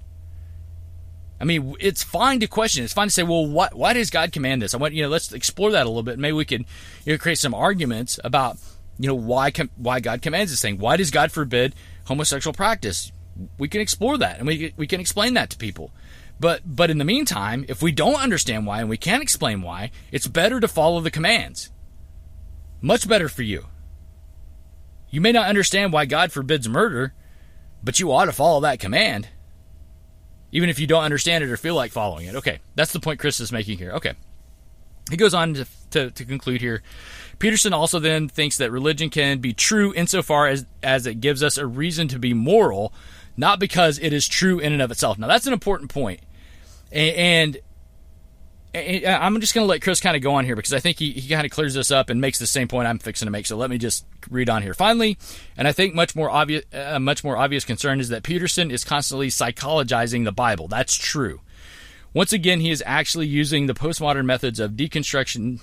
I 1.41 1.45
mean, 1.45 1.75
it's 1.81 2.03
fine 2.03 2.41
to 2.41 2.47
question. 2.47 2.85
It's 2.85 2.93
fine 2.93 3.09
to 3.09 3.13
say, 3.13 3.25
well, 3.25 3.47
why, 3.47 3.69
why 3.73 3.93
does 3.95 4.11
God 4.11 4.31
command 4.31 4.63
this? 4.63 4.75
I 4.75 4.77
want, 4.77 4.95
you 4.95 5.03
know, 5.03 5.09
let's 5.09 5.33
explore 5.33 5.73
that 5.73 5.87
a 5.87 5.89
little 5.89 6.03
bit. 6.05 6.19
Maybe 6.19 6.35
we 6.35 6.45
could 6.45 6.65
you 7.05 7.15
know, 7.15 7.19
create 7.19 7.39
some 7.39 7.55
arguments 7.55 8.21
about 8.23 8.59
you 8.99 9.09
know 9.09 9.15
why 9.15 9.51
com- 9.51 9.71
why 9.77 10.01
God 10.01 10.23
commands 10.23 10.53
this 10.53 10.63
thing. 10.63 10.79
Why 10.79 10.97
does 10.97 11.11
God 11.11 11.33
forbid 11.33 11.75
homosexual 12.05 12.55
practice? 12.55 13.11
We 13.59 13.69
can 13.69 13.81
explore 13.81 14.19
that 14.19 14.39
and 14.39 14.47
we 14.47 14.73
we 14.77 14.87
can 14.87 15.01
explain 15.01 15.35
that 15.35 15.51
to 15.51 15.59
people. 15.59 15.91
But 16.41 16.63
but 16.65 16.91
in 16.91 16.99
the 16.99 17.05
meantime, 17.05 17.65
if 17.69 17.83
we 17.83 17.93
don't 17.93 18.21
understand 18.21 18.67
why 18.67 18.81
and 18.81 18.89
we 18.89 18.97
can't 18.97 19.23
explain 19.23 19.63
why, 19.63 19.91
it's 20.11 20.27
better 20.27 20.61
to 20.61 20.69
follow 20.69 21.01
the 21.01 21.11
commands. 21.11 21.71
Much 22.81 23.09
better 23.09 23.29
for 23.29 23.43
you. 23.43 23.67
You 25.11 25.21
may 25.21 25.33
not 25.33 25.47
understand 25.47 25.93
why 25.93 26.07
God 26.07 26.33
forbids 26.33 26.69
murder, 26.69 27.15
but 27.85 28.01
you 28.01 28.11
ought 28.11 28.25
to 28.25 28.33
follow 28.33 28.61
that 28.61 28.81
command. 28.81 29.29
Even 30.51 30.69
if 30.69 30.79
you 30.79 30.87
don't 30.87 31.05
understand 31.05 31.45
it 31.45 31.51
or 31.51 31.57
feel 31.57 31.75
like 31.75 31.93
following 31.93 32.27
it. 32.27 32.35
Okay, 32.35 32.61
that's 32.75 32.93
the 32.93 33.01
point 33.01 33.21
Chris 33.21 33.41
is 33.41 33.53
making 33.53 33.79
here. 33.79 33.93
Okay. 33.93 34.15
He 35.11 35.17
goes 35.17 35.35
on 35.35 35.55
to, 35.55 35.67
to, 35.91 36.11
to 36.11 36.25
conclude 36.25 36.61
here. 36.61 36.83
Peterson 37.39 37.73
also 37.73 37.99
then 37.99 38.29
thinks 38.29 38.59
that 38.59 38.71
religion 38.71 39.11
can 39.11 39.39
be 39.39 39.53
true 39.53 39.93
insofar 39.95 40.47
as, 40.47 40.65
as 40.83 41.07
it 41.07 41.21
gives 41.21 41.43
us 41.43 41.59
a 41.59 41.67
reason 41.67 42.09
to 42.09 42.19
be 42.19 42.35
moral, 42.35 42.93
not 43.37 43.59
because 43.59 43.99
it 43.99 44.13
is 44.13 44.29
true 44.29 44.59
in 44.59 44.73
and 44.73 44.83
of 44.83 44.91
itself. 44.91 45.19
Now, 45.19 45.27
that's 45.27 45.47
an 45.47 45.53
important 45.53 45.91
point. 45.91 46.21
And, 46.91 47.59
and 48.75 49.07
I'm 49.07 49.41
just 49.41 49.55
going 49.55 49.65
to 49.65 49.69
let 49.69 49.83
Chris 49.83 50.01
kind 50.01 50.17
of 50.17 50.23
go 50.23 50.35
on 50.35 50.45
here 50.45 50.57
because 50.57 50.73
I 50.73 50.81
think 50.81 50.99
he, 50.99 51.13
he 51.13 51.29
kind 51.29 51.45
of 51.45 51.51
clears 51.51 51.75
this 51.75 51.91
up 51.91 52.11
and 52.11 52.21
makes 52.21 52.39
the 52.39 52.47
same 52.47 52.69
point 52.69 52.89
I'm 52.89 52.99
fixing 52.99 53.27
to 53.27 53.33
make. 53.33 53.47
So 53.47 53.57
let 53.57 53.71
me 53.71 53.79
just 53.79 54.07
read 54.31 54.49
on 54.49 54.63
here. 54.63 54.75
Finally, 54.75 55.19
and 55.57 55.69
I 55.69 55.73
think 55.73 55.95
much 55.95 56.17
more 56.17 56.31
obvious, 56.31 56.65
uh, 56.73 56.93
a 56.95 57.01
much 57.01 57.23
more 57.23 57.37
obvious 57.37 57.65
concern 57.65 58.01
is 58.01 58.09
that 58.09 58.23
Peterson 58.23 58.71
is 58.71 58.85
constantly 58.85 59.29
psychologizing 59.29 60.25
the 60.25 60.33
Bible. 60.33 60.69
That's 60.69 60.95
true. 60.95 61.41
Once 62.15 62.33
again, 62.33 62.61
he 62.61 62.71
is 62.71 62.83
actually 62.87 63.27
using 63.27 63.67
the 63.67 63.75
postmodern 63.75 64.27
methods 64.27 64.61
of 64.61 64.73
deconstruction 64.73 65.61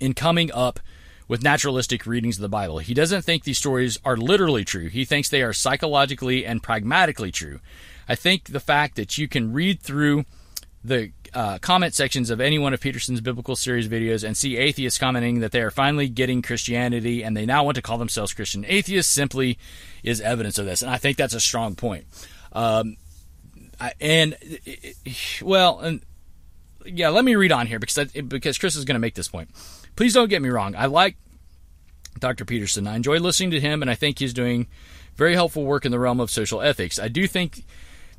in 0.00 0.14
coming 0.14 0.50
up 0.52 0.80
with 1.28 1.42
naturalistic 1.42 2.06
readings 2.06 2.36
of 2.36 2.42
the 2.42 2.48
Bible. 2.48 2.78
He 2.78 2.94
doesn't 2.94 3.22
think 3.22 3.44
these 3.44 3.58
stories 3.58 3.98
are 4.04 4.16
literally 4.16 4.64
true. 4.64 4.88
He 4.88 5.04
thinks 5.04 5.28
they 5.28 5.42
are 5.42 5.52
psychologically 5.52 6.46
and 6.46 6.62
pragmatically 6.62 7.32
true. 7.32 7.60
I 8.08 8.14
think 8.14 8.44
the 8.44 8.60
fact 8.60 8.96
that 8.96 9.18
you 9.18 9.26
can 9.26 9.52
read 9.52 9.80
through 9.80 10.24
the 10.84 11.10
uh, 11.34 11.58
comment 11.58 11.94
sections 11.94 12.30
of 12.30 12.40
any 12.40 12.58
one 12.58 12.72
of 12.72 12.80
Peterson's 12.80 13.20
biblical 13.20 13.56
series 13.56 13.88
videos 13.88 14.22
and 14.22 14.36
see 14.36 14.56
atheists 14.56 14.98
commenting 14.98 15.40
that 15.40 15.50
they 15.50 15.60
are 15.60 15.70
finally 15.70 16.08
getting 16.08 16.42
Christianity 16.42 17.22
and 17.22 17.36
they 17.36 17.44
now 17.44 17.64
want 17.64 17.74
to 17.74 17.82
call 17.82 17.98
themselves 17.98 18.32
Christian 18.32 18.64
atheists 18.66 19.12
simply 19.12 19.58
is 20.04 20.20
evidence 20.20 20.58
of 20.58 20.66
this. 20.66 20.82
And 20.82 20.90
I 20.90 20.96
think 20.96 21.16
that's 21.16 21.34
a 21.34 21.40
strong 21.40 21.74
point. 21.74 22.04
Um, 22.52 22.96
I, 23.80 23.92
and, 24.00 24.36
well, 25.42 25.80
and 25.80 26.00
yeah, 26.86 27.08
let 27.08 27.24
me 27.24 27.34
read 27.34 27.52
on 27.52 27.66
here 27.66 27.78
because 27.80 27.98
I, 27.98 28.20
because 28.20 28.56
Chris 28.56 28.76
is 28.76 28.84
going 28.84 28.94
to 28.94 29.00
make 29.00 29.14
this 29.14 29.28
point. 29.28 29.50
Please 29.96 30.14
don't 30.14 30.28
get 30.28 30.42
me 30.42 30.48
wrong. 30.48 30.76
I 30.76 30.86
like 30.86 31.16
Dr. 32.18 32.44
Peterson. 32.44 32.86
I 32.86 32.96
enjoy 32.96 33.18
listening 33.18 33.50
to 33.52 33.60
him, 33.60 33.82
and 33.82 33.90
I 33.90 33.94
think 33.94 34.18
he's 34.18 34.34
doing 34.34 34.66
very 35.16 35.34
helpful 35.34 35.64
work 35.64 35.84
in 35.84 35.92
the 35.92 35.98
realm 35.98 36.20
of 36.20 36.30
social 36.30 36.60
ethics. 36.60 36.98
I 36.98 37.08
do 37.08 37.26
think 37.26 37.64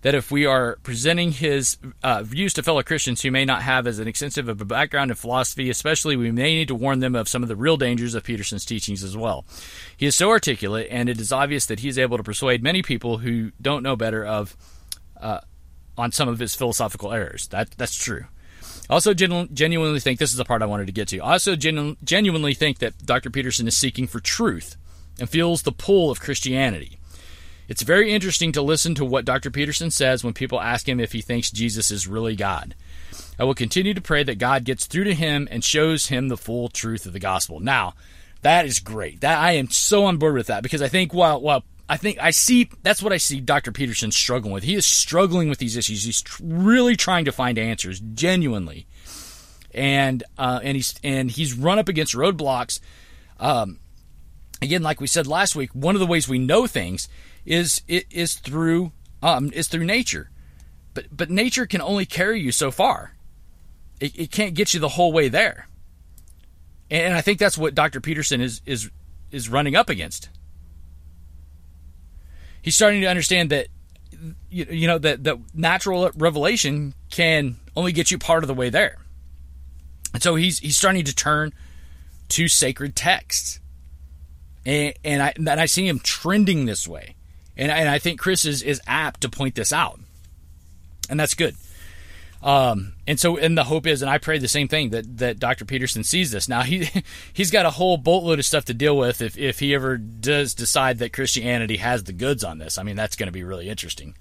that 0.01 0.15
if 0.15 0.31
we 0.31 0.45
are 0.45 0.77
presenting 0.83 1.31
his 1.31 1.77
uh, 2.03 2.23
views 2.23 2.53
to 2.53 2.63
fellow 2.63 2.83
Christians 2.83 3.21
who 3.21 3.31
may 3.31 3.45
not 3.45 3.63
have 3.63 3.87
as 3.87 3.99
an 3.99 4.07
extensive 4.07 4.47
of 4.47 4.61
a 4.61 4.65
background 4.65 5.11
in 5.11 5.15
philosophy, 5.15 5.69
especially, 5.69 6.15
we 6.15 6.31
may 6.31 6.55
need 6.55 6.67
to 6.67 6.75
warn 6.75 6.99
them 6.99 7.15
of 7.15 7.27
some 7.27 7.43
of 7.43 7.49
the 7.49 7.55
real 7.55 7.77
dangers 7.77 8.13
of 8.13 8.23
Peterson's 8.23 8.65
teachings 8.65 9.03
as 9.03 9.17
well. 9.17 9.45
He 9.95 10.05
is 10.05 10.15
so 10.15 10.29
articulate, 10.29 10.87
and 10.91 11.09
it 11.09 11.19
is 11.19 11.31
obvious 11.31 11.65
that 11.67 11.79
he 11.79 11.89
is 11.89 11.97
able 11.97 12.17
to 12.17 12.23
persuade 12.23 12.61
many 12.61 12.81
people 12.81 13.19
who 13.19 13.51
don't 13.61 13.83
know 13.83 13.95
better 13.95 14.25
of 14.25 14.55
uh, 15.19 15.41
on 15.97 16.11
some 16.11 16.29
of 16.29 16.39
his 16.39 16.55
philosophical 16.55 17.11
errors. 17.11 17.47
That 17.47 17.71
that's 17.71 17.95
true. 17.95 18.25
Also, 18.89 19.13
genu- 19.13 19.47
genuinely 19.53 19.99
think 19.99 20.19
this 20.19 20.31
is 20.31 20.37
the 20.37 20.45
part 20.45 20.61
I 20.61 20.65
wanted 20.65 20.87
to 20.87 20.93
get 20.93 21.09
to. 21.09 21.19
I 21.19 21.33
also 21.33 21.55
genu- 21.55 21.95
genuinely 22.03 22.53
think 22.53 22.79
that 22.79 23.05
Dr. 23.05 23.29
Peterson 23.29 23.67
is 23.67 23.77
seeking 23.77 24.07
for 24.07 24.19
truth 24.19 24.77
and 25.19 25.29
feels 25.29 25.63
the 25.63 25.71
pull 25.71 26.09
of 26.09 26.19
Christianity. 26.21 26.97
It's 27.67 27.81
very 27.81 28.13
interesting 28.13 28.53
to 28.53 28.61
listen 28.61 28.95
to 28.95 29.03
what 29.03 29.25
Dr. 29.25 29.51
Peterson 29.51 29.91
says 29.91 30.23
when 30.23 30.33
people 30.33 30.61
ask 30.61 30.87
him 30.87 31.01
if 31.01 31.11
he 31.11 31.21
thinks 31.21 31.51
Jesus 31.51 31.91
is 31.91 32.07
really 32.07 32.35
God. 32.35 32.75
I 33.37 33.43
will 33.43 33.53
continue 33.53 33.93
to 33.93 34.01
pray 34.01 34.23
that 34.23 34.39
God 34.39 34.63
gets 34.63 34.85
through 34.85 35.03
to 35.05 35.13
him 35.13 35.47
and 35.51 35.63
shows 35.63 36.07
him 36.07 36.29
the 36.29 36.37
full 36.37 36.69
truth 36.69 37.05
of 37.05 37.13
the 37.13 37.19
gospel. 37.19 37.59
Now, 37.59 37.93
that 38.41 38.65
is 38.65 38.79
great. 38.79 39.19
That 39.21 39.37
I 39.37 39.53
am 39.53 39.69
so 39.69 40.05
on 40.05 40.17
board 40.17 40.35
with 40.35 40.47
that 40.47 40.63
because 40.63 40.81
I 40.81 40.87
think 40.87 41.13
while 41.13 41.41
while 41.41 41.63
I 41.89 41.97
think 41.97 42.17
I 42.19 42.31
see 42.31 42.69
that's 42.83 43.01
what 43.01 43.13
I 43.13 43.17
see 43.17 43.39
Dr. 43.39 43.71
Peterson 43.71 44.11
struggling 44.11 44.53
with. 44.53 44.63
He 44.63 44.75
is 44.75 44.85
struggling 44.85 45.49
with 45.49 45.57
these 45.59 45.77
issues. 45.77 46.03
He's 46.03 46.21
tr- 46.21 46.43
really 46.43 46.95
trying 46.95 47.25
to 47.25 47.31
find 47.31 47.57
answers 47.57 47.99
genuinely. 47.99 48.87
And 49.73 50.23
uh, 50.37 50.59
and 50.63 50.75
he's 50.75 50.95
and 51.03 51.31
he's 51.31 51.53
run 51.53 51.79
up 51.79 51.87
against 51.87 52.13
roadblocks. 52.13 52.79
Um, 53.39 53.79
again, 54.61 54.83
like 54.83 54.99
we 54.99 55.07
said 55.07 55.27
last 55.27 55.55
week, 55.55 55.69
one 55.73 55.95
of 55.95 55.99
the 55.99 56.07
ways 56.07 56.27
we 56.27 56.39
know 56.39 56.67
things 56.67 57.07
is 57.45 57.81
it 57.87 58.05
is 58.11 58.35
through 58.35 58.91
um, 59.21 59.51
is 59.53 59.67
through 59.67 59.85
nature. 59.85 60.29
But 60.93 61.05
but 61.15 61.29
nature 61.29 61.65
can 61.65 61.81
only 61.81 62.05
carry 62.05 62.41
you 62.41 62.51
so 62.51 62.71
far. 62.71 63.13
It, 63.99 64.19
it 64.19 64.31
can't 64.31 64.55
get 64.55 64.73
you 64.73 64.79
the 64.79 64.89
whole 64.89 65.13
way 65.13 65.29
there. 65.29 65.67
And 66.89 67.13
I 67.13 67.21
think 67.21 67.39
that's 67.39 67.57
what 67.57 67.75
Dr. 67.75 68.01
Peterson 68.01 68.41
is 68.41 68.61
is 68.65 68.89
is 69.31 69.47
running 69.47 69.75
up 69.75 69.89
against. 69.89 70.29
He's 72.67 72.75
starting 72.75 72.99
to 72.99 73.07
understand 73.07 73.51
that 73.51 73.67
you, 74.49 74.65
you 74.69 74.87
know 74.87 74.97
that 74.97 75.23
that 75.23 75.37
natural 75.53 76.11
revelation 76.17 76.95
can 77.09 77.55
only 77.77 77.93
get 77.93 78.11
you 78.11 78.17
part 78.17 78.43
of 78.43 78.49
the 78.49 78.53
way 78.53 78.69
there. 78.69 78.97
And 80.13 80.21
so 80.21 80.35
he's 80.35 80.59
he's 80.59 80.75
starting 80.75 81.05
to 81.05 81.15
turn 81.15 81.53
to 82.27 82.49
sacred 82.49 82.93
texts. 82.93 83.61
And, 84.65 84.93
and 85.05 85.23
I 85.23 85.33
and 85.37 85.47
I 85.47 85.65
see 85.65 85.87
him 85.87 85.99
trending 85.99 86.65
this 86.65 86.85
way. 86.85 87.15
And, 87.55 87.71
and 87.71 87.87
I 87.87 87.99
think 87.99 88.19
Chris 88.19 88.43
is, 88.43 88.61
is 88.63 88.81
apt 88.85 89.21
to 89.21 89.29
point 89.29 89.55
this 89.55 89.71
out. 89.71 90.01
And 91.09 91.17
that's 91.17 91.35
good. 91.35 91.55
Um, 92.41 92.93
and 93.07 93.19
so, 93.19 93.37
and 93.37 93.57
the 93.57 93.63
hope 93.63 93.87
is, 93.87 94.01
and 94.01 94.11
I 94.11 94.19
pray 94.19 94.37
the 94.37 94.47
same 94.47 94.67
thing 94.67 94.91
that, 94.91 95.17
that 95.17 95.39
Dr. 95.39 95.65
Peterson 95.65 96.03
sees 96.03 96.31
this. 96.31 96.47
Now 96.47 96.61
he, 96.61 96.89
he's 97.33 97.51
got 97.51 97.65
a 97.65 97.71
whole 97.71 97.97
boatload 97.97 98.39
of 98.39 98.45
stuff 98.45 98.65
to 98.65 98.73
deal 98.73 98.95
with 98.95 99.21
if, 99.21 99.37
if 99.37 99.59
he 99.59 99.73
ever 99.73 99.97
does 99.97 100.53
decide 100.53 100.99
that 100.99 101.13
Christianity 101.13 101.77
has 101.77 102.03
the 102.03 102.13
goods 102.13 102.43
on 102.43 102.59
this. 102.59 102.77
I 102.77 102.83
mean, 102.83 102.95
that's 102.95 103.15
going 103.15 103.27
to 103.27 103.33
be 103.33 103.43
really 103.43 103.69
interesting. 103.69 104.15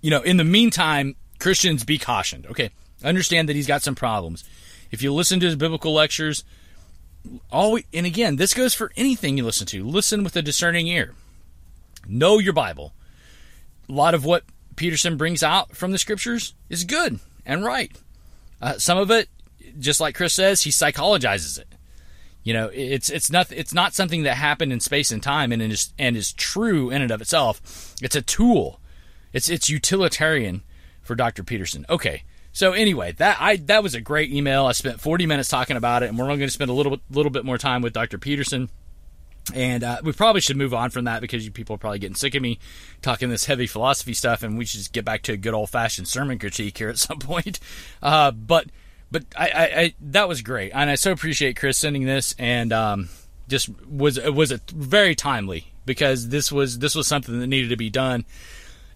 You 0.00 0.10
know, 0.10 0.22
in 0.22 0.36
the 0.36 0.44
meantime, 0.44 1.16
Christians 1.38 1.84
be 1.84 1.98
cautioned. 1.98 2.46
Okay. 2.46 2.70
Understand 3.04 3.48
that 3.48 3.56
he's 3.56 3.66
got 3.66 3.82
some 3.82 3.94
problems. 3.94 4.44
If 4.90 5.02
you 5.02 5.12
listen 5.12 5.40
to 5.40 5.46
his 5.46 5.56
biblical 5.56 5.92
lectures, 5.92 6.44
always, 7.50 7.84
and 7.92 8.06
again, 8.06 8.36
this 8.36 8.54
goes 8.54 8.74
for 8.74 8.92
anything 8.96 9.36
you 9.36 9.44
listen 9.44 9.66
to, 9.68 9.84
listen 9.84 10.22
with 10.22 10.36
a 10.36 10.42
discerning 10.42 10.86
ear. 10.86 11.14
Know 12.06 12.38
your 12.38 12.52
Bible. 12.52 12.92
A 13.88 13.92
lot 13.92 14.14
of 14.14 14.24
what 14.24 14.44
Peterson 14.76 15.16
brings 15.16 15.42
out 15.42 15.76
from 15.76 15.92
the 15.92 15.98
scriptures 15.98 16.54
is 16.68 16.84
good 16.84 17.20
and 17.44 17.64
right. 17.64 17.92
Uh, 18.60 18.78
some 18.78 18.98
of 18.98 19.10
it, 19.10 19.28
just 19.78 20.00
like 20.00 20.14
Chris 20.14 20.34
says, 20.34 20.62
he 20.62 20.70
psychologizes 20.70 21.58
it. 21.58 21.68
You 22.44 22.52
know, 22.54 22.70
it's 22.72 23.08
it's 23.08 23.30
not 23.30 23.52
it's 23.52 23.72
not 23.72 23.94
something 23.94 24.24
that 24.24 24.36
happened 24.36 24.72
in 24.72 24.80
space 24.80 25.12
and 25.12 25.22
time 25.22 25.52
and 25.52 25.62
is 25.62 25.92
and 25.98 26.16
is 26.16 26.32
true 26.32 26.90
in 26.90 27.00
and 27.00 27.10
of 27.10 27.20
itself. 27.20 27.94
It's 28.02 28.16
a 28.16 28.22
tool. 28.22 28.80
It's 29.32 29.48
it's 29.48 29.70
utilitarian 29.70 30.62
for 31.02 31.14
Dr. 31.14 31.44
Peterson. 31.44 31.86
Okay. 31.88 32.24
So 32.52 32.72
anyway, 32.72 33.12
that 33.12 33.36
I 33.40 33.56
that 33.56 33.82
was 33.82 33.94
a 33.94 34.00
great 34.00 34.32
email. 34.32 34.66
I 34.66 34.72
spent 34.72 35.00
40 35.00 35.24
minutes 35.26 35.48
talking 35.48 35.76
about 35.76 36.02
it, 36.02 36.08
and 36.08 36.18
we're 36.18 36.24
only 36.24 36.38
going 36.38 36.48
to 36.48 36.52
spend 36.52 36.70
a 36.70 36.74
little 36.74 36.98
little 37.10 37.30
bit 37.30 37.44
more 37.44 37.58
time 37.58 37.80
with 37.80 37.92
Dr. 37.92 38.18
Peterson. 38.18 38.68
And 39.54 39.82
uh, 39.82 39.98
we 40.04 40.12
probably 40.12 40.40
should 40.40 40.56
move 40.56 40.72
on 40.72 40.90
from 40.90 41.06
that 41.06 41.20
because 41.20 41.44
you 41.44 41.50
people 41.50 41.74
are 41.74 41.78
probably 41.78 41.98
getting 41.98 42.14
sick 42.14 42.34
of 42.34 42.42
me 42.42 42.58
talking 43.00 43.28
this 43.28 43.46
heavy 43.46 43.66
philosophy 43.66 44.14
stuff, 44.14 44.42
and 44.42 44.56
we 44.56 44.64
should 44.64 44.78
just 44.78 44.92
get 44.92 45.04
back 45.04 45.22
to 45.22 45.32
a 45.32 45.36
good 45.36 45.54
old 45.54 45.70
fashioned 45.70 46.06
sermon 46.06 46.38
critique 46.38 46.78
here 46.78 46.88
at 46.88 46.98
some 46.98 47.18
point. 47.20 47.58
Uh, 48.00 48.30
but 48.30 48.66
but 49.10 49.24
I, 49.36 49.48
I, 49.48 49.80
I, 49.80 49.94
that 50.00 50.28
was 50.28 50.42
great, 50.42 50.70
and 50.74 50.88
I 50.88 50.94
so 50.94 51.12
appreciate 51.12 51.56
Chris 51.56 51.76
sending 51.76 52.04
this, 52.04 52.34
and 52.38 52.72
um, 52.72 53.08
just 53.48 53.68
was 53.84 54.16
it 54.16 54.34
was 54.34 54.52
a 54.52 54.60
very 54.72 55.14
timely 55.14 55.72
because 55.84 56.28
this 56.28 56.52
was 56.52 56.78
this 56.78 56.94
was 56.94 57.06
something 57.06 57.40
that 57.40 57.46
needed 57.46 57.68
to 57.70 57.76
be 57.76 57.90
done. 57.90 58.24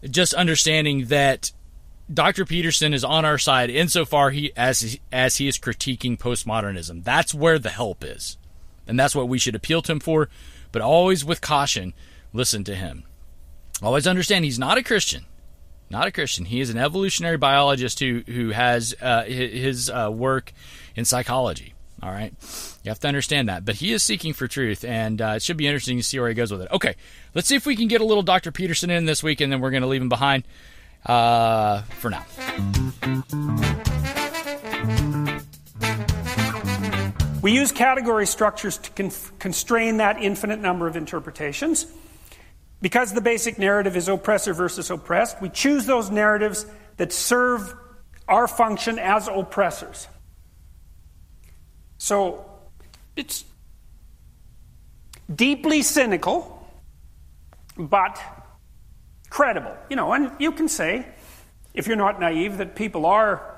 Just 0.08 0.32
understanding 0.34 1.06
that 1.06 1.50
Dr. 2.12 2.44
Peterson 2.44 2.94
is 2.94 3.02
on 3.02 3.24
our 3.24 3.38
side 3.38 3.68
insofar 3.68 4.30
he 4.30 4.52
as 4.56 4.98
as 5.12 5.36
he 5.36 5.48
is 5.48 5.58
critiquing 5.58 6.16
postmodernism. 6.16 7.02
That's 7.04 7.34
where 7.34 7.58
the 7.58 7.70
help 7.70 8.04
is. 8.04 8.38
And 8.86 8.98
that's 8.98 9.14
what 9.14 9.28
we 9.28 9.38
should 9.38 9.54
appeal 9.54 9.82
to 9.82 9.92
him 9.92 10.00
for, 10.00 10.28
but 10.72 10.82
always 10.82 11.24
with 11.24 11.40
caution, 11.40 11.94
listen 12.32 12.64
to 12.64 12.74
him. 12.74 13.04
Always 13.82 14.06
understand 14.06 14.44
he's 14.44 14.58
not 14.58 14.78
a 14.78 14.82
Christian. 14.82 15.26
Not 15.88 16.06
a 16.06 16.12
Christian. 16.12 16.46
He 16.46 16.60
is 16.60 16.70
an 16.70 16.78
evolutionary 16.78 17.36
biologist 17.36 18.00
who 18.00 18.22
who 18.26 18.50
has 18.50 18.94
uh, 19.00 19.22
his 19.24 19.88
uh, 19.88 20.10
work 20.12 20.52
in 20.96 21.04
psychology. 21.04 21.74
All 22.02 22.10
right, 22.10 22.32
you 22.82 22.88
have 22.90 22.98
to 23.00 23.08
understand 23.08 23.48
that. 23.48 23.64
But 23.64 23.76
he 23.76 23.92
is 23.92 24.02
seeking 24.02 24.32
for 24.32 24.48
truth, 24.48 24.84
and 24.84 25.22
uh, 25.22 25.34
it 25.36 25.42
should 25.42 25.56
be 25.56 25.66
interesting 25.66 25.96
to 25.96 26.02
see 26.02 26.18
where 26.18 26.28
he 26.28 26.34
goes 26.34 26.50
with 26.50 26.62
it. 26.62 26.68
Okay, 26.72 26.94
let's 27.34 27.48
see 27.48 27.54
if 27.54 27.66
we 27.66 27.76
can 27.76 27.88
get 27.88 28.00
a 28.00 28.04
little 28.04 28.22
Dr. 28.22 28.50
Peterson 28.52 28.90
in 28.90 29.06
this 29.06 29.22
week, 29.22 29.40
and 29.40 29.52
then 29.52 29.60
we're 29.60 29.70
going 29.70 29.82
to 29.82 29.88
leave 29.88 30.02
him 30.02 30.08
behind 30.08 30.44
uh, 31.06 31.82
for 31.82 32.10
now. 32.10 32.26
We 37.46 37.52
use 37.52 37.70
category 37.70 38.26
structures 38.26 38.76
to 38.78 38.90
con- 38.90 39.12
constrain 39.38 39.98
that 39.98 40.20
infinite 40.20 40.58
number 40.58 40.88
of 40.88 40.96
interpretations. 40.96 41.86
Because 42.82 43.12
the 43.12 43.20
basic 43.20 43.56
narrative 43.56 43.96
is 43.96 44.08
oppressor 44.08 44.52
versus 44.52 44.90
oppressed, 44.90 45.40
we 45.40 45.48
choose 45.48 45.86
those 45.86 46.10
narratives 46.10 46.66
that 46.96 47.12
serve 47.12 47.72
our 48.26 48.48
function 48.48 48.98
as 48.98 49.28
oppressors. 49.28 50.08
So 51.98 52.50
it's 53.14 53.44
deeply 55.32 55.82
cynical, 55.82 56.68
but 57.76 58.20
credible. 59.30 59.76
You 59.88 59.94
know, 59.94 60.12
and 60.12 60.32
you 60.40 60.50
can 60.50 60.66
say, 60.66 61.06
if 61.74 61.86
you're 61.86 61.94
not 61.94 62.18
naive, 62.18 62.58
that 62.58 62.74
people 62.74 63.06
are 63.06 63.56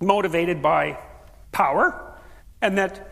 motivated 0.00 0.60
by 0.60 0.98
power 1.52 2.09
and 2.62 2.78
that 2.78 3.06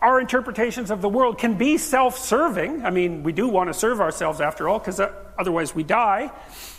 our 0.00 0.20
interpretations 0.20 0.90
of 0.90 1.00
the 1.02 1.08
world 1.08 1.38
can 1.38 1.56
be 1.56 1.78
self 1.78 2.18
serving. 2.18 2.84
I 2.84 2.90
mean, 2.90 3.22
we 3.22 3.32
do 3.32 3.48
want 3.48 3.68
to 3.68 3.74
serve 3.74 4.00
ourselves 4.00 4.40
after 4.40 4.68
all, 4.68 4.78
because 4.78 5.00
uh, 5.00 5.12
otherwise 5.38 5.74
we 5.74 5.82
die. 5.82 6.30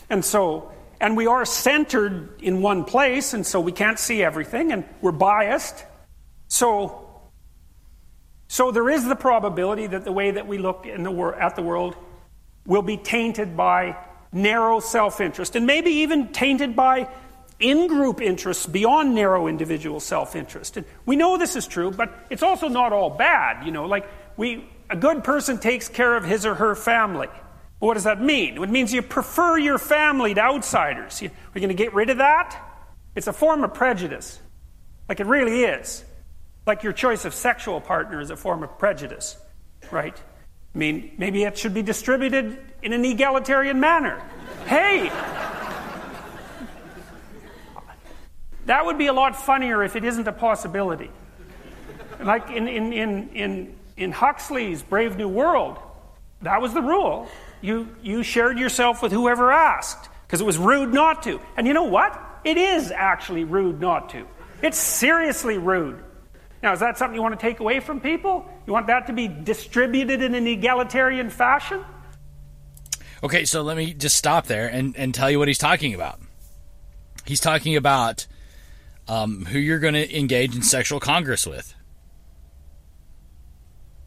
And 0.10 0.24
so, 0.24 0.72
and 1.02 1.16
we 1.16 1.28
are 1.28 1.46
centered 1.46 2.42
in 2.42 2.62
one 2.62 2.84
place, 2.84 3.34
and 3.34 3.46
so 3.46 3.60
we 3.60 3.72
can't 3.72 4.00
see 4.00 4.24
everything, 4.24 4.72
and 4.72 4.86
we're 5.02 5.12
biased. 5.12 5.86
So, 6.48 7.22
so 8.48 8.72
there 8.72 8.90
is 8.90 9.08
the 9.08 9.16
probability 9.16 9.88
that 9.88 10.04
the 10.04 10.12
way 10.12 10.32
that 10.32 10.48
we 10.48 10.58
look 10.58 10.86
in 10.86 11.04
the 11.04 11.12
wor- 11.12 11.36
at 11.36 11.56
the 11.56 11.62
world 11.62 11.96
will 12.66 12.82
be 12.82 12.98
tainted 12.98 13.56
by 13.56 13.98
narrow 14.32 14.80
self 14.80 15.22
interest, 15.22 15.56
and 15.56 15.66
maybe 15.66 15.92
even 15.92 16.32
tainted 16.32 16.76
by 16.76 17.10
in 17.60 17.88
group 17.88 18.22
interests 18.22 18.66
beyond 18.66 19.14
narrow 19.14 19.48
individual 19.48 20.00
self 20.00 20.36
interest. 20.36 20.78
And 20.78 20.86
we 21.06 21.16
know 21.16 21.38
this 21.38 21.56
is 21.56 21.68
true, 21.68 21.92
but 21.92 22.14
it's 22.30 22.44
also 22.44 22.68
not 22.68 22.94
all 22.94 23.10
bad. 23.10 23.66
You 23.66 23.72
know, 23.72 23.86
like 23.86 24.10
we, 24.38 24.68
a 24.90 24.96
good 24.96 25.24
person 25.24 25.58
takes 25.58 25.90
care 25.90 26.16
of 26.16 26.24
his 26.24 26.46
or 26.46 26.56
her 26.56 26.76
family. 26.76 27.28
what 27.80 27.94
does 27.96 28.06
that 28.06 28.22
mean? 28.22 28.62
It 28.62 28.70
means 28.70 28.94
you 28.94 29.02
prefer 29.02 29.58
your 29.58 29.78
family 29.78 30.34
to 30.34 30.42
outsiders. 30.42 31.22
You, 31.22 31.30
are 31.56 31.60
going 31.60 31.70
to 31.70 31.76
get 31.76 31.94
rid 31.94 32.10
of 32.10 32.18
that? 32.18 32.66
It's 33.16 33.28
a 33.28 33.34
form 33.34 33.64
of 33.64 33.74
prejudice. 33.74 34.40
Like 35.08 35.20
it 35.20 35.26
really 35.26 35.64
is. 35.64 36.04
Like 36.66 36.84
your 36.84 36.94
choice 36.94 37.26
of 37.26 37.34
sexual 37.34 37.82
partner 37.82 38.22
is 38.22 38.30
a 38.30 38.38
form 38.38 38.64
of 38.64 38.78
prejudice, 38.78 39.38
right? 39.92 40.16
I 40.74 40.78
mean, 40.78 41.14
maybe 41.18 41.44
it 41.44 41.58
should 41.58 41.74
be 41.74 41.82
distributed 41.82 42.60
in 42.84 42.94
an 42.94 43.04
egalitarian 43.04 43.80
manner. 43.80 44.22
Hey, 44.68 45.10
That 48.70 48.86
would 48.86 49.00
be 49.00 49.08
a 49.08 49.14
lot 49.14 49.36
funnier 49.36 49.84
if 49.84 49.96
it 49.96 50.04
isn't 50.04 50.28
a 50.28 50.32
possibility. 50.32 51.10
Like 52.22 52.52
in, 52.52 52.68
in, 52.68 52.94
in, 52.94 53.30
in, 53.30 53.76
in 53.98 54.12
Huxley's 54.12 54.84
Brave 54.84 55.18
New 55.18 55.28
World, 55.28 55.80
that 56.44 56.62
was 56.62 56.76
the 56.76 56.82
rule. 56.84 57.28
You, 57.62 57.90
you 58.04 58.22
shared 58.22 58.60
yourself 58.60 59.02
with 59.02 59.12
whoever 59.12 59.52
asked 59.52 60.08
because 60.28 60.40
it 60.40 60.44
was 60.44 60.60
rude 60.60 60.94
not 60.94 61.24
to. 61.24 61.42
And 61.58 61.66
you 61.66 61.74
know 61.74 61.86
what? 61.86 62.22
It 62.44 62.58
is 62.58 62.92
actually 62.92 63.44
rude 63.44 63.82
not 63.82 64.12
to. 64.12 64.28
It's 64.62 64.78
seriously 64.78 65.58
rude. 65.58 66.04
Now, 66.62 66.72
is 66.74 66.80
that 66.82 67.00
something 67.00 67.16
you 67.16 67.24
want 67.24 67.40
to 67.40 67.44
take 67.44 67.62
away 67.62 67.80
from 67.80 68.00
people? 68.00 68.48
You 68.68 68.74
want 68.74 68.86
that 68.86 69.08
to 69.08 69.14
be 69.14 69.28
distributed 69.28 70.22
in 70.22 70.36
an 70.36 70.46
egalitarian 70.46 71.32
fashion? 71.32 71.84
Okay, 73.24 73.46
so 73.46 73.64
let 73.64 73.78
me 73.78 73.96
just 73.96 74.16
stop 74.16 74.46
there 74.46 74.68
and, 74.68 74.96
and 74.96 75.12
tell 75.12 75.32
you 75.32 75.40
what 75.40 75.48
he's 75.48 75.58
talking 75.58 75.96
about. 75.96 76.20
He's 77.26 77.40
talking 77.40 77.76
about 77.76 78.28
um, 79.10 79.46
who 79.46 79.58
you're 79.58 79.80
going 79.80 79.96
to 79.96 80.18
engage 80.18 80.56
in 80.56 80.62
sexual 80.62 81.00
congress 81.00 81.46
with. 81.46 81.74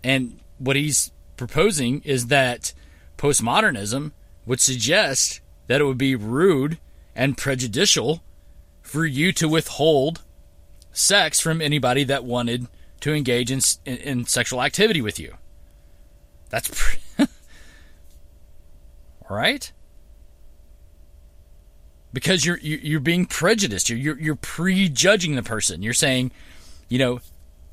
And 0.05 0.39
what 0.59 0.77
he's 0.77 1.11
proposing 1.37 2.01
is 2.03 2.29
that 2.29 2.73
postmodernism 3.19 4.13
would 4.47 4.61
suggest 4.61 5.41
that 5.67 5.81
it 5.81 5.85
would 5.85 5.99
be 5.99 6.15
rude 6.15 6.79
and 7.17 7.37
prejudicial 7.37 8.23
for 8.81 9.05
you 9.05 9.33
to 9.33 9.49
withhold 9.49 10.23
sex 10.93 11.41
from 11.41 11.61
anybody 11.61 12.05
that 12.05 12.25
wanted 12.25 12.69
to 13.01 13.13
engage 13.13 13.51
in, 13.51 13.61
in, 13.85 13.97
in 13.99 14.25
sexual 14.25 14.63
activity 14.63 15.01
with 15.01 15.19
you. 15.19 15.35
That's 16.49 16.97
right? 19.31 19.73
Because 22.13 22.45
you're 22.45 22.59
you're 22.59 23.01
being 23.01 23.27
prejudiced. 23.27 23.89
You're 23.89 23.99
you're, 23.99 24.21
you're 24.21 24.35
prejudging 24.37 25.35
the 25.35 25.43
person. 25.43 25.83
You're 25.83 25.95
saying, 25.95 26.31
you 26.89 26.99
know, 26.99 27.21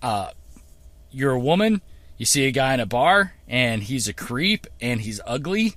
uh, 0.02 0.32
you're 1.12 1.32
a 1.32 1.40
woman. 1.40 1.82
You 2.18 2.26
see 2.26 2.48
a 2.48 2.52
guy 2.52 2.74
in 2.74 2.80
a 2.80 2.86
bar, 2.86 3.34
and 3.48 3.82
he's 3.82 4.08
a 4.08 4.14
creep, 4.14 4.68
and 4.82 5.00
he's 5.00 5.22
ugly, 5.26 5.76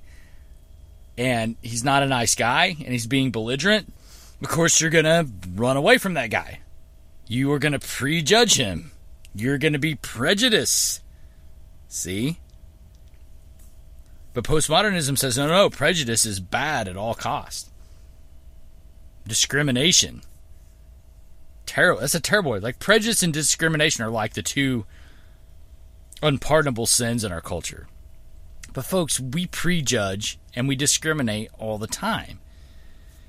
and 1.17 1.55
he's 1.61 1.83
not 1.85 2.03
a 2.03 2.07
nice 2.07 2.35
guy, 2.35 2.75
and 2.79 2.89
he's 2.89 3.07
being 3.07 3.31
belligerent. 3.31 3.93
Of 4.41 4.49
course, 4.49 4.81
you're 4.81 4.89
gonna 4.89 5.25
run 5.55 5.77
away 5.77 5.97
from 5.97 6.15
that 6.15 6.29
guy. 6.29 6.59
You 7.27 7.51
are 7.53 7.59
gonna 7.59 7.79
prejudge 7.79 8.55
him. 8.55 8.91
You're 9.33 9.57
gonna 9.57 9.79
be 9.79 9.95
prejudiced. 9.95 11.01
See? 11.87 12.39
But 14.33 14.43
postmodernism 14.43 15.17
says 15.17 15.37
no, 15.37 15.47
no, 15.47 15.53
no, 15.53 15.69
prejudice 15.69 16.25
is 16.25 16.39
bad 16.39 16.87
at 16.87 16.97
all 16.97 17.13
costs. 17.13 17.69
Discrimination. 19.27 20.21
Terrible. 21.65 22.01
That's 22.01 22.15
a 22.15 22.19
terrible 22.19 22.51
word. 22.51 22.63
Like 22.63 22.79
prejudice 22.79 23.23
and 23.23 23.33
discrimination 23.33 24.03
are 24.03 24.09
like 24.09 24.33
the 24.33 24.41
two 24.41 24.85
unpardonable 26.21 26.85
sins 26.85 27.23
in 27.23 27.31
our 27.31 27.41
culture. 27.41 27.87
But 28.73 28.85
folks, 28.85 29.19
we 29.19 29.45
prejudge 29.45 30.39
and 30.55 30.67
we 30.67 30.75
discriminate 30.75 31.49
all 31.57 31.77
the 31.77 31.87
time. 31.87 32.39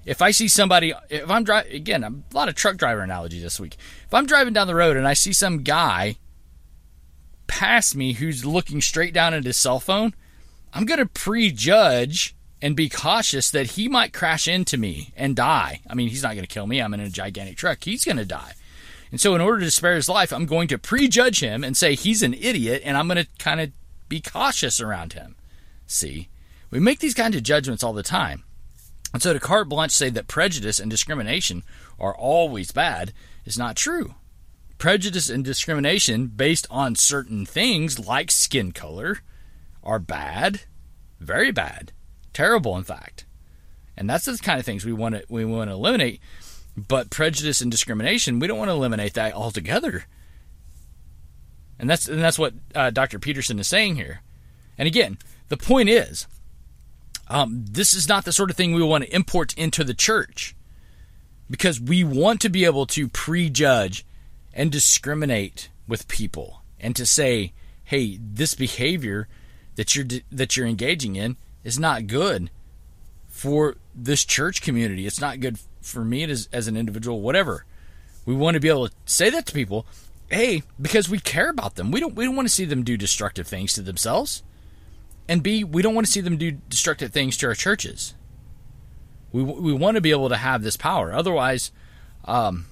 If 0.05 0.21
I 0.21 0.33
see 0.33 0.49
somebody, 0.49 0.93
if 1.09 1.31
I'm 1.31 1.45
driving, 1.45 1.73
again, 1.73 2.05
a 2.05 2.35
lot 2.35 2.49
of 2.49 2.55
truck 2.55 2.77
driver 2.77 3.01
analogy 3.01 3.41
this 3.41 3.59
week. 3.59 3.77
If 4.07 4.13
I'm 4.13 4.27
driving 4.27 4.53
down 4.53 4.67
the 4.67 4.75
road 4.75 4.97
and 4.97 5.09
I 5.09 5.15
see 5.15 5.33
some 5.33 5.63
guy 5.63 6.17
pass 7.47 7.95
me 7.95 8.15
who's 8.15 8.45
looking 8.45 8.81
straight 8.81 9.15
down 9.15 9.33
at 9.33 9.45
his 9.45 9.57
cell 9.57 9.81
phone, 9.81 10.15
I'm 10.73 10.85
going 10.85 10.99
to 10.99 11.07
prejudge 11.07 12.35
and 12.65 12.75
be 12.75 12.89
cautious 12.89 13.51
that 13.51 13.73
he 13.73 13.89
might 13.89 14.15
crash 14.15 14.49
into 14.49 14.79
me 14.79 15.13
and 15.15 15.37
die. 15.37 15.83
I 15.87 15.93
mean, 15.93 16.09
he's 16.09 16.23
not 16.23 16.33
going 16.33 16.47
to 16.47 16.55
kill 16.55 16.67
me. 16.67 16.81
I'm 16.81 16.95
in 16.95 17.01
a 17.01 17.11
gigantic 17.11 17.59
truck. 17.59 17.85
He's 17.85 18.07
going 18.07 18.17
to 18.17 18.25
die. 18.25 18.55
And 19.11 19.21
so, 19.21 19.35
in 19.35 19.43
order 19.43 19.61
to 19.61 19.71
spare 19.71 19.97
his 19.97 20.09
life, 20.09 20.33
I'm 20.33 20.47
going 20.47 20.69
to 20.69 20.79
prejudge 20.79 21.41
him 21.41 21.63
and 21.63 21.77
say 21.77 21.95
he's 21.95 22.23
an 22.23 22.33
idiot, 22.33 22.81
and 22.83 22.97
I'm 22.97 23.07
going 23.07 23.23
to 23.23 23.29
kind 23.39 23.61
of 23.61 23.71
be 24.09 24.23
cautious 24.23 24.81
around 24.81 25.13
him. 25.13 25.37
See, 25.87 26.29
we 26.71 26.81
make 26.81 27.01
these 27.01 27.13
kinds 27.13 27.37
of 27.37 27.43
judgments 27.43 27.85
all 27.85 27.93
the 27.93 28.03
time. 28.03 28.45
And 29.13 29.23
so, 29.23 29.35
to 29.35 29.41
carte 29.41 29.69
blanche 29.69 29.93
say 29.93 30.09
that 30.09 30.27
prejudice 30.27 30.81
and 30.81 30.91
discrimination 30.91 31.65
are 32.01 32.17
always 32.17 32.73
bad 32.73 33.13
is 33.45 33.59
not 33.59 33.77
true. 33.77 34.15
Prejudice 34.79 35.29
and 35.29 35.45
discrimination 35.45 36.29
based 36.29 36.67
on 36.71 36.95
certain 36.95 37.45
things 37.45 37.99
like 37.99 38.31
skin 38.31 38.73
color 38.73 39.19
are 39.83 39.99
bad, 39.99 40.63
very 41.21 41.53
bad, 41.53 41.93
terrible, 42.35 42.77
in 42.77 42.85
fact. 42.85 43.25
And 43.97 44.11
that's 44.11 44.27
the 44.27 44.37
kind 44.39 44.59
of 44.59 44.67
things 44.67 44.85
we 44.85 44.93
want 44.93 45.15
to 45.15 45.25
we 45.29 45.45
want 45.45 45.71
to 45.71 45.75
eliminate. 45.75 46.21
But 46.77 47.11
prejudice 47.11 47.61
and 47.61 47.71
discrimination, 47.71 48.41
we 48.41 48.49
don't 48.49 48.59
want 48.59 48.69
to 48.69 48.75
eliminate 48.75 49.15
that 49.15 49.35
altogether. 49.35 50.07
And 51.79 51.89
that's 51.89 52.09
and 52.09 52.21
that's 52.21 52.39
what 52.39 52.55
uh, 52.75 52.91
Dr. 52.91 53.19
Peterson 53.19 53.59
is 53.59 53.69
saying 53.69 53.97
here. 53.97 54.21
And 54.77 54.87
again, 54.89 55.19
the 55.49 55.57
point 55.57 55.89
is, 55.89 56.27
um, 57.29 57.65
this 57.71 57.95
is 57.95 58.09
not 58.09 58.25
the 58.25 58.33
sort 58.33 58.51
of 58.51 58.57
thing 58.57 58.75
we 58.75 58.83
want 58.83 59.05
to 59.05 59.15
import 59.15 59.55
into 59.55 59.85
the 59.85 59.95
church 59.95 60.57
because 61.49 61.81
we 61.81 62.03
want 62.03 62.41
to 62.41 62.49
be 62.49 62.65
able 62.65 62.87
to 62.87 63.09
prejudge 63.09 64.05
and 64.53 64.73
discriminate 64.73 65.69
with 65.87 66.09
people 66.09 66.63
and 66.81 66.97
to 66.97 67.07
say, 67.07 67.53
"Hey, 67.85 68.19
this 68.21 68.55
behavior 68.55 69.29
that 69.77 69.95
you're 69.95 70.07
that 70.33 70.57
you're 70.57 70.67
engaging 70.67 71.17
in 71.17 71.37
is 71.65 71.79
not 71.79 72.07
good 72.07 72.51
for 73.27 73.77
this 73.95 74.25
church 74.25 74.63
community. 74.63 75.07
It's 75.07 75.21
not 75.21 75.41
good 75.41 75.59
for 75.81 76.05
me 76.05 76.23
as 76.25 76.49
as 76.53 76.69
an 76.69 76.77
individual. 76.77 77.21
Whatever. 77.21 77.65
We 78.27 78.35
want 78.35 78.55
to 78.55 78.61
be 78.61 78.69
able 78.69 78.89
to 78.89 78.95
say 79.05 79.29
that 79.31 79.47
to 79.47 79.53
people. 79.53 79.87
hey, 80.31 80.63
because 80.81 81.09
we 81.09 81.19
care 81.19 81.51
about 81.51 81.77
them. 81.77 81.91
We 81.91 82.01
don't 82.01 82.15
we 82.15 82.25
don't 82.25 82.37
want 82.37 82.49
to 82.49 82.55
see 82.55 82.65
them 82.65 82.83
do 82.85 82.97
destructive 82.97 83.47
things 83.47 83.73
to 83.75 83.83
themselves. 83.83 84.43
And 85.29 85.43
B, 85.43 85.65
we 85.65 85.83
don't 85.83 85.95
want 85.95 86.07
to 86.07 86.13
see 86.13 86.21
them 86.21 86.37
do 86.37 86.53
destructive 86.53 87.13
things 87.13 87.37
to 87.39 87.47
our 87.47 87.55
churches. 87.55 88.15
We 89.33 89.43
we 89.43 89.73
want 89.73 89.97
to 89.97 90.01
be 90.01 90.11
able 90.11 90.29
to 90.29 90.37
have 90.37 90.63
this 90.63 90.77
power. 90.77 91.13
Otherwise, 91.13 91.73
um, 92.25 92.67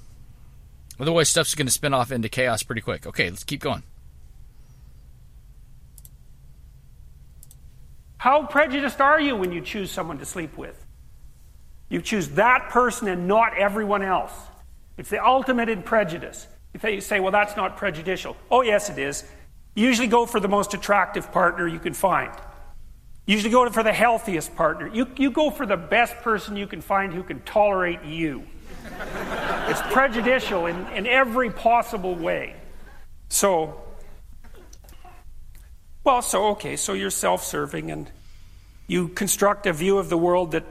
otherwise 1.01 1.29
stuff's 1.29 1.55
going 1.55 1.67
to 1.67 1.73
spin 1.73 1.95
off 1.95 2.13
into 2.13 2.29
chaos 2.29 2.63
pretty 2.63 2.83
quick. 2.83 3.07
Okay, 3.07 3.29
let's 3.31 3.45
keep 3.45 3.61
going. 3.61 3.83
How 8.23 8.47
prejudiced 8.47 9.01
are 9.01 9.21
you 9.21 9.35
when 9.35 9.51
you 9.51 9.61
choose 9.61 9.91
someone 9.91 10.19
to 10.19 10.25
sleep 10.25 10.57
with? 10.57 10.87
You 11.89 12.01
choose 12.01 12.29
that 12.37 12.69
person 12.69 13.09
and 13.09 13.27
not 13.27 13.59
everyone 13.59 14.05
else. 14.05 14.33
It's 14.97 15.11
the 15.11 15.27
ultimate 15.27 15.69
in 15.69 15.83
prejudice. 15.83 16.47
If 16.73 16.85
you 16.85 17.01
say, 17.01 17.19
well, 17.19 17.33
that's 17.33 17.57
not 17.57 17.77
prejudicial. 17.77 18.37
Oh, 18.49 18.63
yes, 18.63 18.91
it 18.91 18.99
is. 19.01 19.25
You 19.75 19.89
usually 19.89 20.07
go 20.07 20.25
for 20.25 20.39
the 20.39 20.47
most 20.47 20.73
attractive 20.73 21.33
partner 21.33 21.67
you 21.67 21.81
can 21.81 21.95
find. 21.95 22.33
You 23.27 23.35
usually 23.35 23.51
go 23.51 23.69
for 23.71 23.83
the 23.83 23.93
healthiest 23.93 24.55
partner. 24.55 24.87
You, 24.87 25.09
you 25.17 25.33
go 25.33 25.51
for 25.51 25.67
the 25.67 25.77
best 25.77 26.15
person 26.19 26.55
you 26.57 26.69
can 26.69 26.81
find 26.81 27.13
who 27.13 27.25
can 27.25 27.41
tolerate 27.41 28.05
you. 28.05 28.45
it's 29.67 29.83
prejudicial 29.91 30.67
in, 30.67 30.77
in 30.91 31.09
every 31.09 31.51
possible 31.51 32.15
way. 32.15 32.55
So, 33.31 33.82
well, 36.05 36.23
so, 36.23 36.49
okay, 36.49 36.77
so 36.77 36.93
you're 36.93 37.11
self 37.11 37.45
serving 37.45 37.91
and 37.91 38.11
you 38.87 39.09
construct 39.09 39.67
a 39.67 39.73
view 39.73 39.99
of 39.99 40.09
the 40.09 40.19
world 40.19 40.53
that 40.53 40.65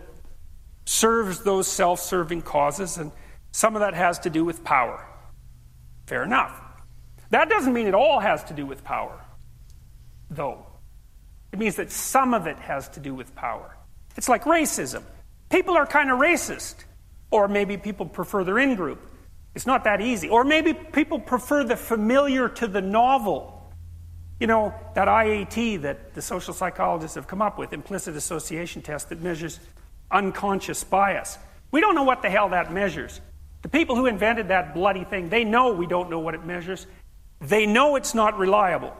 serves 0.85 1.43
those 1.43 1.67
self 1.67 1.99
serving 1.99 2.41
causes, 2.41 2.97
and 2.97 3.11
some 3.51 3.75
of 3.75 3.81
that 3.81 3.93
has 3.93 4.19
to 4.19 4.29
do 4.29 4.43
with 4.43 4.63
power. 4.63 5.05
Fair 6.07 6.23
enough. 6.23 6.59
That 7.29 7.49
doesn't 7.49 7.73
mean 7.73 7.87
it 7.87 7.95
all 7.95 8.19
has 8.19 8.43
to 8.45 8.53
do 8.53 8.65
with 8.65 8.83
power, 8.83 9.19
though. 10.29 10.65
It 11.51 11.59
means 11.59 11.77
that 11.77 11.91
some 11.91 12.33
of 12.33 12.47
it 12.47 12.57
has 12.59 12.89
to 12.89 12.99
do 12.99 13.13
with 13.13 13.33
power. 13.35 13.77
It's 14.17 14.29
like 14.29 14.43
racism. 14.43 15.03
People 15.49 15.75
are 15.75 15.85
kind 15.85 16.11
of 16.11 16.19
racist, 16.19 16.75
or 17.29 17.47
maybe 17.47 17.77
people 17.77 18.05
prefer 18.05 18.43
their 18.43 18.59
in 18.59 18.75
group. 18.75 19.01
It's 19.53 19.65
not 19.65 19.83
that 19.83 20.01
easy. 20.01 20.29
Or 20.29 20.43
maybe 20.43 20.73
people 20.73 21.19
prefer 21.19 21.63
the 21.63 21.75
familiar 21.75 22.47
to 22.49 22.67
the 22.67 22.81
novel. 22.81 23.50
You 24.41 24.47
know, 24.47 24.73
that 24.95 25.07
IAT 25.07 25.83
that 25.83 26.15
the 26.15 26.21
social 26.23 26.55
psychologists 26.55 27.13
have 27.13 27.27
come 27.27 27.43
up 27.43 27.59
with, 27.59 27.73
implicit 27.73 28.15
association 28.15 28.81
test 28.81 29.09
that 29.09 29.21
measures 29.21 29.59
unconscious 30.09 30.83
bias. 30.83 31.37
We 31.69 31.79
don't 31.79 31.93
know 31.93 32.01
what 32.01 32.23
the 32.23 32.29
hell 32.31 32.49
that 32.49 32.73
measures. 32.73 33.21
The 33.61 33.69
people 33.69 33.95
who 33.95 34.07
invented 34.07 34.47
that 34.47 34.73
bloody 34.73 35.03
thing, 35.03 35.29
they 35.29 35.43
know 35.43 35.73
we 35.73 35.85
don't 35.85 36.09
know 36.09 36.17
what 36.17 36.33
it 36.33 36.43
measures. 36.43 36.87
They 37.39 37.67
know 37.67 37.95
it's 37.97 38.15
not 38.15 38.35
reliable. 38.39 38.97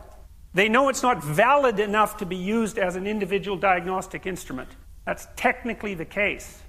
They 0.53 0.69
know 0.69 0.89
it's 0.89 1.01
not 1.01 1.23
valid 1.23 1.79
enough 1.79 2.17
to 2.17 2.27
be 2.27 2.35
used 2.35 2.77
as 2.77 2.95
an 2.95 3.07
individual 3.07 3.57
diagnostic 3.57 4.27
instrument. 4.27 4.69
That's 5.07 5.27
technically 5.35 5.95
the 5.95 6.05
case. 6.05 6.61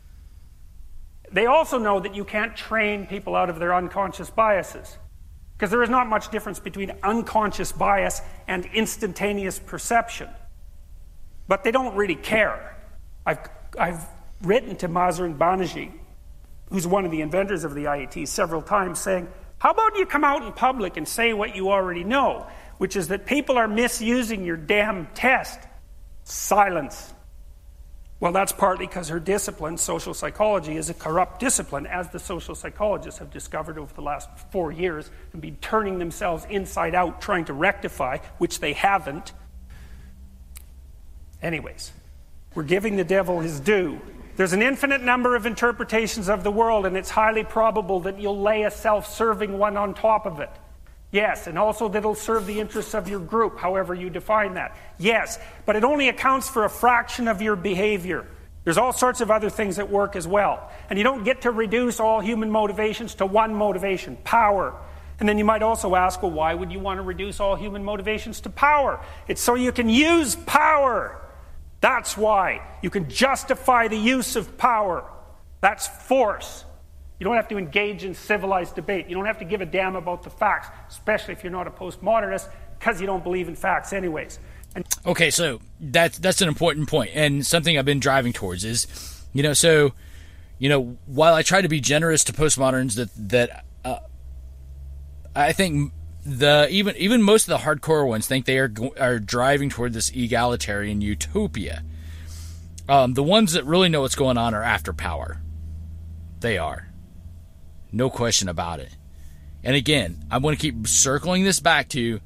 They 1.31 1.45
also 1.45 1.77
know 1.77 2.01
that 2.01 2.14
you 2.14 2.25
can't 2.25 2.57
train 2.57 3.07
people 3.07 3.37
out 3.37 3.51
of 3.51 3.59
their 3.59 3.75
unconscious 3.75 4.31
biases. 4.31 4.97
Because 5.63 5.71
there 5.71 5.85
is 5.85 5.91
not 5.91 6.09
much 6.09 6.33
difference 6.33 6.59
between 6.59 6.91
unconscious 7.05 7.71
bias 7.71 8.21
and 8.49 8.67
instantaneous 8.75 9.61
perception. 9.61 10.29
But 11.47 11.63
they 11.63 11.71
don't 11.71 11.95
really 11.95 12.17
care. 12.17 12.77
I've, 13.25 13.49
I've 13.79 14.05
written 14.43 14.75
to 14.79 14.89
Mahzarin 14.89 15.39
Banaji, 15.39 15.93
who's 16.71 16.85
one 16.85 17.05
of 17.05 17.13
the 17.13 17.21
inventors 17.21 17.63
of 17.63 17.75
the 17.75 17.85
IAT, 17.85 18.27
several 18.27 18.61
times 18.61 18.99
saying, 18.99 19.29
How 19.59 19.71
about 19.71 19.97
you 19.97 20.05
come 20.05 20.25
out 20.25 20.43
in 20.43 20.53
public 20.53 20.97
and 20.97 21.07
say 21.07 21.33
what 21.33 21.55
you 21.55 21.71
already 21.71 22.03
know, 22.03 22.45
which 22.79 22.97
is 22.97 23.07
that 23.07 23.25
people 23.25 23.57
are 23.57 23.69
misusing 23.69 24.45
your 24.45 24.57
damn 24.57 25.07
test? 25.15 25.61
Silence. 26.25 27.15
Well, 28.23 28.31
that's 28.31 28.53
partly 28.53 28.87
because 28.87 29.09
her 29.09 29.18
discipline, 29.18 29.77
social 29.77 30.14
psychology, 30.14 30.77
is 30.77 30.89
a 30.89 30.95
corrupt 30.95 31.41
discipline, 31.41 31.89
as 31.89 32.11
the 32.11 32.20
social 32.20 32.55
psychologists 32.55 33.18
have 33.18 33.33
discovered 33.33 33.79
over 33.79 33.93
the 33.93 34.01
last 34.01 34.29
four 34.53 34.70
years 34.70 35.11
and 35.33 35.43
been 35.43 35.57
turning 35.57 35.99
themselves 35.99 36.47
inside 36.49 36.95
out 36.95 37.20
trying 37.20 37.47
to 37.47 37.53
rectify, 37.53 38.18
which 38.39 38.61
they 38.61 38.75
haven't. 38.75 39.33
Anyways, 41.43 41.91
we're 42.55 42.62
giving 42.62 42.95
the 42.95 43.03
devil 43.03 43.41
his 43.41 43.59
due. 43.59 44.01
There's 44.37 44.53
an 44.53 44.62
infinite 44.62 45.03
number 45.03 45.35
of 45.35 45.45
interpretations 45.45 46.29
of 46.29 46.45
the 46.45 46.53
world, 46.53 46.87
and 46.87 46.97
it's 46.97 47.11
highly 47.11 47.43
probable 47.43 47.99
that 48.03 48.20
you'll 48.20 48.41
lay 48.41 48.62
a 48.62 48.70
self 48.70 49.12
serving 49.12 49.59
one 49.59 49.77
on 49.77 49.95
top 49.95 50.27
of 50.27 50.39
it. 50.39 50.51
Yes, 51.13 51.47
and 51.47 51.59
also 51.59 51.89
that 51.89 51.99
it'll 51.99 52.15
serve 52.15 52.47
the 52.47 52.59
interests 52.59 52.95
of 52.95 53.07
your 53.07 53.21
group, 53.21 53.59
however 53.59 53.95
you 53.95 54.09
define 54.09 54.55
that. 54.55 54.77
Yes, 54.99 55.39
but 55.67 55.77
it 55.77 55.85
only 55.85 56.09
accounts 56.09 56.49
for 56.49 56.65
a 56.65 56.71
fraction 56.71 57.29
of 57.29 57.43
your 57.43 57.55
behavior. 57.55 58.27
There's 58.65 58.79
all 58.79 58.95
sorts 58.95 59.21
of 59.21 59.31
other 59.31 59.51
things 59.51 59.79
at 59.79 59.91
work 59.91 60.17
as 60.17 60.27
well. 60.27 60.71
And 60.89 60.99
you 60.99 61.03
don't 61.03 61.23
get 61.23 61.43
to 61.43 61.51
reduce 61.51 62.01
all 62.01 62.21
human 62.21 62.51
motivations 62.51 63.15
to 63.17 63.27
one 63.27 63.55
motivation 63.55 64.17
power. 64.25 64.75
And 65.21 65.29
then 65.29 65.37
you 65.37 65.45
might 65.45 65.63
also 65.63 65.95
ask, 65.95 66.23
well, 66.23 66.31
why 66.31 66.55
would 66.55 66.73
you 66.73 66.81
want 66.81 66.99
to 66.99 67.03
reduce 67.03 67.41
all 67.41 67.57
human 67.57 67.85
motivations 67.85 68.41
to 68.41 68.51
power? 68.51 69.05
It's 69.29 69.43
so 69.43 69.55
you 69.55 69.71
can 69.71 69.91
use 69.91 70.35
power. 70.35 71.21
That's 71.83 72.17
why 72.17 72.63
you 72.83 72.89
can 72.89 73.11
justify 73.11 73.89
the 73.89 73.99
use 73.99 74.37
of 74.37 74.57
power. 74.57 75.05
That's 75.61 75.87
force. 75.87 76.65
You 77.23 77.25
don't 77.25 77.37
have 77.37 77.47
to 77.51 77.57
engage 77.57 78.03
in 78.03 78.14
civilized 78.14 78.75
debate. 78.75 79.09
You 79.09 79.14
don't 79.14 79.27
have 79.27 79.39
to 79.39 79.45
give 79.45 79.61
a 79.61 79.64
damn 79.64 79.95
about 79.95 80.25
the 80.25 80.29
facts, 80.29 80.70
especially 80.89 81.35
if 81.35 81.45
you're 81.45 81.53
not 81.53 81.68
a 81.68 81.70
postmodernist, 81.70 82.49
because 82.77 83.01
you 83.01 83.07
don't 83.07 83.23
believe 83.23 83.47
in 83.47 83.55
facts, 83.55 83.93
anyways. 83.93 84.41
And- 84.75 84.85
okay, 85.07 85.31
so 85.31 85.61
that's 85.79 86.18
that's 86.18 86.43
an 86.43 86.49
important 86.49 86.89
point, 86.89 87.12
and 87.14 87.47
something 87.47 87.79
I've 87.79 87.85
been 87.85 88.01
driving 88.01 88.33
towards 88.33 88.64
is, 88.64 88.89
you 89.33 89.45
know, 89.45 89.53
so, 89.53 89.93
you 90.59 90.68
know, 90.68 90.97
while 91.07 91.33
I 91.33 91.43
try 91.43 91.62
to 91.62 91.68
be 91.68 91.79
generous 91.79 92.25
to 92.25 92.33
postmoderns, 92.33 92.97
that 92.97 93.11
that 93.29 93.66
uh, 93.85 94.01
I 95.37 95.53
think 95.53 95.93
the 96.27 96.66
even 96.73 96.97
even 96.97 97.23
most 97.23 97.49
of 97.49 97.51
the 97.51 97.64
hardcore 97.64 98.05
ones 98.05 98.27
think 98.27 98.47
they 98.47 98.59
are 98.59 98.73
are 98.99 99.20
driving 99.20 99.70
toward 99.70 99.93
this 99.93 100.11
egalitarian 100.11 101.01
utopia. 101.01 101.85
Um, 102.89 103.14
the 103.14 103.23
ones 103.23 103.53
that 103.53 103.64
really 103.64 103.89
know 103.89 104.01
what's 104.01 104.16
going 104.16 104.39
on 104.39 104.55
are 104.55 104.64
after 104.64 104.93
power. 104.93 105.41
They 106.41 106.59
are, 106.59 106.89
no 107.93 108.11
question 108.11 108.49
about 108.49 108.80
it. 108.80 108.97
And 109.62 109.76
again, 109.76 110.24
I'm 110.30 110.43
going 110.43 110.57
to 110.57 110.61
keep 110.61 110.86
circling 110.88 111.45
this 111.45 111.61
back 111.61 111.88
to 111.90 112.20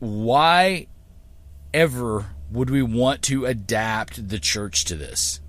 why 0.00 0.88
ever 1.72 2.26
would 2.50 2.68
we 2.68 2.82
want 2.82 3.22
to 3.22 3.46
adapt 3.46 4.28
the 4.28 4.38
church 4.38 4.84
to 4.86 4.96
this? 4.96 5.40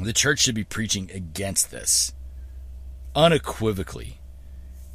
The 0.00 0.12
church 0.12 0.40
should 0.40 0.54
be 0.54 0.64
preaching 0.64 1.10
against 1.12 1.70
this 1.70 2.14
unequivocally, 3.14 4.18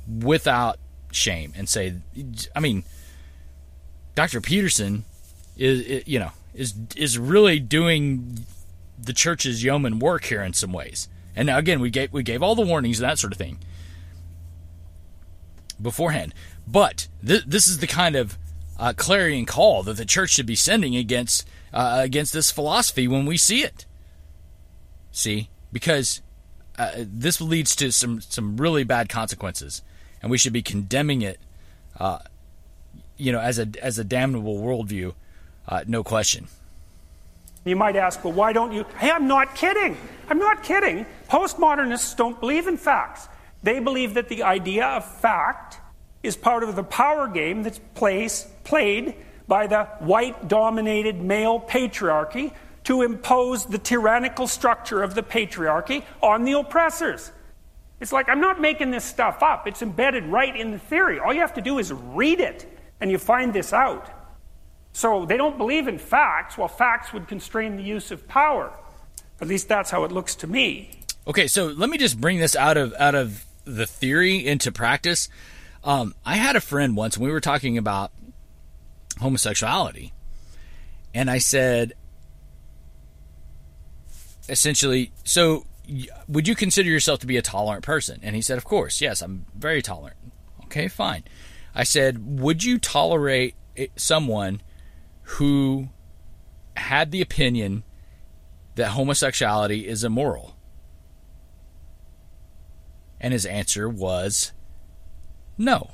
without 0.07 0.77
shame, 1.11 1.53
and 1.55 1.67
say, 1.67 1.95
I 2.55 2.59
mean, 2.59 2.83
Dr. 4.15 4.41
Peterson 4.41 5.05
is, 5.57 6.07
you 6.07 6.19
know, 6.19 6.31
is 6.53 6.75
is 6.95 7.17
really 7.17 7.59
doing 7.59 8.45
the 8.97 9.13
church's 9.13 9.63
yeoman 9.63 9.99
work 9.99 10.25
here 10.25 10.43
in 10.43 10.53
some 10.53 10.71
ways. 10.73 11.07
And 11.35 11.47
now 11.47 11.57
again, 11.57 11.79
we 11.79 11.89
gave 11.89 12.11
we 12.11 12.23
gave 12.23 12.43
all 12.43 12.55
the 12.55 12.61
warnings 12.61 12.99
and 12.99 13.09
that 13.09 13.19
sort 13.19 13.33
of 13.33 13.37
thing 13.37 13.59
beforehand. 15.81 16.33
But 16.67 17.07
th- 17.25 17.45
this 17.45 17.67
is 17.67 17.79
the 17.79 17.87
kind 17.87 18.15
of 18.15 18.37
uh, 18.77 18.93
clarion 18.95 19.45
call 19.45 19.83
that 19.83 19.97
the 19.97 20.05
church 20.05 20.31
should 20.31 20.45
be 20.45 20.55
sending 20.55 20.95
against 20.95 21.47
uh, 21.73 21.99
against 22.01 22.33
this 22.33 22.51
philosophy 22.51 23.07
when 23.07 23.25
we 23.25 23.37
see 23.37 23.63
it. 23.63 23.85
See, 25.11 25.49
because 25.71 26.21
uh, 26.77 26.91
this 26.97 27.41
leads 27.41 27.75
to 27.77 27.91
some 27.91 28.21
some 28.21 28.57
really 28.57 28.83
bad 28.83 29.09
consequences, 29.09 29.81
and 30.21 30.31
we 30.31 30.37
should 30.37 30.53
be 30.53 30.61
condemning 30.61 31.21
it, 31.21 31.39
uh, 31.99 32.19
you 33.17 33.31
know, 33.31 33.39
as 33.39 33.59
a 33.59 33.67
as 33.81 33.99
a 33.99 34.03
damnable 34.03 34.59
worldview, 34.59 35.13
uh, 35.67 35.83
no 35.87 36.03
question. 36.03 36.47
You 37.63 37.75
might 37.75 37.95
ask, 37.95 38.23
well, 38.23 38.33
why 38.33 38.53
don't 38.53 38.71
you? 38.71 38.85
Hey, 38.97 39.11
I'm 39.11 39.27
not 39.27 39.55
kidding. 39.55 39.95
I'm 40.27 40.39
not 40.39 40.63
kidding. 40.63 41.05
Postmodernists 41.29 42.15
don't 42.15 42.39
believe 42.39 42.67
in 42.67 42.77
facts. 42.77 43.27
They 43.61 43.79
believe 43.79 44.15
that 44.15 44.29
the 44.29 44.43
idea 44.43 44.85
of 44.85 45.05
fact 45.05 45.79
is 46.23 46.35
part 46.35 46.63
of 46.63 46.75
the 46.75 46.83
power 46.83 47.27
game 47.27 47.63
that's 47.63 47.79
played 47.93 49.15
by 49.47 49.67
the 49.67 49.85
white 49.99 50.47
dominated 50.47 51.21
male 51.21 51.59
patriarchy 51.59 52.53
to 52.85 53.03
impose 53.03 53.65
the 53.65 53.77
tyrannical 53.77 54.47
structure 54.47 55.03
of 55.03 55.13
the 55.13 55.21
patriarchy 55.21 56.03
on 56.21 56.45
the 56.45 56.53
oppressors. 56.53 57.31
It's 57.99 58.11
like, 58.11 58.29
I'm 58.29 58.41
not 58.41 58.59
making 58.59 58.89
this 58.89 59.05
stuff 59.05 59.43
up. 59.43 59.67
It's 59.67 59.83
embedded 59.83 60.25
right 60.25 60.55
in 60.55 60.71
the 60.71 60.79
theory. 60.79 61.19
All 61.19 61.31
you 61.31 61.41
have 61.41 61.53
to 61.53 61.61
do 61.61 61.77
is 61.77 61.93
read 61.93 62.39
it, 62.39 62.67
and 62.99 63.11
you 63.11 63.19
find 63.19 63.53
this 63.53 63.73
out. 63.73 64.09
So 64.93 65.25
they 65.25 65.37
don't 65.37 65.57
believe 65.57 65.87
in 65.87 65.97
facts, 65.97 66.57
while 66.57 66.67
facts 66.67 67.13
would 67.13 67.27
constrain 67.27 67.77
the 67.77 67.83
use 67.83 68.11
of 68.11 68.27
power. 68.27 68.73
At 69.39 69.47
least 69.47 69.67
that's 69.67 69.89
how 69.89 70.03
it 70.03 70.11
looks 70.11 70.35
to 70.35 70.47
me. 70.47 70.91
Okay, 71.27 71.47
so 71.47 71.67
let 71.67 71.89
me 71.89 71.97
just 71.97 72.19
bring 72.19 72.39
this 72.39 72.55
out 72.55 72.77
of 72.77 72.93
out 72.99 73.15
of 73.15 73.45
the 73.65 73.85
theory 73.85 74.45
into 74.45 74.71
practice. 74.71 75.29
Um, 75.83 76.13
I 76.25 76.35
had 76.35 76.55
a 76.55 76.61
friend 76.61 76.95
once, 76.95 77.15
and 77.15 77.25
we 77.25 77.31
were 77.31 77.39
talking 77.39 77.77
about 77.77 78.11
homosexuality, 79.19 80.13
and 81.13 81.29
I 81.29 81.37
said, 81.37 81.93
essentially, 84.49 85.11
so 85.23 85.65
would 86.27 86.47
you 86.47 86.55
consider 86.55 86.89
yourself 86.89 87.19
to 87.19 87.27
be 87.27 87.37
a 87.37 87.41
tolerant 87.41 87.83
person? 87.83 88.19
And 88.23 88.35
he 88.35 88.41
said, 88.41 88.57
of 88.57 88.63
course, 88.63 89.01
yes, 89.01 89.21
I'm 89.21 89.45
very 89.55 89.81
tolerant. 89.81 90.17
Okay, 90.65 90.87
fine. 90.87 91.23
I 91.73 91.83
said, 91.83 92.39
would 92.39 92.63
you 92.63 92.77
tolerate 92.77 93.55
someone 93.95 94.61
who 95.23 95.89
had 96.75 97.11
the 97.11 97.21
opinion 97.21 97.83
that 98.75 98.89
homosexuality 98.89 99.87
is 99.87 100.03
immoral? 100.03 100.55
And 103.19 103.33
his 103.33 103.45
answer 103.45 103.87
was 103.87 104.51
no. 105.57 105.91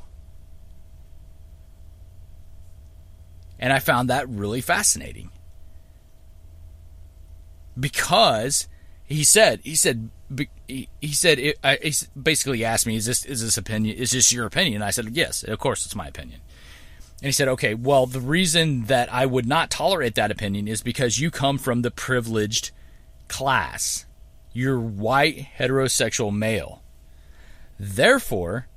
And 3.60 3.74
I 3.74 3.80
found 3.80 4.10
that 4.10 4.30
really 4.30 4.62
fascinating. 4.62 5.32
Because 7.80 8.68
he 9.04 9.24
said, 9.24 9.62
he 9.64 9.76
said, 9.76 10.10
he 10.68 11.14
said, 11.14 11.40
it, 11.40 11.58
I, 11.64 11.76
uh, 11.76 11.78
he 11.82 11.94
basically 12.22 12.66
asked 12.66 12.86
me, 12.86 12.98
"Is 12.98 13.06
this 13.06 13.26
is 13.26 13.42
this 13.42 13.58
opinion? 13.58 13.96
Is 13.98 14.12
this 14.12 14.34
your 14.34 14.46
opinion?" 14.46 14.82
I 14.82 14.90
said, 14.90 15.10
"Yes, 15.16 15.44
of 15.44 15.60
course, 15.60 15.86
it's 15.86 15.96
my 15.96 16.08
opinion." 16.08 16.42
And 17.22 17.28
he 17.28 17.32
said, 17.32 17.48
"Okay, 17.48 17.74
well, 17.74 18.06
the 18.06 18.22
reason 18.22 18.86
that 18.86 19.12
I 19.12 19.26
would 19.26 19.48
not 19.48 19.72
tolerate 19.72 20.16
that 20.16 20.32
opinion 20.32 20.68
is 20.68 20.82
because 20.82 21.20
you 21.20 21.32
come 21.32 21.58
from 21.58 21.82
the 21.82 21.92
privileged 21.92 22.72
class. 23.28 24.06
You're 24.54 24.80
white 24.80 25.48
heterosexual 25.58 26.36
male. 26.36 26.84
Therefore, 27.80 28.68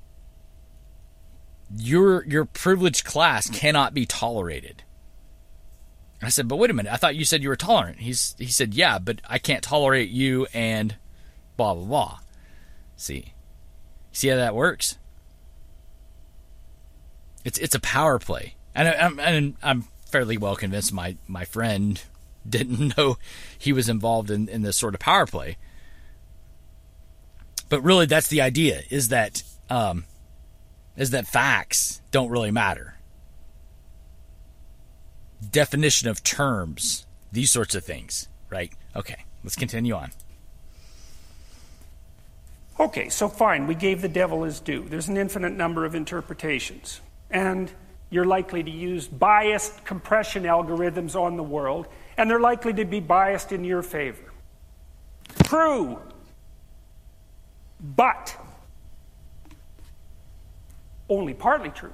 your 1.76 2.24
your 2.26 2.44
privileged 2.44 3.04
class 3.04 3.48
cannot 3.48 3.94
be 3.94 4.06
tolerated. 4.06 4.82
I 6.22 6.28
said, 6.28 6.48
but 6.48 6.56
wait 6.56 6.70
a 6.70 6.74
minute. 6.74 6.92
I 6.92 6.96
thought 6.96 7.16
you 7.16 7.24
said 7.24 7.42
you 7.42 7.48
were 7.48 7.56
tolerant. 7.56 8.00
He's 8.00 8.34
he 8.38 8.46
said, 8.46 8.74
yeah, 8.74 8.98
but 8.98 9.20
I 9.28 9.38
can't 9.38 9.62
tolerate 9.62 10.10
you 10.10 10.46
and 10.52 10.96
blah 11.56 11.74
blah 11.74 11.84
blah. 11.84 12.18
See, 12.96 13.32
see 14.12 14.28
how 14.28 14.36
that 14.36 14.54
works? 14.54 14.98
It's 17.44 17.58
it's 17.58 17.74
a 17.74 17.80
power 17.80 18.18
play, 18.18 18.54
and 18.74 18.88
I'm 18.88 19.18
and 19.18 19.56
I'm 19.62 19.84
fairly 20.06 20.36
well 20.36 20.56
convinced 20.56 20.92
my 20.92 21.16
my 21.26 21.44
friend 21.44 22.02
didn't 22.48 22.96
know 22.96 23.16
he 23.58 23.72
was 23.72 23.88
involved 23.88 24.30
in 24.30 24.48
in 24.48 24.62
this 24.62 24.76
sort 24.76 24.94
of 24.94 25.00
power 25.00 25.26
play. 25.26 25.56
But 27.68 27.82
really, 27.82 28.06
that's 28.06 28.28
the 28.28 28.40
idea: 28.40 28.82
is 28.90 29.08
that 29.08 29.42
um, 29.68 30.04
is 30.96 31.10
that 31.10 31.26
facts 31.26 32.02
don't 32.10 32.30
really 32.30 32.50
matter. 32.50 32.96
Definition 35.50 36.08
of 36.08 36.22
terms, 36.22 37.06
these 37.32 37.50
sorts 37.50 37.74
of 37.74 37.84
things, 37.84 38.28
right? 38.50 38.72
Okay, 38.94 39.24
let's 39.42 39.56
continue 39.56 39.94
on. 39.94 40.10
Okay, 42.78 43.08
so 43.08 43.28
fine, 43.28 43.66
we 43.66 43.74
gave 43.74 44.02
the 44.02 44.08
devil 44.08 44.42
his 44.42 44.58
due. 44.58 44.86
There's 44.88 45.08
an 45.08 45.16
infinite 45.16 45.52
number 45.52 45.84
of 45.84 45.94
interpretations. 45.94 47.00
And 47.30 47.70
you're 48.10 48.24
likely 48.24 48.62
to 48.62 48.70
use 48.70 49.06
biased 49.06 49.84
compression 49.84 50.42
algorithms 50.44 51.14
on 51.14 51.36
the 51.36 51.42
world, 51.42 51.86
and 52.16 52.28
they're 52.28 52.40
likely 52.40 52.72
to 52.74 52.84
be 52.84 53.00
biased 53.00 53.52
in 53.52 53.64
your 53.64 53.82
favor. 53.82 54.32
True. 55.44 56.00
But 57.80 58.36
only 61.08 61.34
partly 61.34 61.70
true. 61.70 61.92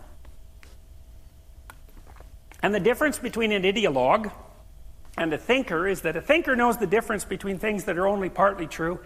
And 2.63 2.75
the 2.75 2.81
difference 2.81 3.19
between 3.19 3.53
an 3.53 3.63
ideologue 3.63 4.33
and 5.17 5.33
a 5.33 5.39
thinker 5.39 5.87
is 5.87 6.03
that 6.03 6.17
a 6.17 6.21
thinker 6.21 6.57
knows 6.57 6.79
the 6.79 6.87
difference 6.87 7.25
between 7.25 7.59
things 7.59 7.85
that 7.85 7.97
are 7.97 8.07
only 8.07 8.29
partly 8.29 8.67
true 8.67 9.01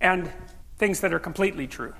and 0.00 0.30
things 0.78 1.00
that 1.00 1.12
are 1.12 1.18
completely 1.18 1.66
true. 1.66 1.94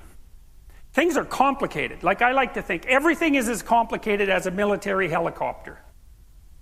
Things 0.95 1.17
are 1.17 1.25
complicated. 1.25 2.03
Like 2.03 2.21
I 2.21 2.31
like 2.31 2.53
to 2.53 2.61
think 2.61 2.85
everything 2.85 3.35
is 3.35 3.49
as 3.49 3.61
complicated 3.61 4.29
as 4.29 4.47
a 4.47 4.51
military 4.51 5.09
helicopter. 5.09 5.77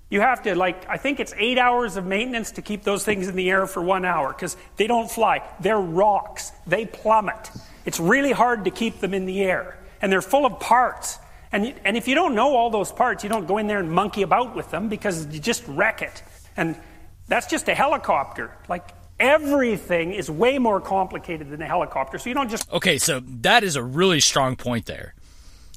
You 0.09 0.21
have 0.21 0.41
to, 0.43 0.55
like, 0.55 0.89
I 0.89 0.97
think 0.97 1.19
it's 1.19 1.35
eight 1.37 1.59
hours 1.59 1.97
of 1.97 2.05
maintenance 2.07 2.51
to 2.53 2.63
keep 2.63 2.83
those 2.83 3.05
things 3.05 3.27
in 3.27 3.35
the 3.35 3.47
air 3.51 3.67
for 3.67 3.81
one 3.81 4.05
hour 4.05 4.33
because 4.33 4.57
they 4.75 4.87
don't 4.87 5.09
fly. 5.09 5.47
They're 5.59 5.79
rocks, 5.79 6.51
they 6.65 6.87
plummet. 6.87 7.51
It's 7.85 7.99
really 7.99 8.31
hard 8.31 8.65
to 8.65 8.71
keep 8.71 9.01
them 9.01 9.13
in 9.13 9.27
the 9.27 9.43
air 9.43 9.77
and 10.01 10.11
they're 10.11 10.21
full 10.23 10.47
of 10.47 10.59
parts. 10.59 11.19
And, 11.51 11.71
and 11.85 11.95
if 11.95 12.07
you 12.07 12.15
don't 12.15 12.33
know 12.33 12.55
all 12.55 12.71
those 12.71 12.91
parts, 12.91 13.23
you 13.23 13.29
don't 13.29 13.45
go 13.45 13.59
in 13.59 13.67
there 13.67 13.79
and 13.79 13.91
monkey 13.91 14.23
about 14.23 14.55
with 14.55 14.71
them 14.71 14.89
because 14.89 15.27
you 15.27 15.39
just 15.39 15.63
wreck 15.67 16.01
it. 16.01 16.23
And 16.57 16.75
that's 17.27 17.45
just 17.45 17.69
a 17.69 17.75
helicopter. 17.75 18.57
Like 18.67 18.89
everything 19.19 20.13
is 20.13 20.29
way 20.29 20.57
more 20.59 20.81
complicated 20.81 21.49
than 21.49 21.61
a 21.61 21.67
helicopter. 21.67 22.17
So 22.17 22.29
you 22.29 22.35
don't 22.35 22.49
just. 22.49 22.71
Okay, 22.71 22.97
so 22.97 23.21
that 23.25 23.63
is 23.63 23.75
a 23.75 23.83
really 23.83 24.19
strong 24.19 24.55
point 24.55 24.85
there. 24.85 25.13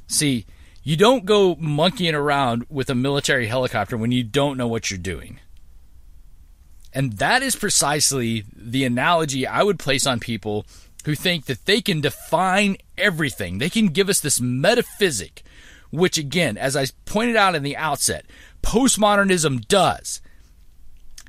See, 0.07 0.47
you 0.83 0.97
don't 0.97 1.25
go 1.25 1.57
monkeying 1.57 2.15
around 2.15 2.67
with 2.69 2.89
a 2.91 2.95
military 2.95 3.47
helicopter 3.47 3.97
when 3.97 4.13
you 4.13 4.23
don't 4.23 4.57
know 4.57 4.69
what 4.69 4.91
you're 4.91 4.99
doing. 4.99 5.41
And 6.93 7.15
that 7.15 7.43
is 7.43 7.57
precisely 7.57 8.45
the 8.55 8.85
analogy 8.85 9.47
I 9.47 9.63
would 9.63 9.79
place 9.79 10.07
on 10.07 10.21
people 10.21 10.65
who 11.05 11.15
think 11.15 11.45
that 11.47 11.67
they 11.67 11.81
can 11.81 12.01
define 12.01 12.77
everything. 12.97 13.59
They 13.59 13.69
can 13.69 13.89
give 13.89 14.09
us 14.09 14.21
this 14.21 14.41
metaphysic, 14.41 15.43
which 15.91 16.19
again, 16.19 16.57
as 16.57 16.75
I 16.77 16.87
pointed 17.05 17.37
out 17.37 17.55
in 17.55 17.63
the 17.63 17.77
outset, 17.77 18.25
postmodernism 18.63 19.69
does. 19.69 20.21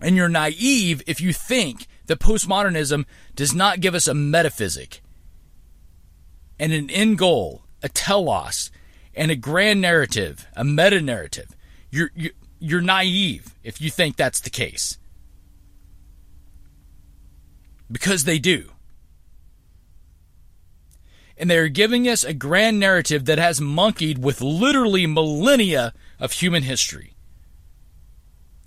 And 0.01 0.15
you're 0.15 0.29
naive 0.29 1.01
if 1.05 1.19
you 1.19 1.33
think 1.33 1.87
that 2.07 2.19
postmodernism 2.19 3.05
does 3.35 3.53
not 3.53 3.79
give 3.79 3.95
us 3.95 4.07
a 4.07 4.13
metaphysic 4.13 5.01
and 6.59 6.73
an 6.73 6.89
end 6.89 7.17
goal, 7.17 7.63
a 7.83 7.89
telos, 7.89 8.71
and 9.13 9.31
a 9.31 9.35
grand 9.35 9.81
narrative, 9.81 10.47
a 10.55 10.63
meta 10.63 11.01
narrative. 11.01 11.55
You're, 11.91 12.11
you're, 12.15 12.31
you're 12.59 12.81
naive 12.81 13.55
if 13.63 13.81
you 13.81 13.89
think 13.89 14.15
that's 14.15 14.39
the 14.39 14.49
case. 14.49 14.97
Because 17.91 18.23
they 18.23 18.39
do. 18.39 18.71
And 21.37 21.49
they 21.49 21.57
are 21.57 21.67
giving 21.67 22.07
us 22.07 22.23
a 22.23 22.33
grand 22.33 22.79
narrative 22.79 23.25
that 23.25 23.37
has 23.37 23.61
monkeyed 23.61 24.17
with 24.17 24.41
literally 24.41 25.05
millennia 25.05 25.93
of 26.19 26.33
human 26.33 26.63
history. 26.63 27.13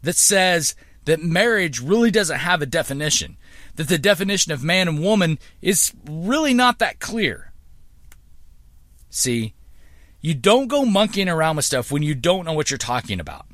That 0.02 0.16
says 0.16 0.74
that 1.10 1.20
marriage 1.20 1.80
really 1.80 2.12
doesn't 2.12 2.38
have 2.38 2.62
a 2.62 2.66
definition, 2.66 3.36
that 3.74 3.88
the 3.88 3.98
definition 3.98 4.52
of 4.52 4.62
man 4.62 4.86
and 4.86 5.02
woman 5.02 5.40
is 5.60 5.92
really 6.08 6.54
not 6.54 6.78
that 6.78 7.00
clear. 7.00 7.52
See, 9.08 9.54
you 10.20 10.34
don't 10.34 10.68
go 10.68 10.84
monkeying 10.84 11.28
around 11.28 11.56
with 11.56 11.64
stuff 11.64 11.90
when 11.90 12.04
you 12.04 12.14
don't 12.14 12.44
know 12.44 12.52
what 12.52 12.70
you're 12.70 12.78
talking 12.78 13.18
about. 13.18 13.46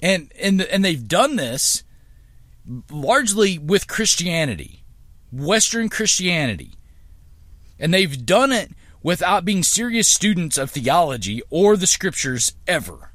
And 0.00 0.32
and 0.40 0.62
and 0.62 0.82
they've 0.82 1.06
done 1.06 1.36
this 1.36 1.84
largely 2.90 3.58
with 3.58 3.86
Christianity, 3.86 4.84
Western 5.30 5.90
Christianity. 5.90 6.72
And 7.78 7.92
they've 7.92 8.24
done 8.24 8.52
it 8.52 8.70
without 9.02 9.44
being 9.44 9.62
serious 9.62 10.08
students 10.08 10.56
of 10.56 10.70
theology 10.70 11.42
or 11.50 11.76
the 11.76 11.86
scriptures 11.86 12.54
ever. 12.66 13.11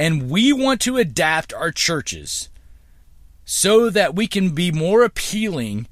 And 0.00 0.30
we 0.30 0.50
want 0.50 0.80
to 0.80 0.96
adapt 0.96 1.52
our 1.52 1.70
churches 1.70 2.48
so 3.44 3.90
that 3.90 4.14
we 4.14 4.26
can 4.26 4.54
be 4.54 4.72
more 4.72 5.02
appealing 5.04 5.88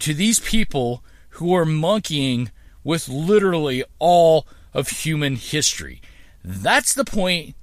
to 0.00 0.12
these 0.12 0.40
people 0.40 1.04
who 1.28 1.54
are 1.54 1.64
monkeying 1.64 2.50
with 2.82 3.08
literally 3.08 3.84
all 4.00 4.48
of 4.72 4.88
human 4.88 5.36
history. 5.36 6.02
That's 6.44 6.94
the 6.94 7.04
point 7.04 7.54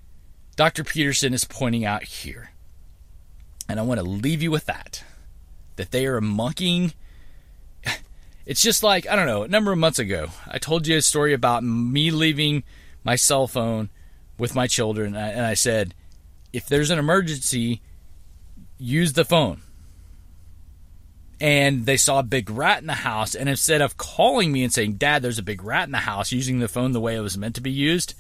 Dr. 0.56 0.86
Peterson 0.86 1.34
is 1.34 1.44
pointing 1.44 1.84
out 1.84 2.04
here. 2.06 2.52
And 3.68 3.78
I 3.78 3.84
want 3.84 4.00
to 4.00 4.06
leave 4.06 4.42
you 4.42 4.50
with 4.50 4.68
that. 4.68 5.04
That 5.76 5.92
they 5.92 6.06
are 6.08 6.22
monkeying. 6.22 6.94
It's 8.46 8.62
just 8.62 8.82
like, 8.82 9.06
I 9.08 9.18
don't 9.18 9.28
know, 9.28 9.44
a 9.44 9.50
number 9.50 9.74
of 9.74 9.78
months 9.78 10.00
ago, 10.00 10.30
I 10.48 10.58
told 10.58 10.88
you 10.88 10.98
a 10.98 11.02
story 11.02 11.34
about 11.34 11.66
me 11.66 12.12
leaving 12.12 12.64
my 13.04 13.18
cell 13.18 13.46
phone 13.46 13.90
with 14.42 14.56
my 14.56 14.66
children. 14.66 15.16
And 15.16 15.46
I 15.46 15.54
said, 15.54 15.94
if 16.52 16.66
there's 16.66 16.90
an 16.90 16.98
emergency, 16.98 17.80
use 18.80 19.14
the 19.14 19.24
phone. 19.24 19.62
And 21.40 21.86
they 21.86 21.96
saw 21.96 22.18
a 22.18 22.24
big 22.24 22.50
rat 22.50 22.82
in 22.82 22.88
the 22.88 22.94
house. 22.94 23.36
And 23.36 23.48
instead 23.48 23.84
of 23.84 23.98
calling 23.98 24.52
me 24.52 24.64
and 24.64 24.74
saying, 24.74 24.94
Dad, 24.94 25.22
there's 25.22 25.38
a 25.38 25.44
big 25.44 25.64
rat 25.64 25.86
in 25.88 25.92
the 25.92 26.00
house, 26.00 26.32
using 26.32 26.58
the 26.58 26.68
phone 26.68 26.92
the 26.92 27.00
way 27.00 27.16
it 27.16 27.22
was 27.22 27.38
meant 27.38 27.54
to 27.54 27.62
be 27.62 27.70
used, 27.70 28.16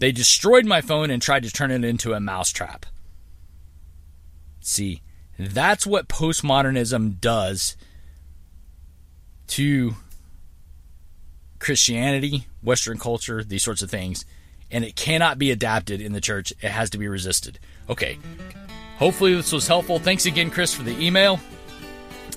they 0.00 0.10
destroyed 0.10 0.66
my 0.66 0.80
phone 0.80 1.12
and 1.12 1.22
tried 1.22 1.44
to 1.44 1.50
turn 1.50 1.70
it 1.70 1.84
into 1.84 2.12
a 2.12 2.18
mousetrap. 2.18 2.84
See, 4.60 5.00
that's 5.38 5.86
what 5.86 6.08
postmodernism 6.08 7.20
does 7.20 7.76
to 9.46 9.94
Christianity, 11.60 12.48
Western 12.64 12.98
culture, 12.98 13.44
these 13.44 13.62
sorts 13.62 13.82
of 13.82 13.92
things. 13.92 14.24
And 14.72 14.84
it 14.84 14.96
cannot 14.96 15.38
be 15.38 15.50
adapted 15.50 16.00
in 16.00 16.12
the 16.12 16.20
church. 16.20 16.52
It 16.62 16.70
has 16.70 16.90
to 16.90 16.98
be 16.98 17.06
resisted. 17.06 17.58
Okay. 17.88 18.18
Hopefully, 18.96 19.34
this 19.34 19.52
was 19.52 19.66
helpful. 19.68 19.98
Thanks 19.98 20.26
again, 20.26 20.50
Chris, 20.50 20.74
for 20.74 20.82
the 20.82 20.98
email. 20.98 21.38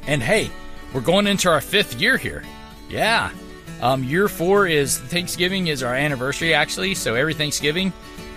And 0.06 0.22
hey, 0.22 0.52
we're 0.94 1.02
going 1.02 1.28
into 1.28 1.50
our 1.50 1.62
fifth 1.62 2.00
year 2.00 2.18
here. 2.18 2.44
Yeah. 2.90 3.32
Um, 3.82 4.04
year 4.04 4.28
four 4.28 4.68
is 4.68 4.98
Thanksgiving 4.98 5.68
is 5.68 5.84
our 5.84 5.94
anniversary, 5.94 6.54
actually. 6.54 6.96
So 6.96 7.16
every 7.16 7.34
Thanksgiving, 7.34 7.92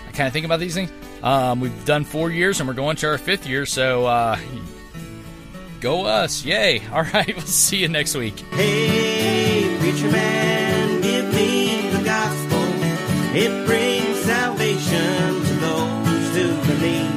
I 0.08 0.12
kind 0.12 0.26
of 0.26 0.32
think 0.32 0.46
about 0.46 0.60
these 0.60 0.74
things. 0.74 0.90
Um, 1.22 1.60
we've 1.60 1.84
done 1.84 2.04
four 2.04 2.30
years 2.30 2.60
and 2.60 2.68
we're 2.68 2.74
going 2.74 2.96
to 2.96 3.08
our 3.08 3.18
fifth 3.18 3.46
year. 3.46 3.66
So 3.66 4.06
uh, 4.06 4.38
go 5.80 6.06
us. 6.06 6.44
Yay. 6.44 6.82
All 6.92 7.02
right. 7.02 7.26
We'll 7.28 7.46
see 7.46 7.78
you 7.78 7.88
next 7.88 8.14
week. 8.14 8.38
Hey, 8.40 9.76
preacher 9.80 10.10
man, 10.10 10.67
It 13.34 13.66
brings 13.66 14.20
salvation 14.24 15.44
to 15.44 15.54
those 15.60 16.34
who 16.34 16.48
believe. 16.66 17.12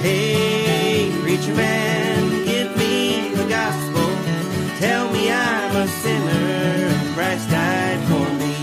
Hey, 0.00 1.12
preacher 1.20 1.54
man, 1.54 2.44
give 2.46 2.74
me 2.78 3.34
the 3.34 3.46
gospel. 3.46 4.08
Tell 4.78 5.12
me 5.12 5.30
I'm 5.30 5.76
a 5.76 5.86
sinner 5.86 7.12
Christ 7.14 7.50
died 7.50 8.00
for 8.08 8.26
me. 8.40 8.54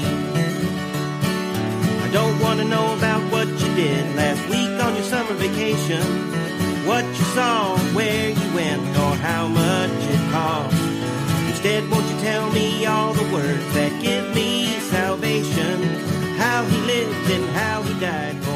I 2.02 2.10
don't 2.12 2.40
want 2.42 2.60
to 2.60 2.66
know 2.66 2.98
about 2.98 3.22
what 3.32 3.48
you 3.48 3.76
did 3.76 4.16
last 4.16 4.42
week 4.50 4.84
on 4.84 4.96
your 4.96 5.04
summer 5.04 5.36
vacation. 5.36 6.02
What 6.88 7.06
you 7.06 7.26
saw, 7.36 7.78
where 7.94 8.30
you 8.30 8.56
went, 8.56 8.82
or 8.98 9.14
how 9.22 9.48
much 9.48 9.92
it 9.92 10.32
cost. 10.32 10.76
Instead, 11.50 11.88
won't 11.92 12.10
you 12.10 12.20
tell 12.22 12.50
me 12.50 12.86
all 12.88 13.14
the 13.14 13.32
words 13.32 13.74
that 13.76 14.02
give 14.02 14.28
how 16.58 16.66
he 16.66 16.80
lived 16.88 17.30
and 17.30 17.46
how 17.56 17.84
he 17.84 18.00
died. 18.00 18.47